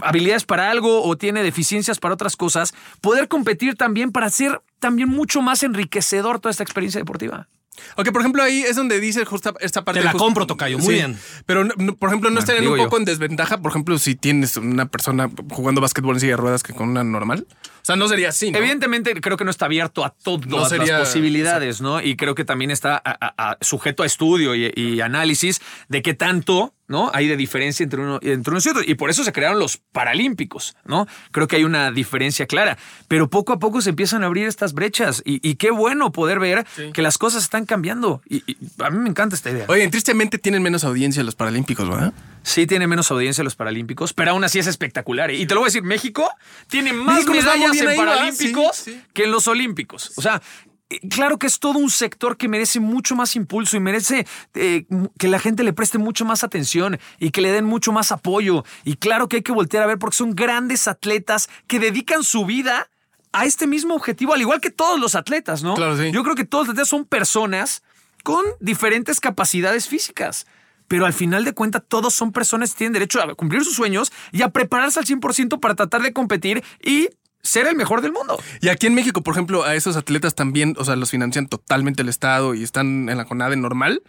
habilidades 0.00 0.44
para 0.44 0.70
algo 0.70 1.02
o 1.02 1.16
tiene 1.18 1.42
deficiencias 1.42 1.98
para 1.98 2.14
otras 2.14 2.34
cosas, 2.34 2.72
poder 3.02 3.28
competir 3.28 3.74
también 3.74 4.10
para 4.10 4.28
hacer 4.28 4.62
también 4.78 5.10
mucho 5.10 5.42
más 5.42 5.62
enriquecedor 5.62 6.40
toda 6.40 6.50
esta 6.50 6.62
experiencia 6.62 6.98
deportiva. 6.98 7.48
Ok, 7.96 8.10
por 8.12 8.20
ejemplo, 8.20 8.42
ahí 8.42 8.60
es 8.62 8.76
donde 8.76 9.00
dice 9.00 9.24
justa 9.24 9.54
esta 9.60 9.84
parte. 9.84 10.00
Te 10.00 10.04
la 10.04 10.12
compro, 10.12 10.46
Tocayo, 10.46 10.78
muy 10.78 10.94
bien. 10.94 11.18
Pero, 11.46 11.64
no- 11.64 11.96
por 11.96 12.08
ejemplo, 12.08 12.30
no 12.30 12.34
Bueno, 12.34 12.40
estarían 12.40 12.66
un 12.68 12.76
yo. 12.78 12.84
poco 12.84 12.98
en 12.98 13.04
desventaja, 13.04 13.58
por 13.60 13.70
ejemplo, 13.72 13.98
si 13.98 14.14
tienes 14.14 14.56
una 14.56 14.86
persona 14.86 15.30
jugando 15.50 15.80
básquetbol 15.80 16.16
en 16.16 16.20
silla 16.20 16.32
de 16.32 16.36
ruedas 16.36 16.62
que 16.62 16.72
con 16.72 16.88
una 16.90 17.02
normal. 17.04 17.46
O 17.50 17.84
sea, 17.86 17.96
no 17.96 18.08
sería 18.08 18.30
así, 18.30 18.50
¿no? 18.50 18.58
Evidentemente, 18.58 19.14
creo 19.20 19.36
que 19.36 19.44
no 19.44 19.50
está 19.50 19.66
abierto 19.66 20.04
a 20.04 20.10
todas 20.10 20.46
No 20.46 20.64
sería- 20.68 20.98
las 20.98 21.08
posibilidades, 21.08 21.80
¿no? 21.80 22.00
Y 22.00 22.16
creo 22.16 22.34
que 22.34 22.44
también 22.44 22.70
está 22.70 22.96
a- 22.96 23.16
a- 23.20 23.50
a- 23.50 23.58
sujeto 23.60 24.02
a 24.02 24.06
estudio 24.06 24.54
y, 24.54 24.72
y 24.74 25.00
análisis 25.00 25.60
de 25.88 26.02
qué 26.02 26.14
tanto, 26.14 26.73
¿no? 26.88 27.10
Hay 27.14 27.28
de 27.28 27.36
diferencia 27.36 27.82
entre 27.84 28.00
uno, 28.00 28.18
entre 28.22 28.50
unos 28.50 28.66
y 28.66 28.68
otros. 28.68 28.84
Y 28.88 28.94
por 28.94 29.10
eso 29.10 29.24
se 29.24 29.32
crearon 29.32 29.58
los 29.58 29.78
Paralímpicos, 29.92 30.76
¿no? 30.84 31.06
Creo 31.32 31.48
que 31.48 31.56
hay 31.56 31.64
una 31.64 31.90
diferencia 31.90 32.46
clara. 32.46 32.76
Pero 33.08 33.28
poco 33.30 33.52
a 33.52 33.58
poco 33.58 33.80
se 33.80 33.90
empiezan 33.90 34.22
a 34.22 34.26
abrir 34.26 34.46
estas 34.46 34.74
brechas. 34.74 35.22
Y, 35.24 35.40
y 35.48 35.54
qué 35.56 35.70
bueno 35.70 36.12
poder 36.12 36.38
ver 36.38 36.66
que 36.92 37.02
las 37.02 37.18
cosas 37.18 37.42
están 37.44 37.64
cambiando. 37.66 38.22
Y, 38.28 38.36
y 38.50 38.56
a 38.82 38.90
mí 38.90 38.98
me 38.98 39.08
encanta 39.08 39.34
esta 39.36 39.50
idea. 39.50 39.66
Oye, 39.68 39.88
tristemente 39.88 40.38
tienen 40.38 40.62
menos 40.62 40.84
audiencia 40.84 41.22
los 41.22 41.34
Paralímpicos, 41.34 41.88
¿verdad? 41.88 42.12
Sí 42.42 42.66
tiene 42.66 42.86
menos 42.86 43.10
audiencia 43.10 43.42
los 43.42 43.56
Paralímpicos, 43.56 44.12
pero 44.12 44.32
aún 44.32 44.44
así 44.44 44.58
es 44.58 44.66
espectacular. 44.66 45.30
Y 45.30 45.46
te 45.46 45.54
lo 45.54 45.60
voy 45.60 45.66
a 45.66 45.68
decir, 45.68 45.82
México 45.82 46.30
tiene 46.68 46.92
más 46.92 47.24
México 47.24 47.32
medallas 47.32 47.76
en. 47.80 47.96
Paralímpicos 47.96 48.76
Sí, 48.76 48.92
sí. 48.92 49.02
que 49.12 49.24
en 49.24 49.30
los 49.30 49.48
Olímpicos. 49.48 50.12
O 50.16 50.22
sea, 50.22 50.42
eh, 50.66 50.73
claro 51.10 51.38
que 51.38 51.46
es 51.46 51.58
todo 51.58 51.78
un 51.78 51.90
sector 51.90 52.36
que 52.36 52.48
merece 52.48 52.80
mucho 52.80 53.16
más 53.16 53.36
impulso 53.36 53.76
y 53.76 53.80
merece 53.80 54.26
eh, 54.54 54.86
que 55.18 55.28
la 55.28 55.38
gente 55.38 55.62
le 55.64 55.72
preste 55.72 55.98
mucho 55.98 56.24
más 56.24 56.44
atención 56.44 56.98
y 57.18 57.30
que 57.30 57.40
le 57.40 57.52
den 57.52 57.64
mucho 57.64 57.92
más 57.92 58.12
apoyo. 58.12 58.64
Y 58.84 58.96
claro 58.96 59.28
que 59.28 59.36
hay 59.36 59.42
que 59.42 59.52
voltear 59.52 59.82
a 59.82 59.86
ver 59.86 59.98
porque 59.98 60.16
son 60.16 60.34
grandes 60.34 60.88
atletas 60.88 61.48
que 61.66 61.78
dedican 61.78 62.22
su 62.22 62.44
vida 62.44 62.88
a 63.32 63.44
este 63.46 63.66
mismo 63.66 63.94
objetivo, 63.94 64.32
al 64.32 64.40
igual 64.40 64.60
que 64.60 64.70
todos 64.70 65.00
los 65.00 65.14
atletas, 65.16 65.62
¿no? 65.62 65.74
Claro, 65.74 65.96
sí. 65.96 66.12
Yo 66.12 66.22
creo 66.22 66.36
que 66.36 66.44
todos 66.44 66.66
los 66.66 66.72
atletas 66.72 66.88
son 66.88 67.04
personas 67.04 67.82
con 68.22 68.44
diferentes 68.60 69.20
capacidades 69.20 69.88
físicas. 69.88 70.46
Pero 70.86 71.06
al 71.06 71.12
final 71.12 71.44
de 71.44 71.54
cuentas, 71.54 71.82
todos 71.88 72.14
son 72.14 72.30
personas 72.30 72.72
que 72.72 72.78
tienen 72.78 72.92
derecho 72.92 73.20
a 73.20 73.34
cumplir 73.34 73.64
sus 73.64 73.74
sueños 73.74 74.12
y 74.32 74.42
a 74.42 74.50
prepararse 74.50 75.00
al 75.00 75.06
100% 75.06 75.58
para 75.58 75.74
tratar 75.74 76.02
de 76.02 76.12
competir 76.12 76.62
y 76.82 77.08
ser 77.44 77.68
el 77.68 77.76
mejor 77.76 78.00
del 78.00 78.10
mundo. 78.10 78.42
Y 78.60 78.68
aquí 78.70 78.86
en 78.88 78.94
México, 78.94 79.22
por 79.22 79.34
ejemplo, 79.34 79.62
a 79.64 79.76
esos 79.76 79.96
atletas 79.96 80.34
también, 80.34 80.74
o 80.78 80.84
sea, 80.84 80.96
los 80.96 81.10
financian 81.10 81.46
totalmente 81.46 82.02
el 82.02 82.08
Estado 82.08 82.54
y 82.54 82.64
están 82.64 83.08
en 83.08 83.16
la 83.16 83.26
CONADE 83.26 83.54
normal. 83.56 84.02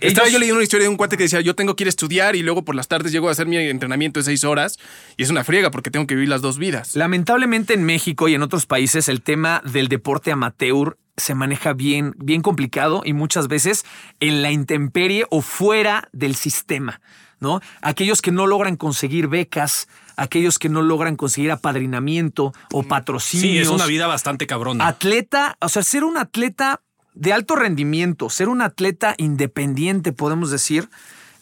Estaba 0.00 0.26
ellos- 0.26 0.32
yo 0.32 0.38
leyendo 0.40 0.56
una 0.56 0.64
historia 0.64 0.84
de 0.84 0.88
un 0.88 0.96
cuate 0.96 1.16
que 1.16 1.24
decía, 1.24 1.40
yo 1.40 1.54
tengo 1.54 1.76
que 1.76 1.84
ir 1.84 1.88
a 1.88 1.90
estudiar 1.90 2.34
y 2.36 2.42
luego 2.42 2.64
por 2.64 2.74
las 2.74 2.88
tardes 2.88 3.12
llego 3.12 3.28
a 3.28 3.32
hacer 3.32 3.46
mi 3.46 3.56
entrenamiento 3.58 4.18
de 4.18 4.24
seis 4.24 4.42
horas 4.44 4.78
y 5.16 5.22
es 5.22 5.30
una 5.30 5.44
friega 5.44 5.70
porque 5.70 5.90
tengo 5.90 6.06
que 6.06 6.14
vivir 6.14 6.28
las 6.30 6.40
dos 6.40 6.58
vidas. 6.58 6.96
Lamentablemente 6.96 7.74
en 7.74 7.84
México 7.84 8.28
y 8.28 8.34
en 8.34 8.42
otros 8.42 8.66
países 8.66 9.08
el 9.08 9.22
tema 9.22 9.62
del 9.70 9.88
deporte 9.88 10.32
amateur 10.32 10.96
se 11.16 11.34
maneja 11.34 11.74
bien, 11.74 12.14
bien 12.16 12.40
complicado 12.40 13.02
y 13.04 13.12
muchas 13.12 13.46
veces 13.46 13.84
en 14.20 14.40
la 14.40 14.50
intemperie 14.50 15.26
o 15.28 15.42
fuera 15.42 16.08
del 16.12 16.34
sistema, 16.34 17.02
¿no? 17.40 17.60
Aquellos 17.82 18.22
que 18.22 18.32
no 18.32 18.46
logran 18.46 18.76
conseguir 18.76 19.28
becas, 19.28 19.86
aquellos 20.20 20.58
que 20.58 20.68
no 20.68 20.82
logran 20.82 21.16
conseguir 21.16 21.50
apadrinamiento 21.50 22.52
o 22.72 22.82
patrocinios. 22.82 23.50
Sí, 23.50 23.58
es 23.58 23.68
una 23.68 23.86
vida 23.86 24.06
bastante 24.06 24.46
cabrona. 24.46 24.86
Atleta, 24.86 25.56
o 25.60 25.68
sea, 25.70 25.82
ser 25.82 26.04
un 26.04 26.18
atleta 26.18 26.82
de 27.14 27.32
alto 27.32 27.56
rendimiento, 27.56 28.28
ser 28.28 28.50
un 28.50 28.60
atleta 28.60 29.14
independiente, 29.16 30.12
podemos 30.12 30.50
decir, 30.50 30.90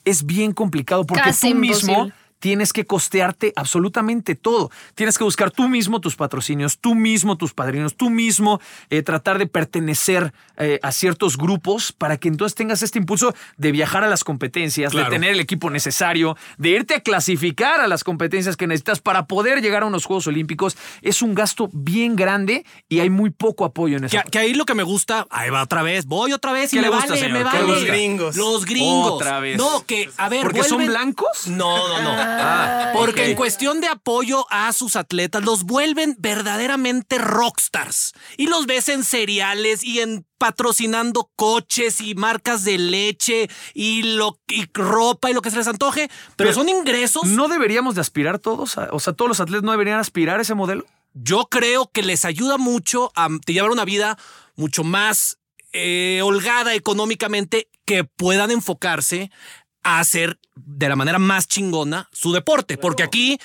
es 0.05 0.27
bien 0.27 0.53
complicado 0.53 1.05
porque 1.05 1.25
Casi 1.25 1.51
tú 1.51 1.57
mismo 1.57 1.93
imposible. 1.93 2.15
Tienes 2.39 2.73
que 2.73 2.85
costearte 2.87 3.53
absolutamente 3.57 4.35
todo. 4.35 4.71
Tienes 4.95 5.19
que 5.19 5.25
buscar 5.25 5.51
tú 5.51 5.69
mismo 5.69 6.01
tus 6.01 6.17
patrocinios, 6.17 6.79
tú 6.79 6.95
mismo 6.95 7.37
tus 7.37 7.55
padrinos, 7.55 7.97
tú 7.97 8.11
mismo 8.11 8.61
eh, 8.91 9.03
tratar 9.03 9.39
de 9.39 9.47
pertenecer 9.47 10.33
eh, 10.57 10.79
a 10.83 10.93
ciertos 10.93 11.37
grupos 11.37 11.93
para 11.93 12.17
que 12.17 12.29
entonces 12.29 12.55
tengas 12.55 12.83
este 12.83 12.99
impulso 12.99 13.35
de 13.57 13.73
viajar 13.73 14.05
a 14.05 14.09
las 14.09 14.25
competencias, 14.25 14.93
Claro. 14.93 15.11
de 15.11 15.17
tener 15.17 15.33
el 15.33 15.41
equipo 15.41 15.71
necesario, 15.71 16.37
de 16.59 16.71
irte 16.71 16.95
a 16.95 17.01
clasificar 17.01 17.81
a 17.81 17.87
las 17.89 18.05
competencias 18.05 18.57
que 18.57 18.67
necesitas 18.67 19.01
para 19.01 19.27
poder 19.27 19.61
llegar 19.61 19.83
a 19.83 19.87
unos 19.87 20.05
Juegos 20.05 20.27
Olímpicos. 20.27 20.77
Es 21.03 21.23
un 21.23 21.35
gasto 21.35 21.69
bien 21.73 22.17
grande 22.17 22.65
y 22.89 23.01
hay 23.01 23.11
muy 23.11 23.31
poco 23.31 23.65
apoyo 23.65 23.97
en 23.99 24.05
eso. 24.05 24.17
Que, 24.25 24.31
que 24.31 24.39
ahí 24.39 24.55
lo 24.55 24.65
que 24.65 24.75
me 24.75 24.83
gusta, 24.83 25.27
ahí 25.31 25.51
va 25.51 25.63
otra 25.63 25.83
vez, 25.83 26.07
voy 26.07 26.33
otra 26.33 26.53
vez 26.53 26.73
y 26.73 26.77
¿Qué 26.77 26.83
me 26.83 26.89
le 26.89 26.95
gusta, 26.95 27.09
vale, 27.11 27.21
señor? 27.21 27.33
me 27.33 27.39
¿Qué 27.39 27.45
vale. 27.45 27.59
le 27.59 27.65
gusta? 27.67 27.81
Los 27.81 27.87
gringos. 27.91 28.37
Los 28.37 28.65
gringos. 28.65 29.13
Otra 29.13 29.41
vez. 29.41 29.57
No, 29.59 29.85
que, 29.87 30.11
a 30.17 30.29
ver, 30.29 30.43
¿Porque 30.43 30.63
son 30.65 30.85
blancos? 30.87 31.47
No, 31.49 31.89
no, 31.89 32.03
no. 32.03 32.28
Ah, 32.41 32.91
Porque 32.95 33.27
en 33.31 33.37
cuestión 33.37 33.81
de 33.81 33.87
apoyo 33.89 34.47
a 34.51 34.73
sus 34.73 34.97
atletas, 34.97 35.45
los 35.45 35.65
vuelven 35.65 36.17
verdaderamente 36.19 37.19
rockstars. 37.19 38.13
Y 38.37 38.47
los 38.47 38.67
ves 38.67 38.89
en 38.89 39.05
cereales 39.05 39.83
y 39.83 40.01
en 40.01 40.27
patrocinando 40.39 41.31
coches 41.37 42.01
y 42.01 42.15
marcas 42.15 42.65
de 42.65 42.79
leche 42.79 43.49
y, 43.75 44.03
lo, 44.03 44.39
y 44.49 44.67
ropa 44.73 45.31
y 45.31 45.35
lo 45.35 45.43
que 45.43 45.51
se 45.51 45.57
les 45.57 45.67
antoje. 45.69 46.09
Pero, 46.09 46.51
Pero 46.51 46.53
son 46.55 46.69
ingresos. 46.69 47.25
¿No 47.25 47.49
deberíamos 47.49 47.95
de 47.95 48.01
aspirar 48.01 48.39
todos? 48.39 48.79
a- 48.79 48.89
o 48.93 49.01
sea, 49.01 49.13
todos 49.13 49.29
los 49.29 49.41
atletas 49.41 49.65
no 49.65 49.73
deberían 49.73 49.99
aspirar 49.99 50.39
a 50.39 50.43
ese 50.43 50.55
modelo. 50.55 50.85
Yo 51.15 51.47
creo 51.51 51.91
que 51.93 52.03
les 52.03 52.25
ayuda 52.25 52.59
mucho 52.59 53.11
a 53.17 53.29
llevar 53.47 53.71
una 53.71 53.85
vida 53.85 54.17
mucho 54.55 54.85
más 54.85 55.39
eh, 55.73 56.21
holgada 56.23 56.75
económicamente, 56.75 57.69
que 57.85 58.05
puedan 58.05 58.51
enfocarse 58.51 59.31
a 59.83 60.01
hacer 60.01 60.39
de 60.57 60.89
la 60.89 60.97
manera 60.97 61.19
más 61.19 61.47
chingona 61.49 62.09
su 62.13 62.33
deporte. 62.33 62.79
Porque 62.79 63.03
aquí 63.03 63.39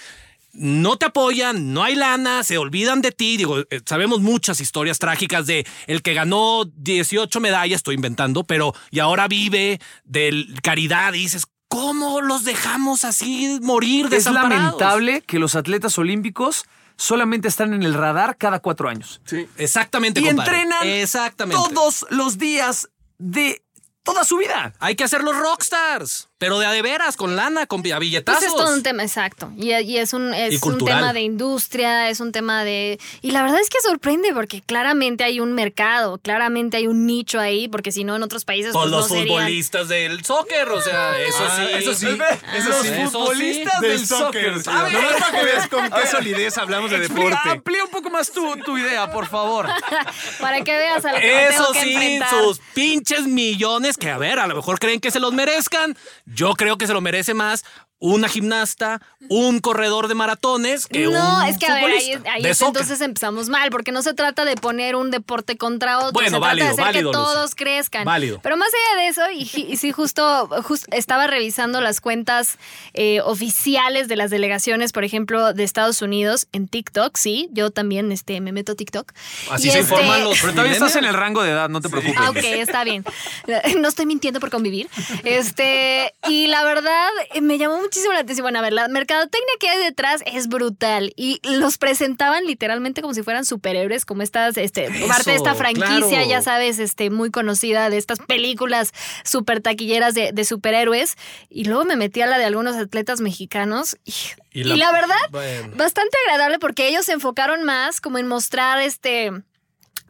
no 0.54 0.98
te 0.98 1.08
apoyan, 1.08 1.74
no 1.74 1.84
hay 1.84 1.96
lana, 1.96 2.44
se 2.44 2.58
olvidan 2.58 3.02
de 3.02 3.12
ti. 3.12 3.38
Digo, 3.38 3.60
eh, 3.60 3.82
sabemos 3.86 4.22
muchas 4.22 4.60
historias 4.62 5.00
trágicas 5.00 5.48
de 5.48 5.66
el 5.88 6.02
que 6.04 6.14
ganó 6.14 6.66
18 6.66 7.40
medallas, 7.40 7.78
estoy 7.78 7.96
inventando, 7.96 8.44
pero 8.44 8.74
y 8.92 9.00
ahora 9.00 9.28
vive 9.28 9.80
de 10.04 10.46
caridad 10.62 11.14
y 11.14 11.20
dices, 11.20 11.46
¿cómo 11.68 12.22
los 12.22 12.44
dejamos 12.44 13.04
así 13.04 13.58
morir 13.64 14.06
Es 14.06 14.12
desamparados? 14.12 14.52
lamentable 14.80 15.22
que 15.22 15.40
los 15.40 15.56
atletas 15.56 15.98
olímpicos 15.98 16.66
solamente 16.98 17.48
están 17.48 17.74
en 17.74 17.82
el 17.82 17.96
radar 17.96 18.38
cada 18.38 18.60
cuatro 18.60 18.88
años. 18.90 19.22
Sí. 19.26 19.48
Exactamente, 19.58 20.22
Y 20.22 20.26
compadre. 20.26 20.62
entrenan 20.62 20.88
Exactamente. 20.88 21.64
todos 21.74 22.06
los 22.12 22.38
días 22.38 22.90
de 23.18 23.64
toda 24.04 24.24
su 24.26 24.38
vida. 24.38 24.74
Hay 24.80 24.96
que 24.96 25.04
hacer 25.04 25.24
los 25.24 25.36
rockstars, 25.36 26.30
pero 26.38 26.60
de 26.60 26.66
a 26.66 26.72
de 26.72 26.82
veras, 26.82 27.16
con 27.16 27.36
lana, 27.36 27.66
con 27.68 27.80
a 27.80 27.84
Pues 27.84 28.00
billetazos. 28.00 28.44
es 28.44 28.56
todo 28.56 28.74
un 28.74 28.84
tema, 28.84 29.04
exacto. 29.04 29.52
Y, 29.58 29.72
y 29.74 29.98
es, 29.98 30.14
un, 30.14 30.34
Y 30.34 30.56
es 30.56 30.62
un 30.64 30.78
tema 30.84 31.14
de 31.14 31.22
industria, 31.22 32.10
es 32.10 32.20
un 32.20 32.32
tema 32.32 32.64
de... 32.64 33.00
Y 33.22 33.32
la 33.32 33.42
verdad 33.44 33.60
es 33.62 33.70
que 33.70 33.80
sorprende 33.82 34.34
porque 34.34 34.62
claramente 34.62 35.24
hay 35.24 35.40
un 35.40 35.54
mercado, 35.54 36.18
claramente 36.18 36.78
hay 36.78 36.88
un 36.88 37.06
nicho 37.06 37.40
ahí, 37.40 37.68
porque 37.70 37.92
si 37.94 38.04
no 38.04 38.16
en 38.16 38.24
otros 38.24 38.44
países... 38.46 38.72
Pues 38.74 38.84
Pues, 38.84 38.92
los 38.92 39.10
no 39.10 39.16
serían- 39.16 39.28
futbolistas 39.38 39.88
del 39.88 40.26
soccer, 40.26 40.68
o 40.70 40.82
sea, 40.82 41.18
eso 41.22 41.38
Ah, 41.48 41.56
sí. 41.58 41.74
eso 41.76 41.94
sí. 41.94 42.06
Los 42.08 42.66
Eso 42.66 42.84
sí. 42.84 42.90
futbolistas 43.10 43.80
Del 43.82 43.92
del 43.92 44.08
soccer. 44.08 44.62
sí. 44.64 44.70
A 44.70 44.84
ver, 44.84 45.18
para 45.20 45.40
que 45.40 45.46
veas 45.46 45.68
con 45.70 45.90
qué 45.90 46.08
solidez 46.08 46.58
hablamos 46.58 46.92
de 46.92 46.98
explica- 46.98 47.30
deporte. 47.30 47.50
Amplía 47.50 47.84
un 47.86 47.90
poco 47.92 48.10
más 48.10 48.30
tu, 48.32 48.56
tu 48.58 48.78
idea, 48.78 49.10
por 49.12 49.28
favor. 49.28 49.68
Para 50.42 50.62
que 50.64 50.76
veas 50.78 51.06
a 51.06 51.14
lo 51.14 51.20
que 51.20 51.48
Eso 51.48 51.72
que 51.72 51.82
sí, 51.82 51.94
enfrentar. 51.94 52.30
sus 52.44 52.60
pinches 52.74 53.26
millones 53.28 53.93
que, 53.98 54.10
a 54.10 54.18
ver, 54.18 54.40
a 54.40 54.48
lo 54.48 54.56
mejor 54.56 54.80
creen 54.80 55.00
que 55.00 55.12
se 55.12 55.20
los 55.20 55.34
merezcan. 55.34 55.98
Yo 56.26 56.54
creo 56.54 56.78
que 56.78 56.88
se 56.88 56.94
lo 56.94 57.02
merece 57.02 57.34
más 57.34 57.64
una 58.06 58.28
gimnasta, 58.28 59.02
un 59.30 59.60
corredor 59.60 60.10
de 60.10 60.16
maratones 60.16 60.88
que 60.88 61.06
no, 61.08 61.38
un 61.40 61.44
es 61.48 61.58
que 61.58 61.68
a 61.68 61.76
ver, 61.76 61.86
ahí, 62.30 62.46
es- 62.46 62.62
entonces 62.62 63.00
empezamos 63.00 63.48
mal, 63.48 63.70
porque 63.72 63.94
no 63.94 64.02
se 64.02 64.14
trata 64.14 64.44
de 64.44 64.56
poner 64.58 64.98
un 64.98 65.10
deporte 65.10 65.56
contra 65.58 66.00
otro, 66.00 66.12
Bueno, 66.12 66.32
se 66.38 66.40
válido, 66.40 66.66
trata 66.68 66.76
de 66.76 66.82
hacer 66.82 66.86
válido, 66.96 67.12
que 67.12 67.18
Lucy. 67.18 67.34
todos 67.34 67.56
crezcan. 67.56 68.04
Válido. 68.04 68.40
Pero 68.44 68.58
más 68.58 68.68
allá 68.68 69.02
de 69.02 69.08
eso, 69.08 69.22
y, 69.32 69.72
y 69.72 69.78
sí, 69.78 69.94
justo, 69.94 70.50
jus- 70.64 70.86
estaba 70.92 71.28
revisando 71.28 71.80
las 71.80 72.02
cuentas 72.02 72.58
eh, 72.94 73.22
oficiales 73.22 74.10
de 74.10 74.18
las 74.18 74.30
delegaciones, 74.30 74.92
por 74.92 75.06
ejemplo, 75.06 75.54
de 75.54 75.64
Estados 75.64 76.02
Unidos 76.02 76.48
en 76.52 76.68
TikTok, 76.68 77.16
sí, 77.16 77.48
yo 77.54 77.72
también 77.72 78.12
este, 78.12 78.42
me 78.42 78.52
meto 78.52 78.74
a 78.74 78.76
TikTok. 78.76 79.14
Así 79.50 79.70
Y 79.70 79.72
se 79.72 79.80
este- 79.80 79.94
informan 79.94 80.24
los 80.26 80.40
Pero 80.42 80.52
todavía 80.52 80.74
estás 80.74 80.96
en 80.98 81.06
el 81.06 81.14
rango 81.14 81.42
de 81.42 81.52
edad, 81.52 81.70
no 81.70 81.80
te 81.80 81.88
preocupes. 81.88 82.18
Ah, 82.20 82.32
ok, 82.32 82.38
está 82.38 82.84
bien. 82.84 83.06
No 83.80 83.88
estoy 83.88 84.06
mintiendo 84.06 84.40
por 84.42 84.50
convivir. 84.50 84.90
Este, 85.24 86.14
y 86.28 86.48
la 86.48 86.64
verdad, 86.64 87.08
eh, 87.34 87.42
me 87.42 87.58
llamó 87.58 87.76
muchísimo 87.94 88.14
la 88.14 88.20
atención. 88.22 88.44
Bueno, 88.44 88.60
a 88.60 88.62
ver, 88.62 88.74
la 88.74 88.88
mercadotecnia 88.88 89.54
que 89.60 89.70
hay 89.70 89.84
detrás 89.84 90.22
es 90.26 90.48
brutal. 90.48 91.14
Y 91.16 91.40
los 91.44 91.78
presentaban 91.78 92.46
literalmente 92.46 93.02
como 93.02 93.14
si 93.14 93.22
fueran 93.24 93.46
superhéroes, 93.46 94.06
como 94.06 94.22
estas, 94.24 94.58
este, 94.58 94.90
parte 95.08 95.32
de 95.32 95.38
esta 95.38 95.54
franquicia, 95.56 96.08
claro. 96.10 96.28
ya 96.30 96.42
sabes, 96.42 96.80
este, 96.80 97.10
muy 97.10 97.30
conocida 97.32 97.90
de 97.90 97.98
estas 97.98 98.20
películas 98.20 98.92
super 99.24 99.62
taquilleras 99.62 100.14
de, 100.16 100.32
de 100.32 100.46
superhéroes. 100.46 101.16
Y 101.50 101.66
luego 101.66 101.86
me 101.86 101.96
metí 101.96 102.22
a 102.22 102.28
la 102.28 102.38
de 102.38 102.46
algunos 102.46 102.76
atletas 102.76 103.22
mexicanos. 103.22 103.98
Y, 104.04 104.14
Y 104.52 104.62
y 104.62 104.64
la- 104.64 104.76
la, 104.76 104.92
verdad, 104.92 105.16
bueno. 105.32 105.74
bastante 105.76 106.18
agradable 106.26 106.60
porque 106.60 106.88
ellos 106.88 107.06
se 107.06 107.14
enfocaron 107.14 107.64
más 107.64 108.02
como 108.02 108.18
en 108.18 108.28
mostrar 108.28 108.80
este 108.82 109.32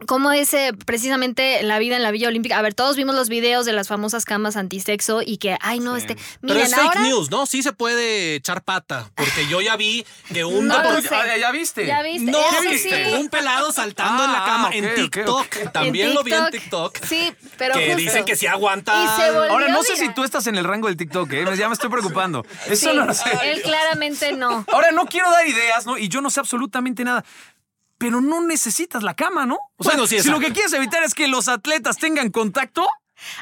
cómo 0.06 0.32
es 0.32 0.52
eh, 0.54 0.72
precisamente 0.86 1.62
la 1.62 1.78
vida 1.78 1.96
en 1.96 2.02
la 2.02 2.10
Villa 2.10 2.28
Olímpica. 2.28 2.58
A 2.58 2.62
ver, 2.62 2.74
todos 2.74 2.96
vimos 2.96 3.14
los 3.14 3.28
videos 3.28 3.64
de 3.66 3.72
las 3.72 3.88
famosas 3.88 4.24
camas 4.24 4.56
antisexo 4.56 5.20
y 5.24 5.38
que, 5.38 5.56
ay, 5.60 5.80
no, 5.80 5.96
este. 5.96 6.14
Pero 6.40 6.54
Miren, 6.54 6.62
es 6.62 6.74
fake 6.74 6.86
ahora. 6.86 7.00
news, 7.02 7.30
¿no? 7.30 7.46
Sí 7.46 7.62
se 7.62 7.72
puede 7.72 8.34
echar 8.36 8.62
pata. 8.62 9.10
Porque 9.14 9.46
yo 9.48 9.60
ya 9.60 9.76
vi 9.76 10.04
que 10.32 10.44
un, 10.44 10.66
No 10.66 10.82
lo 10.82 10.88
Ah, 10.90 11.00
sé. 11.02 11.08
¿ya, 11.10 11.36
ya 11.38 11.50
viste? 11.52 11.86
¿Ya 11.86 12.02
viste? 12.02 12.30
No, 12.30 12.38
Eso 12.38 12.78
sí. 12.82 12.90
un 13.18 13.28
pelado 13.28 13.72
saltando 13.72 14.24
en 14.24 14.32
la 14.32 14.42
Ah, 14.42 14.46
cama 14.46 14.70
en 14.72 14.84
ok, 14.86 14.94
TikTok. 14.94 15.28
ok. 15.40 15.72
También 15.72 16.08
En 16.08 16.14
lo 16.14 16.22
vi 16.22 16.32
en 16.32 16.50
TikTok. 16.50 16.98
Sí, 17.06 17.32
pero. 17.56 17.74
que 17.74 17.86
justo. 17.86 17.96
dicen 17.98 18.24
que 18.24 18.36
sí 18.36 18.46
aguanta. 18.46 18.92
Y 19.02 19.20
se 19.20 19.30
volvió 19.30 19.50
Ahora, 19.52 19.68
no 19.68 19.82
sé 19.82 19.96
si 19.96 20.08
tú 20.12 20.24
estás 20.24 20.46
en 20.46 20.56
el 20.56 20.64
rango 20.64 20.88
del 20.88 20.96
TikTok, 20.96 21.32
¿eh? 21.32 21.44
Ya 21.56 21.68
me 21.68 21.74
estoy 21.74 21.90
preocupando. 21.90 22.44
Eso 22.66 22.90
Sí, 22.90 22.96
no 22.96 23.04
lo 23.06 23.14
sé. 23.14 23.24
Él 23.44 23.62
claramente 23.62 24.32
no. 24.32 24.64
Ahora, 24.72 24.90
no 24.92 25.06
quiero 25.06 25.30
dar 25.30 25.46
ideas, 25.46 25.86
¿no? 25.86 25.96
Y 25.98 26.08
yo 26.08 26.20
no 26.20 26.30
sé 26.30 26.40
absolutamente 26.40 27.04
nada. 27.04 27.24
Pero 28.04 28.20
no 28.20 28.42
necesitas 28.42 29.02
la 29.02 29.14
cama, 29.14 29.46
¿no? 29.46 29.54
O 29.78 29.82
sea, 29.82 29.92
Bueno, 29.92 30.06
sí, 30.06 30.20
si 30.20 30.28
lo 30.28 30.38
que 30.38 30.52
quieres 30.52 30.74
evitar 30.74 31.02
es 31.04 31.14
que 31.14 31.26
los 31.26 31.48
atletas 31.48 31.96
tengan 31.96 32.30
contacto. 32.30 32.86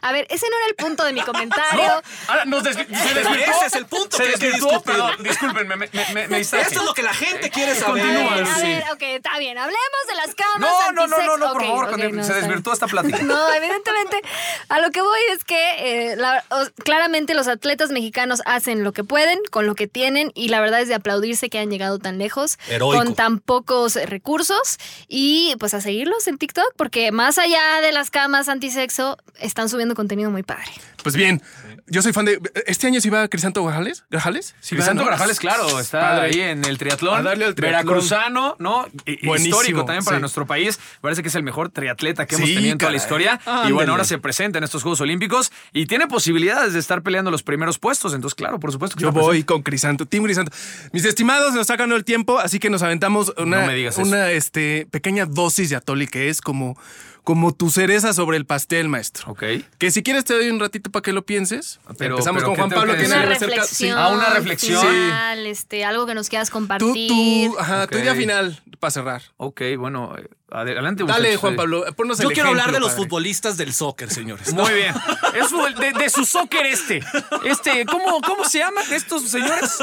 A 0.02 0.12
ver, 0.12 0.26
ese 0.30 0.46
no 0.50 0.56
era 0.58 0.66
el 0.68 0.74
punto 0.74 1.04
de 1.04 1.12
mi 1.12 1.20
comentario. 1.24 2.02
Ahora 2.28 2.44
nos 2.44 2.62
desvi- 2.62 2.86
se 2.86 3.14
desvirtuó. 3.14 3.54
Ese 3.56 3.66
es 3.66 3.74
el 3.74 3.86
punto 3.86 4.16
Se 4.16 4.24
desvirtuó, 4.24 4.80
perdón, 4.82 5.12
discúlpenme, 5.22 5.76
me. 5.76 6.40
Esto 6.40 6.56
es 6.58 6.74
lo 6.76 6.94
que 6.94 7.02
la 7.02 7.14
gente 7.14 7.50
quiere 7.50 7.72
A 7.72 7.76
saber. 7.76 8.02
Continúa, 8.04 8.34
ver, 8.34 8.44
a 8.44 8.54
sí. 8.56 8.62
ver, 8.66 8.84
ok, 8.92 9.02
está 9.02 9.38
bien. 9.38 9.58
Hablemos 9.58 9.80
de 10.08 10.14
las 10.14 10.34
camas. 10.34 10.60
No, 10.60 10.92
no, 10.92 11.06
no, 11.06 11.18
no, 11.22 11.36
no, 11.36 11.52
por 11.52 11.62
favor, 11.64 11.84
ok, 11.84 11.90
continúa. 11.90 12.16
no, 12.16 12.24
se 12.24 12.34
desvirtuó 12.34 12.72
esta 12.72 12.86
plática. 12.86 13.18
No, 13.22 13.52
evidentemente, 13.54 14.20
a 14.68 14.78
lo 14.80 14.90
que 14.90 15.00
voy 15.00 15.20
es 15.30 15.44
que 15.44 16.10
eh, 16.12 16.16
la- 16.16 16.44
o- 16.50 16.82
claramente 16.84 17.34
los 17.34 17.48
atletas 17.48 17.90
mexicanos 17.90 18.42
hacen 18.46 18.84
lo 18.84 18.92
que 18.92 19.04
pueden 19.04 19.38
con 19.50 19.66
lo 19.66 19.74
que 19.74 19.86
tienen 19.86 20.32
y 20.34 20.48
la 20.48 20.60
verdad 20.60 20.80
es 20.80 20.88
de 20.88 20.94
aplaudirse 20.94 21.48
que 21.50 21.58
han 21.58 21.70
llegado 21.70 21.98
tan 21.98 22.18
lejos 22.18 22.58
Heroico. 22.68 22.96
con 23.04 23.14
tan 23.14 23.38
pocos 23.40 23.94
recursos 23.94 24.78
y 25.08 25.54
pues 25.58 25.74
a 25.74 25.80
seguirlos 25.80 26.26
en 26.26 26.38
TikTok 26.38 26.74
porque 26.76 27.10
más 27.12 27.38
allá 27.38 27.80
de 27.80 27.92
las 27.92 28.10
camas 28.10 28.48
antisexo 28.48 29.16
están 29.40 29.61
subiendo 29.68 29.94
contenido 29.94 30.30
muy 30.30 30.42
padre. 30.42 30.70
Pues 31.02 31.16
bien, 31.16 31.42
yo 31.88 32.00
soy 32.02 32.12
fan 32.12 32.24
de. 32.24 32.40
¿Este 32.66 32.86
año 32.86 33.00
sí 33.00 33.10
va 33.10 33.26
Crisanto 33.28 33.64
Grajales? 33.64 34.04
¿Grajales? 34.10 34.54
Sí 34.60 34.74
va, 34.74 34.78
Crisanto 34.80 35.02
¿no? 35.02 35.08
Grajales, 35.08 35.40
claro, 35.40 35.80
está 35.80 36.00
Padre. 36.00 36.26
ahí 36.26 36.40
en 36.40 36.64
el 36.64 36.78
triatlón. 36.78 37.18
A 37.18 37.22
darle 37.22 37.44
al 37.46 37.54
triatlón. 37.54 37.84
Veracruzano, 37.86 38.56
¿no? 38.60 38.86
Buenísimo, 39.24 39.36
Histórico 39.36 39.84
también 39.84 40.04
para 40.04 40.18
sí. 40.18 40.20
nuestro 40.20 40.46
país. 40.46 40.78
Parece 41.00 41.22
que 41.22 41.28
es 41.28 41.34
el 41.34 41.42
mejor 41.42 41.70
triatleta 41.70 42.26
que 42.26 42.36
hemos 42.36 42.48
Sí, 42.48 42.54
tenido 42.54 42.72
en 42.72 42.78
toda 42.78 42.92
la 42.92 42.96
historia. 42.98 43.40
Y 43.68 43.72
bueno, 43.72 43.92
ahora 43.92 44.04
se 44.04 44.18
presenta 44.18 44.58
en 44.58 44.64
estos 44.64 44.82
Juegos 44.82 45.00
Olímpicos 45.00 45.50
y 45.72 45.86
tiene 45.86 46.06
posibilidades 46.06 46.72
de 46.72 46.78
estar 46.78 47.02
peleando 47.02 47.30
los 47.30 47.42
primeros 47.42 47.78
puestos. 47.80 48.14
Entonces, 48.14 48.34
claro, 48.36 48.60
por 48.60 48.70
supuesto 48.70 48.96
que 48.96 49.02
Yo 49.02 49.10
voy 49.12 49.42
con 49.42 49.62
Crisanto, 49.62 50.06
Team 50.06 50.24
Crisanto. 50.24 50.52
Mis 50.92 51.04
estimados, 51.04 51.52
nos 51.54 51.66
sacan 51.66 51.90
el 51.90 52.04
tiempo, 52.04 52.38
así 52.38 52.58
que 52.60 52.70
nos 52.70 52.82
aventamos 52.82 53.32
una, 53.36 53.60
No 53.62 53.66
me 53.66 53.74
digas 53.74 53.98
eso. 53.98 54.06
una 54.08 54.30
este, 54.30 54.86
pequeña 54.90 55.26
dosis 55.26 55.70
de 55.70 55.76
atoli 55.76 56.06
que 56.06 56.28
es 56.28 56.40
como, 56.40 56.76
como 57.24 57.54
tu 57.54 57.70
cereza 57.70 58.12
sobre 58.12 58.36
el 58.36 58.46
pastel, 58.46 58.88
maestro. 58.88 59.30
Ok. 59.32 59.44
Que 59.78 59.90
si 59.90 60.02
quieres 60.02 60.24
te 60.24 60.34
doy 60.34 60.50
un 60.50 60.58
ratito 60.58 60.90
para 60.90 61.02
que 61.02 61.12
lo 61.12 61.24
pienses. 61.24 61.78
Pero- 61.98 62.14
Empezamos 62.16 62.42
pero 62.42 62.46
con 62.48 62.54
¿qué 62.54 62.60
Juan 62.60 62.70
Pablo, 62.70 62.96
que 62.96 63.06
Una 63.06 63.20
acerca- 63.22 63.38
reflexión. 63.46 63.98
Ah, 63.98 64.08
una 64.08 64.30
reflexión. 64.30 64.80
final, 64.86 65.46
este, 65.46 65.84
algo 65.84 66.06
que 66.06 66.14
nos 66.14 66.28
quieras 66.28 66.48
Tú, 66.48 66.54
compartir. 66.54 67.08
tú, 67.08 67.56
ajá, 67.58 67.86
tu 67.86 67.98
idea 67.98 68.14
final 68.14 68.60
para 68.80 68.90
cerrar. 68.90 69.22
Ok, 69.36 69.60
bueno, 69.78 70.16
eh, 70.18 70.28
adelante. 70.50 71.04
Dale, 71.04 71.20
muchachos. 71.20 71.40
Juan 71.40 71.54
Pablo, 71.56 71.84
ponnos 71.96 72.18
el 72.18 72.24
Yo 72.24 72.30
quiero 72.32 72.48
hablar 72.48 72.72
de 72.72 72.80
los 72.80 72.90
padre. 72.90 73.04
futbolistas 73.04 73.56
del 73.56 73.72
soccer, 73.72 74.10
señores. 74.10 74.52
Muy 74.52 74.72
bien. 74.72 74.92
Es 75.34 75.50
de, 75.78 75.92
de 75.92 76.10
su 76.10 76.24
soccer 76.24 76.66
este. 76.66 77.02
Este, 77.44 77.86
¿cómo, 77.86 78.20
cómo 78.26 78.44
se 78.44 78.58
llaman 78.58 78.84
estos 78.92 79.22
señores? 79.28 79.78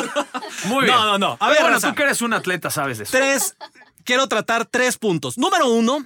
Muy 0.65 0.83
bien. 0.83 0.95
No, 0.95 1.05
no, 1.05 1.17
no. 1.17 1.37
A 1.39 1.47
ver, 1.49 1.59
bueno, 1.61 1.75
Raza. 1.75 1.89
tú 1.89 1.95
que 1.95 2.03
eres 2.03 2.21
un 2.21 2.33
atleta, 2.33 2.69
sabes 2.69 2.97
de 2.97 3.05
eso. 3.05 3.17
Tres, 3.17 3.55
quiero 4.03 4.27
tratar 4.27 4.65
tres 4.65 4.97
puntos. 4.97 5.37
Número 5.37 5.69
uno, 5.69 6.05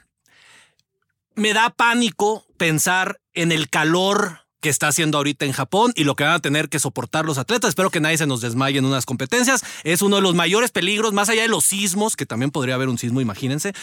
me 1.35 1.53
da 1.53 1.69
pánico 1.69 2.45
pensar 2.57 3.19
en 3.33 3.51
el 3.51 3.69
calor 3.69 4.43
que 4.63 4.69
está 4.69 4.87
haciendo 4.87 5.17
ahorita 5.17 5.45
en 5.45 5.51
Japón 5.51 5.91
y 5.95 6.05
lo 6.05 6.15
que 6.15 6.23
van 6.23 6.33
a 6.33 6.39
tener 6.39 6.69
que 6.69 6.79
soportar 6.79 7.25
los 7.25 7.37
atletas. 7.37 7.69
Espero 7.69 7.89
que 7.89 7.99
nadie 7.99 8.17
se 8.17 8.25
nos 8.25 8.39
desmaye 8.39 8.79
en 8.79 8.85
unas 8.85 9.05
competencias. 9.05 9.63
Es 9.83 10.01
uno 10.01 10.15
de 10.15 10.21
los 10.21 10.35
mayores 10.35 10.71
peligros, 10.71 11.11
más 11.11 11.27
allá 11.27 11.41
de 11.41 11.49
los 11.49 11.65
sismos, 11.65 12.15
que 12.15 12.25
también 12.25 12.49
podría 12.49 12.75
haber 12.75 12.87
un 12.87 12.97
sismo, 12.97 13.19
imagínense, 13.19 13.73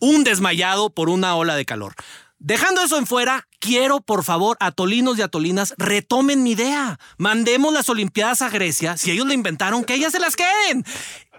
un 0.00 0.24
desmayado 0.24 0.90
por 0.90 1.08
una 1.08 1.36
ola 1.36 1.54
de 1.54 1.64
calor. 1.64 1.94
Dejando 2.40 2.82
eso 2.82 2.98
en 2.98 3.06
fuera, 3.06 3.46
quiero, 3.60 4.00
por 4.00 4.24
favor, 4.24 4.56
atolinos 4.58 5.16
y 5.18 5.22
atolinas, 5.22 5.72
retomen 5.78 6.42
mi 6.42 6.50
idea. 6.50 6.98
Mandemos 7.16 7.72
las 7.72 7.88
Olimpiadas 7.88 8.42
a 8.42 8.50
Grecia. 8.50 8.96
Si 8.96 9.12
ellos 9.12 9.26
la 9.28 9.34
inventaron, 9.34 9.84
que 9.84 9.94
ellas 9.94 10.12
se 10.12 10.18
las 10.18 10.34
queden. 10.34 10.84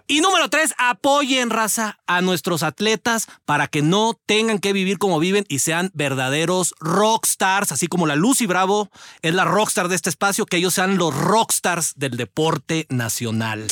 Y 0.08 0.22
número 0.22 0.50
tres, 0.50 0.76
apoyen, 0.78 1.50
raza, 1.50 1.98
a 2.06 2.22
nuestros 2.22 2.62
atletas 2.62 3.28
para 3.46 3.68
que 3.68 3.82
no 3.82 4.14
tengan 4.28 4.60
que 4.60 4.72
vivir 4.72 5.00
como 5.00 5.20
viven 5.20 5.46
y 5.48 5.60
sean 5.60 5.90
verdaderos 5.96 6.76
rockstars, 6.80 7.72
así 7.72 7.88
como 7.88 8.06
la 8.06 8.16
Lucy 8.16 8.46
Bravo 8.46 8.92
es 9.24 9.34
la 9.34 9.46
rockstar 9.46 9.88
de 9.88 9.96
este 9.96 10.12
espacio, 10.12 10.46
que 10.46 10.58
ellos 10.58 10.76
sean 10.76 10.98
los 10.98 11.16
rockstars 11.16 11.94
del 11.96 12.18
deporte 12.18 12.86
nacional. 12.90 13.66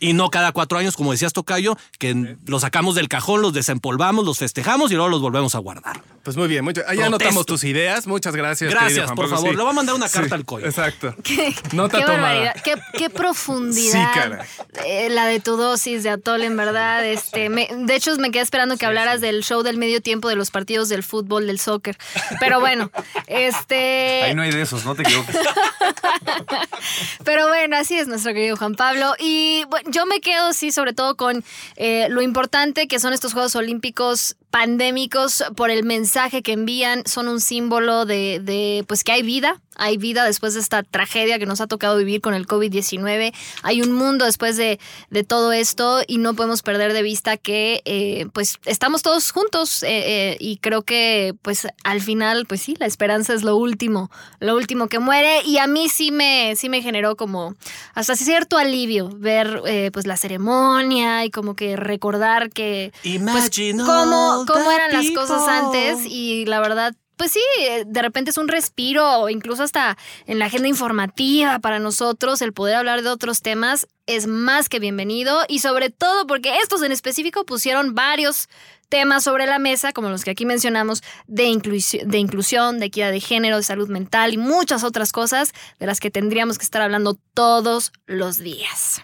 Y 0.00 0.12
no 0.12 0.28
cada 0.28 0.52
cuatro 0.52 0.76
años, 0.78 0.96
como 0.96 1.12
decías 1.12 1.32
Tocayo, 1.32 1.76
que 1.98 2.36
los 2.46 2.62
sacamos 2.62 2.94
del 2.94 3.08
cajón, 3.08 3.40
los 3.42 3.52
desempolvamos, 3.54 4.24
los 4.26 4.38
festejamos 4.38 4.90
y 4.90 4.94
luego 4.94 5.08
los 5.08 5.20
volvemos 5.22 5.54
a 5.54 5.58
guardar. 5.58 6.02
Pues 6.24 6.36
muy 6.36 6.48
bien, 6.48 6.64
mucho, 6.64 6.80
ahí 6.82 6.96
Protesto. 6.96 7.06
anotamos 7.06 7.46
tus 7.46 7.64
ideas. 7.64 8.06
Muchas 8.06 8.34
gracias. 8.34 8.70
Gracias, 8.70 9.04
Juan 9.06 9.16
por 9.16 9.24
Pablo, 9.26 9.36
favor. 9.36 9.50
sí. 9.50 9.56
Le 9.56 9.62
voy 9.62 9.70
a 9.70 9.74
mandar 9.74 9.94
una 9.94 10.08
carta 10.08 10.28
Sí, 10.28 10.34
al 10.34 10.44
COI. 10.44 10.64
Exacto. 10.64 11.14
Qué, 11.22 11.54
Nota 11.72 11.98
qué 11.98 12.04
tomada. 12.04 12.52
qué, 12.64 12.74
qué 12.98 13.10
profundidad. 13.10 14.44
Eh, 14.86 15.08
la 15.10 15.26
de 15.26 15.40
tu 15.40 15.56
dosis 15.56 16.02
de 16.02 16.10
atole, 16.10 16.46
en 16.46 16.56
verdad. 16.56 17.04
Este, 17.06 17.48
me- 17.48 17.68
de 17.72 17.94
hecho, 17.94 18.16
me 18.16 18.30
quedé 18.30 18.42
esperando 18.42 18.76
que 18.76 18.86
hablaras 18.86 19.20
del 19.20 19.42
show 19.44 19.62
del 19.62 19.76
medio 19.78 20.00
tiempo 20.00 20.28
de 20.28 20.36
los 20.36 20.50
partidos 20.50 20.88
del 20.88 21.02
fútbol, 21.02 21.46
del 21.46 21.58
soccer. 21.60 21.96
Pero 22.40 22.58
bueno, 22.60 22.90
este. 23.26 24.22
Ahí 24.24 24.34
no 24.34 24.42
hay 24.42 24.50
de 24.50 24.62
esos, 24.62 24.84
no 24.84 24.94
te 24.94 25.02
equivoques. 25.02 25.36
Pero 27.24 27.48
bueno, 27.48 27.76
así 27.76 27.98
es 27.98 28.06
nuestro 28.08 28.32
querido 28.32 28.56
Juan 28.56 28.74
Pablo. 28.74 29.14
Y 29.18 29.64
bueno, 29.68 29.90
yo 29.94 30.06
me 30.06 30.20
quedo, 30.20 30.52
sí, 30.52 30.72
sobre 30.72 30.92
todo 30.92 31.16
con 31.16 31.44
eh, 31.76 32.08
lo 32.10 32.20
importante 32.20 32.88
que 32.88 32.98
son 32.98 33.12
estos 33.12 33.32
Juegos 33.32 33.54
Olímpicos 33.54 34.36
pandémicos 34.54 35.42
por 35.56 35.72
el 35.72 35.82
mensaje 35.82 36.40
que 36.40 36.52
envían. 36.52 37.02
Son 37.06 37.26
un 37.26 37.40
símbolo 37.40 38.06
de, 38.06 38.38
de, 38.40 38.84
pues 38.86 39.02
que 39.02 39.10
hay 39.10 39.22
vida, 39.24 39.60
hay 39.76 39.96
vida 39.96 40.24
después 40.24 40.54
de 40.54 40.60
esta 40.60 40.84
tragedia 40.84 41.38
que 41.40 41.46
nos 41.46 41.60
ha 41.60 41.66
tocado 41.66 41.96
vivir 41.96 42.20
con 42.20 42.34
el 42.34 42.46
COVID-19. 42.46 43.34
Hay 43.62 43.82
un 43.82 43.92
mundo 43.92 44.24
después 44.24 44.56
de, 44.56 44.78
de 45.10 45.24
todo 45.24 45.52
esto 45.52 46.02
y 46.06 46.18
no 46.18 46.34
podemos 46.34 46.62
perder 46.62 46.92
de 46.92 47.02
vista 47.02 47.36
que 47.36 47.82
eh, 47.84 48.26
pues 48.32 48.58
estamos 48.64 49.02
todos 49.02 49.32
juntos 49.32 49.82
eh, 49.82 49.88
eh, 49.88 50.36
y 50.38 50.58
creo 50.58 50.82
que 50.82 51.34
pues 51.42 51.66
al 51.82 52.00
final 52.00 52.46
pues 52.46 52.62
sí, 52.62 52.76
la 52.78 52.86
esperanza 52.86 53.34
es 53.34 53.42
lo 53.42 53.56
último, 53.56 54.10
lo 54.38 54.54
último 54.54 54.86
que 54.86 55.00
muere 55.00 55.42
y 55.44 55.58
a 55.58 55.66
mí 55.66 55.88
sí 55.88 56.12
me, 56.12 56.54
sí 56.54 56.68
me 56.68 56.80
generó 56.80 57.16
como 57.16 57.56
hasta 57.94 58.14
cierto 58.14 58.56
alivio 58.56 59.10
ver 59.12 59.62
eh, 59.66 59.90
pues 59.92 60.06
la 60.06 60.16
ceremonia 60.16 61.24
y 61.24 61.30
como 61.30 61.56
que 61.56 61.76
recordar 61.76 62.50
que 62.50 62.92
pues, 63.02 63.50
cómo, 63.84 64.43
cómo 64.46 64.70
eran 64.70 64.92
las 64.92 65.10
cosas 65.10 65.42
antes 65.48 66.06
y 66.06 66.44
la 66.46 66.60
verdad 66.60 66.94
pues 67.16 67.30
sí, 67.30 67.40
de 67.86 68.02
repente 68.02 68.32
es 68.32 68.38
un 68.38 68.48
respiro, 68.48 69.20
o 69.20 69.28
incluso 69.28 69.62
hasta 69.62 69.96
en 70.26 70.40
la 70.40 70.46
agenda 70.46 70.66
informativa 70.66 71.60
para 71.60 71.78
nosotros, 71.78 72.42
el 72.42 72.52
poder 72.52 72.74
hablar 72.74 73.02
de 73.02 73.08
otros 73.08 73.40
temas 73.40 73.86
es 74.06 74.26
más 74.26 74.68
que 74.68 74.80
bienvenido 74.80 75.44
y 75.46 75.60
sobre 75.60 75.90
todo 75.90 76.26
porque 76.26 76.56
estos 76.60 76.82
en 76.82 76.90
específico 76.90 77.46
pusieron 77.46 77.94
varios 77.94 78.48
temas 78.88 79.22
sobre 79.22 79.46
la 79.46 79.60
mesa, 79.60 79.92
como 79.92 80.08
los 80.08 80.24
que 80.24 80.32
aquí 80.32 80.44
mencionamos, 80.44 81.02
de, 81.28 81.46
inclusi- 81.46 82.02
de 82.04 82.18
inclusión, 82.18 82.80
de 82.80 82.86
equidad 82.86 83.12
de 83.12 83.20
género, 83.20 83.58
de 83.58 83.62
salud 83.62 83.88
mental 83.88 84.34
y 84.34 84.36
muchas 84.36 84.82
otras 84.82 85.12
cosas 85.12 85.52
de 85.78 85.86
las 85.86 86.00
que 86.00 86.10
tendríamos 86.10 86.58
que 86.58 86.64
estar 86.64 86.82
hablando 86.82 87.16
todos 87.32 87.92
los 88.06 88.38
días. 88.38 89.02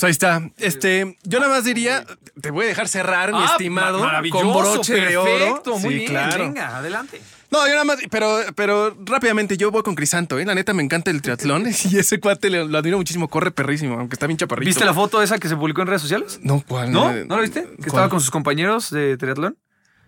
Pues 0.00 0.04
ahí 0.04 0.10
está. 0.12 0.50
Este, 0.56 1.18
yo 1.24 1.40
nada 1.40 1.52
más 1.52 1.64
diría, 1.64 2.06
te 2.40 2.50
voy 2.50 2.64
a 2.64 2.68
dejar 2.68 2.88
cerrar, 2.88 3.32
mi 3.32 3.38
Ah, 3.38 3.48
estimado, 3.52 4.00
con 4.30 4.52
broche 4.54 4.94
de 4.94 5.16
oro. 5.16 5.30
perfecto, 5.30 5.78
muy 5.78 5.92
Sí, 5.92 5.98
bien, 6.00 6.10
claro. 6.10 6.44
venga, 6.44 6.78
adelante. 6.78 7.20
No, 7.50 7.66
yo 7.66 7.72
nada 7.72 7.84
más, 7.84 7.98
pero, 8.10 8.38
pero 8.54 8.96
rápidamente, 9.04 9.56
yo 9.56 9.70
voy 9.70 9.82
con 9.82 9.94
Crisanto, 9.94 10.38
¿eh? 10.38 10.44
La 10.46 10.54
neta 10.54 10.72
me 10.72 10.82
encanta 10.82 11.10
el 11.10 11.20
triatlón 11.20 11.66
y 11.90 11.98
ese 11.98 12.18
cuate 12.20 12.48
le- 12.48 12.64
lo 12.64 12.78
admiro 12.78 12.96
muchísimo, 12.96 13.28
corre 13.28 13.50
perrísimo, 13.50 13.98
aunque 13.98 14.14
está 14.14 14.26
bien 14.26 14.36
chaparrito. 14.38 14.66
¿Viste 14.68 14.84
la 14.84 14.94
foto 14.94 15.20
esa 15.20 15.38
que 15.38 15.48
se 15.48 15.56
publicó 15.56 15.82
en 15.82 15.88
redes 15.88 16.00
sociales? 16.02 16.38
No, 16.42 16.62
¿cuál? 16.66 16.92
¿No? 16.92 17.12
¿No 17.12 17.36
la 17.36 17.42
viste? 17.42 17.62
Que 17.62 17.68
¿Cuál? 17.76 17.86
estaba 17.88 18.08
con 18.08 18.20
sus 18.20 18.30
compañeros 18.30 18.90
de 18.90 19.16
triatlón, 19.18 19.58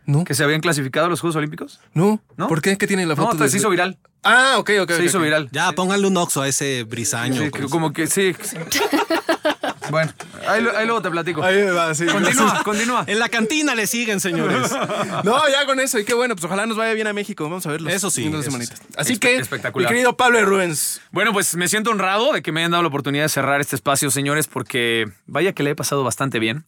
No, 0.07 0.25
que 0.25 0.35
se 0.35 0.43
habían 0.45 0.61
clasificado 0.61 1.07
a 1.07 1.09
los 1.11 1.21
Juegos 1.21 1.37
Olímpicos. 1.37 1.81
no, 1.95 2.23
¿No? 2.37 2.49
¿Por 2.49 2.63
qué? 2.63 2.79
¿Qué 2.79 2.87
tiene 2.87 3.05
la 3.05 3.15
No, 3.15 3.23
foto? 3.25 3.33
entonces 3.33 3.53
se 3.53 3.59
hizo 3.59 3.69
viral. 3.71 3.99
Ah, 4.23 4.55
ok, 4.59 4.71
ok. 4.83 4.93
Se 4.93 5.05
hizo 5.05 5.19
viral. 5.21 5.49
Ya, 5.51 5.73
pónganle 5.73 6.07
un 6.07 6.17
oxo 6.17 6.43
a 6.43 6.49
ese 6.49 6.85
brisaño. 6.85 7.43
Sí, 7.43 7.51
como 7.51 7.65
que- 7.65 7.71
como 7.71 7.93
que 7.93 8.07
sí. 8.07 8.35
bueno, 9.93 10.13
Ahí, 10.49 10.63
luego 10.63 11.01
te 11.03 11.11
platico. 11.11 11.43
Ahí 11.45 11.63
va, 11.65 11.95
sí. 11.95 12.07
Continúa, 12.07 12.63
continúa. 12.65 13.05
En 13.07 13.19
la 13.19 13.29
cantina 13.29 13.75
le 13.75 13.87
siguen, 13.87 14.19
señores. 14.21 14.71
No, 15.25 15.49
ya 15.49 15.67
con 15.67 15.79
eso. 15.79 15.99
Y 15.99 16.05
qué 16.05 16.15
bueno, 16.15 16.35
pues 16.35 16.45
ojalá 16.45 16.67
nos 16.67 16.77
vaya 16.77 16.95
bien 16.95 17.07
a 17.07 17.13
México. 17.13 17.45
Vamos 17.45 17.67
a 17.67 17.71
verlo. 17.71 17.91
Eso 17.91 18.11
sí, 18.11 18.25
En 18.27 18.33
dos 18.33 18.41
eso 18.41 18.51
semanitas. 18.51 18.79
sí. 18.79 18.85
Así 18.97 19.13
Espe- 19.15 19.19
que, 19.21 19.37
espectacular. 19.37 19.91
mi 19.91 19.95
querido 19.95 20.17
Pablo 20.17 20.39
de 20.39 20.45
Rubens. 20.45 21.01
Bueno, 21.13 21.33
pues 21.33 21.55
me 21.55 21.69
siento 21.69 21.91
honrado 21.91 22.33
de 22.33 22.43
que 22.43 22.51
me 22.51 22.61
hayan 22.61 22.71
dado 22.73 22.83
la 22.83 22.89
oportunidad 22.89 23.25
de 23.25 23.29
cerrar 23.29 23.61
este 23.61 23.77
espacio, 23.77 24.11
señores, 24.11 24.47
porque 24.49 25.07
vaya 25.27 25.53
que 25.53 25.63
le 25.63 25.71
he 25.71 25.75
pasado 25.77 26.03
bastante 26.03 26.39
bien. 26.39 26.65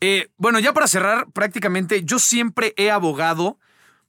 Eh, 0.00 0.28
bueno, 0.36 0.58
ya 0.58 0.72
para 0.74 0.86
cerrar, 0.88 1.26
prácticamente 1.32 2.02
yo 2.04 2.18
siempre 2.18 2.74
he 2.76 2.90
abogado 2.90 3.58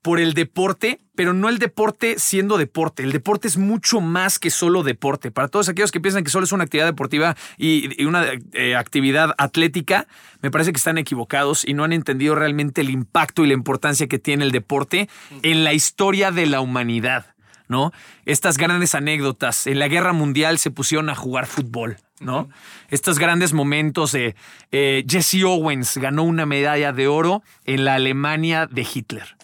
por 0.08 0.22
el 0.22 0.34
deporte, 0.34 1.02
pero 1.16 1.34
no 1.34 1.50
el 1.50 1.60
deporte 1.60 2.16
siendo 2.18 2.58
deporte. 2.58 3.04
El 3.04 3.12
deporte 3.12 3.50
es 3.50 3.58
mucho 3.58 4.00
más 4.00 4.40
que 4.40 4.50
solo 4.52 4.82
deporte. 4.82 5.32
Para 5.32 5.50
todos 5.50 5.68
aquellos 5.68 5.92
que 5.92 6.00
piensan 6.00 6.24
que 6.24 6.30
solo 6.30 6.46
es 6.46 6.54
una 6.54 6.64
actividad 6.64 6.86
deportiva 6.86 7.36
y, 7.58 8.02
y 8.02 8.06
una 8.06 8.24
eh, 8.54 8.78
actividad 8.78 9.36
atlética, 9.38 10.08
me 10.42 10.50
parece 10.50 10.72
que 10.72 10.78
están 10.78 10.98
equivocados 10.98 11.68
y 11.68 11.74
no 11.74 11.84
han 11.84 11.92
entendido 11.92 12.36
realmente 12.36 12.80
el 12.80 12.90
impacto 12.90 13.44
y 13.44 13.48
la 13.48 13.54
importancia 13.54 14.08
que 14.08 14.18
tiene 14.18 14.46
el 14.46 14.54
deporte 14.54 15.10
en 15.42 15.66
la 15.66 15.74
historia 15.74 16.32
de 16.32 16.46
la 16.46 16.62
humanidad. 16.62 17.26
¿no? 17.68 17.92
Estas 18.26 18.58
grandes 18.58 18.96
anécdotas. 18.96 19.68
En 19.68 19.80
la 19.80 19.90
guerra 19.90 20.14
mundial 20.14 20.58
se 20.58 20.72
pusieron 20.72 21.10
a 21.10 21.16
jugar 21.16 21.48
fútbol, 21.48 21.98
¿no? 22.22 22.48
Estos 22.88 23.20
grandes 23.20 23.52
momentos 23.52 24.14
de 24.14 24.38
eh, 24.72 25.04
Jesse 25.06 25.44
Owens 25.44 25.98
ganó 25.98 26.24
una 26.24 26.46
medalla 26.46 26.94
de 26.94 27.10
oro 27.10 27.44
en 27.66 27.84
la 27.84 27.96
Alemania 27.96 28.68
de 28.68 28.88
Hitler. 28.94 29.36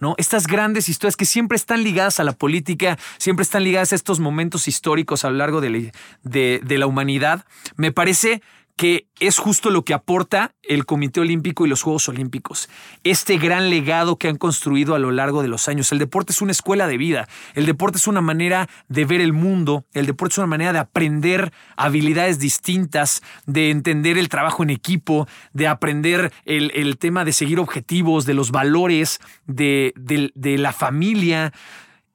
¿No? 0.00 0.14
Estas 0.16 0.46
grandes 0.46 0.88
historias 0.88 1.14
que 1.16 1.26
siempre 1.26 1.56
están 1.56 1.84
ligadas 1.84 2.20
a 2.20 2.24
la 2.24 2.32
política, 2.32 2.98
siempre 3.18 3.42
están 3.42 3.64
ligadas 3.64 3.92
a 3.92 3.96
estos 3.96 4.18
momentos 4.18 4.66
históricos 4.66 5.24
a 5.26 5.30
lo 5.30 5.36
largo 5.36 5.60
de 5.60 5.70
la, 5.70 5.92
de- 6.22 6.60
de 6.64 6.78
la 6.78 6.86
humanidad, 6.86 7.44
me 7.76 7.92
parece 7.92 8.42
que 8.80 9.08
es 9.20 9.36
justo 9.36 9.68
lo 9.68 9.84
que 9.84 9.92
aporta 9.92 10.54
el 10.62 10.86
Comité 10.86 11.20
Olímpico 11.20 11.66
y 11.66 11.68
los 11.68 11.82
Juegos 11.82 12.08
Olímpicos. 12.08 12.70
Este 13.04 13.36
gran 13.36 13.68
legado 13.68 14.16
que 14.16 14.26
han 14.26 14.38
construido 14.38 14.94
a 14.94 14.98
lo 14.98 15.10
largo 15.10 15.42
de 15.42 15.48
los 15.48 15.68
años. 15.68 15.92
El 15.92 15.98
deporte 15.98 16.32
es 16.32 16.40
una 16.40 16.52
escuela 16.52 16.86
de 16.86 16.96
vida. 16.96 17.28
El 17.54 17.66
deporte 17.66 17.98
es 17.98 18.06
una 18.06 18.22
manera 18.22 18.70
de 18.88 19.04
ver 19.04 19.20
el 19.20 19.34
mundo. 19.34 19.84
El 19.92 20.06
deporte 20.06 20.32
es 20.32 20.38
una 20.38 20.46
manera 20.46 20.72
de 20.72 20.78
aprender 20.78 21.52
habilidades 21.76 22.38
distintas, 22.38 23.20
de 23.44 23.68
entender 23.68 24.16
el 24.16 24.30
trabajo 24.30 24.62
en 24.62 24.70
equipo, 24.70 25.28
de 25.52 25.68
aprender 25.68 26.32
el, 26.46 26.72
el 26.74 26.96
tema 26.96 27.26
de 27.26 27.34
seguir 27.34 27.60
objetivos, 27.60 28.24
de 28.24 28.32
los 28.32 28.50
valores, 28.50 29.20
de, 29.44 29.92
de- 29.94 30.30
de 30.34 30.56
la 30.56 30.72
familia. 30.72 31.52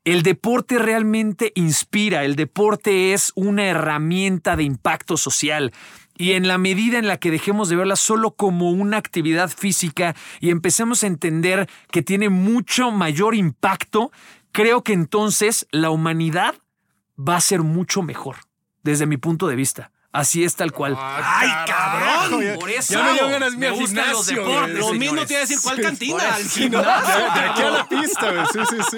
El 0.03 0.21
deporte 0.21 0.77
realmente 0.77 1.51
inspira, 1.55 2.25
el 2.25 2.35
deporte 2.35 3.13
es 3.13 3.31
una 3.35 3.65
herramienta 3.65 4.55
de 4.55 4.61
impacto 4.63 5.17
social. 5.17 5.73
Y 6.17 6.31
en 6.33 6.47
la 6.47 6.57
medida 6.57 6.97
en 6.97 7.07
la 7.07 7.17
que 7.17 7.31
dejemos 7.31 7.67
de 7.69 7.75
verla 7.75 7.95
solo 7.95 8.31
como 8.31 8.71
una 8.71 8.97
actividad 8.97 9.49
física 9.49 10.15
y 10.39 10.49
empecemos 10.49 11.03
a 11.03 11.07
entender 11.07 11.69
que 11.91 12.01
tiene 12.01 12.29
mucho 12.29 12.91
mayor 12.91 13.35
impacto, 13.35 14.11
creo 14.51 14.83
que 14.83 14.93
entonces 14.93 15.67
la 15.71 15.89
humanidad 15.89 16.55
va 17.17 17.35
a 17.35 17.41
ser 17.41 17.61
mucho 17.63 18.01
mejor, 18.01 18.37
desde 18.83 19.05
mi 19.05 19.17
punto 19.17 19.47
de 19.47 19.55
vista. 19.55 19.91
Así 20.15 20.43
es 20.43 20.55
tal 20.55 20.71
cual. 20.71 20.95
¡Ay, 20.97 21.49
cabrón! 21.67 22.41
ya- 22.41 22.55
Por 22.55 22.69
eso 22.69 22.93
ya 22.93 23.03
me 23.03 23.13
dio 23.13 23.27
ganas 23.29 23.51
de 23.51 23.57
me 23.57 23.69
gustan 23.71 24.11
los 24.11 24.25
gimnasio, 24.27 24.53
deportes, 24.55 24.79
Lo 24.79 24.93
mismo 24.93 25.25
te 25.25 25.33
iba 25.33 25.37
a 25.39 25.41
decir, 25.45 25.57
¿cuál 25.61 25.81
cantina? 25.81 26.17
Por 26.17 26.25
Al 26.25 26.41
eso. 26.41 26.49
gimnasio. 26.59 27.15
De 27.33 27.39
aquí 27.41 27.61
a 27.61 27.69
la 27.69 27.89
pista, 27.89 28.31
güey. 28.31 28.45
Sí, 28.53 28.59
sí, 28.69 28.77
sí. 28.91 28.97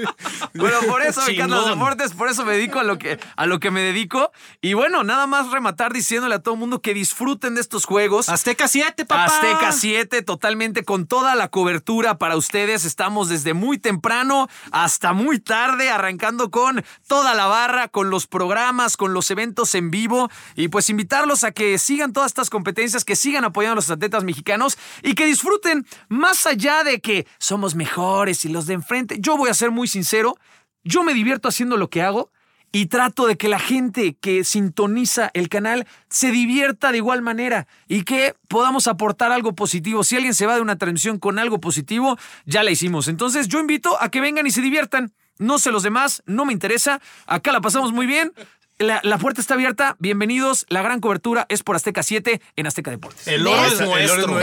Bueno, 0.53 0.77
por 0.87 1.01
eso 1.01 1.21
me 1.25 1.33
encantan 1.33 1.59
los 1.59 1.69
deportes, 1.69 2.13
por 2.13 2.29
eso 2.29 2.45
me 2.45 2.53
dedico 2.53 2.79
a 2.79 2.83
lo 2.83 2.97
que 2.97 3.19
a 3.35 3.45
lo 3.47 3.59
que 3.59 3.71
me 3.71 3.81
dedico. 3.81 4.31
Y 4.61 4.73
bueno, 4.73 5.03
nada 5.03 5.25
más 5.27 5.49
rematar 5.51 5.91
diciéndole 5.93 6.35
a 6.35 6.39
todo 6.39 6.53
el 6.53 6.59
mundo 6.59 6.81
que 6.81 6.93
disfruten 6.93 7.55
de 7.55 7.61
estos 7.61 7.85
juegos. 7.85 8.29
Azteca 8.29 8.67
7, 8.67 9.05
papá. 9.05 9.25
Azteca 9.25 9.71
7, 9.71 10.21
totalmente 10.21 10.83
con 10.83 11.07
toda 11.07 11.33
la 11.35 11.47
cobertura 11.49 12.17
para 12.17 12.35
ustedes. 12.37 12.85
Estamos 12.85 13.27
desde 13.29 13.53
muy 13.53 13.77
temprano 13.79 14.47
hasta 14.71 15.13
muy 15.13 15.39
tarde, 15.39 15.89
arrancando 15.89 16.51
con 16.51 16.83
toda 17.07 17.33
la 17.33 17.47
barra, 17.47 17.87
con 17.87 18.09
los 18.09 18.27
programas, 18.27 18.97
con 18.97 19.13
los 19.13 19.31
eventos 19.31 19.73
en 19.75 19.89
vivo. 19.91 20.29
Y 20.55 20.67
pues 20.67 20.89
invitarlos 21.07 21.45
a 21.45 21.51
que 21.51 21.77
sigan 21.77 22.11
todas 22.11 22.31
estas 22.31 22.49
competencias, 22.49 23.05
que 23.05 23.15
sigan 23.15 23.45
apoyando 23.45 23.73
a 23.73 23.75
los 23.75 23.89
atletas 23.89 24.25
mexicanos 24.25 24.77
y 25.01 25.13
que 25.13 25.25
disfruten 25.25 25.85
más 26.09 26.45
allá 26.45 26.83
de 26.83 26.99
que 26.99 27.25
somos 27.39 27.75
mejores 27.75 28.43
y 28.43 28.49
los 28.49 28.65
de 28.65 28.73
enfrente. 28.73 29.15
Yo 29.21 29.37
voy 29.37 29.49
a 29.49 29.53
ser 29.53 29.71
muy 29.71 29.87
sincero, 29.87 30.35
yo 30.83 31.03
me 31.03 31.13
divierto 31.13 31.47
haciendo 31.47 31.77
lo 31.77 31.89
que 31.89 32.01
hago. 32.01 32.29
Y 32.73 32.87
trato 32.87 33.25
de 33.25 33.37
que 33.37 33.47
la 33.47 33.59
gente 33.59 34.17
que 34.19 34.43
sintoniza 34.43 35.31
el 35.33 35.47
canal 35.47 35.87
se 36.09 36.31
divierta 36.31 36.91
de 36.91 36.97
igual 36.97 37.21
manera 37.21 37.65
y 37.87 38.03
que 38.03 38.35
podamos 38.49 38.87
aportar 38.87 39.31
algo 39.31 39.55
positivo. 39.55 40.03
Si 40.03 40.17
alguien 40.17 40.33
se 40.33 40.45
va 40.45 40.55
de 40.55 40.61
una 40.61 40.77
transmisión 40.77 41.17
con 41.17 41.39
algo 41.39 41.61
positivo, 41.61 42.17
ya 42.45 42.63
la 42.63 42.71
hicimos. 42.71 43.07
Entonces 43.07 43.47
yo 43.47 43.61
invito 43.61 43.97
a 44.01 44.11
que 44.11 44.19
vengan 44.19 44.45
y 44.45 44.51
se 44.51 44.61
diviertan. 44.61 45.13
No 45.39 45.59
sé 45.59 45.71
los 45.71 45.83
demás, 45.83 46.23
no 46.25 46.43
me 46.43 46.51
interesa. 46.51 46.99
Acá 47.25 47.53
la 47.53 47.61
pasamos 47.61 47.93
muy 47.93 48.05
bien. 48.05 48.33
La, 48.79 48.99
la 49.03 49.17
puerta 49.17 49.41
está 49.41 49.55
abierta. 49.55 49.95
Bienvenidos. 49.97 50.67
La 50.69 50.83
gran 50.83 50.99
cobertura 50.99 51.47
es 51.49 51.63
por 51.63 51.75
Azteca 51.75 52.03
7 52.03 52.39
en 52.55 52.67
Azteca 52.67 52.91
Deportes. 52.91 53.27
El 53.27 53.47
oro 53.47 53.65
es 53.65 53.81
nuestro. 53.81 54.39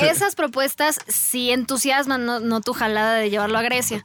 esas 0.00 0.34
propuestas 0.34 0.98
sí 1.06 1.50
entusiasman, 1.50 2.24
no, 2.24 2.40
no 2.40 2.62
tu 2.62 2.72
jalada 2.72 3.16
de 3.16 3.28
llevarlo 3.28 3.58
a 3.58 3.62
Grecia. 3.62 4.02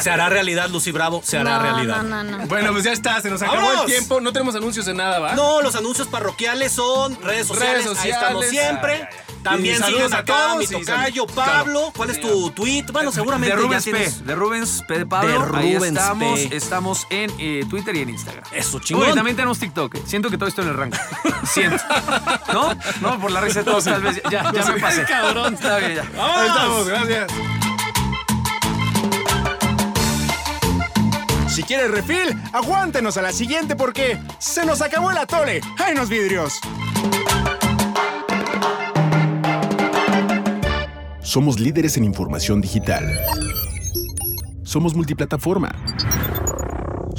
Se 0.00 0.10
hará 0.10 0.28
realidad, 0.28 0.68
Lucy 0.68 0.90
Bravo. 0.90 1.22
Se 1.24 1.38
hará 1.38 1.58
no, 1.58 1.62
realidad. 1.62 2.02
no, 2.02 2.24
no, 2.24 2.38
no. 2.38 2.46
Bueno, 2.48 2.72
pues 2.72 2.82
ya 2.82 2.92
está. 2.92 3.20
Se 3.20 3.30
nos 3.30 3.40
acabó 3.40 3.58
¡Vámonos! 3.58 3.84
el 3.84 3.92
tiempo. 3.92 4.20
No 4.20 4.32
tenemos 4.32 4.56
anuncios 4.56 4.86
de 4.86 4.94
nada, 4.94 5.20
¿va? 5.20 5.34
No, 5.36 5.62
los 5.62 5.76
anuncios 5.76 6.08
parroquiales 6.08 6.72
son 6.72 7.22
redes 7.22 7.46
sociales. 7.46 7.84
Redes 7.84 7.98
Ahí 8.00 8.10
estamos 8.10 8.46
siempre. 8.46 9.08
También 9.42 9.82
siguen 9.82 10.12
a 10.12 10.18
acá 10.18 10.34
todos 10.48 10.58
mi 10.58 10.66
tocayo 10.66 11.26
Pablo. 11.26 11.92
¿Cuál 11.96 12.10
es 12.10 12.20
tu 12.20 12.50
tweet? 12.50 12.86
Bueno, 12.92 13.12
seguramente 13.12 13.54
De 13.54 13.60
ya 13.62 13.66
Rubens 13.66 13.84
P. 13.84 13.90
tienes. 13.92 14.26
De 14.26 14.34
Rubens 14.34 14.82
P. 14.86 14.98
de 14.98 15.06
Pablo. 15.06 15.28
De 15.28 15.58
Ahí 15.58 15.76
Rubens 15.76 15.96
estamos. 15.96 16.40
P. 16.40 16.56
Estamos 16.56 17.06
en 17.10 17.32
eh, 17.38 17.64
Twitter 17.70 17.94
y 17.96 18.02
en 18.02 18.07
Instagram. 18.10 18.44
Eso, 18.52 18.76
Uy, 18.78 18.82
chingón. 18.84 19.14
también 19.14 19.36
tenemos 19.36 19.58
TikTok. 19.58 19.96
Siento 20.06 20.30
que 20.30 20.38
todo 20.38 20.48
estoy 20.48 20.64
en 20.64 20.70
el 20.70 20.76
rango. 20.76 20.96
Siento. 21.44 21.82
¿No? 22.52 22.70
No, 23.00 23.18
por 23.20 23.30
la 23.30 23.40
risa 23.40 23.60
de 23.60 23.64
todos, 23.64 23.84
tal 23.84 24.02
vez. 24.02 24.20
Ya, 24.30 24.52
ya 24.52 24.64
me 24.72 24.80
pasé. 24.80 25.04
Cabrón. 25.04 25.54
Está 25.54 25.78
bien, 25.78 25.94
ya. 25.96 26.02
Ahí 26.22 26.46
estamos. 26.48 26.88
Gracias. 26.88 27.32
Si 31.48 31.62
quieres 31.64 31.90
refil, 31.90 32.40
aguántenos 32.52 33.16
a 33.16 33.22
la 33.22 33.32
siguiente 33.32 33.74
porque 33.74 34.16
se 34.38 34.64
nos 34.64 34.80
acabó 34.80 35.10
el 35.10 35.16
atole. 35.18 35.60
¡Ay, 35.78 35.94
los 35.94 36.08
vidrios! 36.08 36.60
Somos 41.20 41.58
líderes 41.60 41.96
en 41.96 42.04
información 42.04 42.60
digital. 42.60 43.20
Somos 44.62 44.94
multiplataforma. 44.94 45.70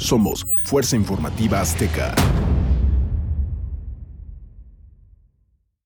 Somos 0.00 0.46
Fuerza 0.64 0.96
Informativa 0.96 1.60
Azteca. 1.60 2.14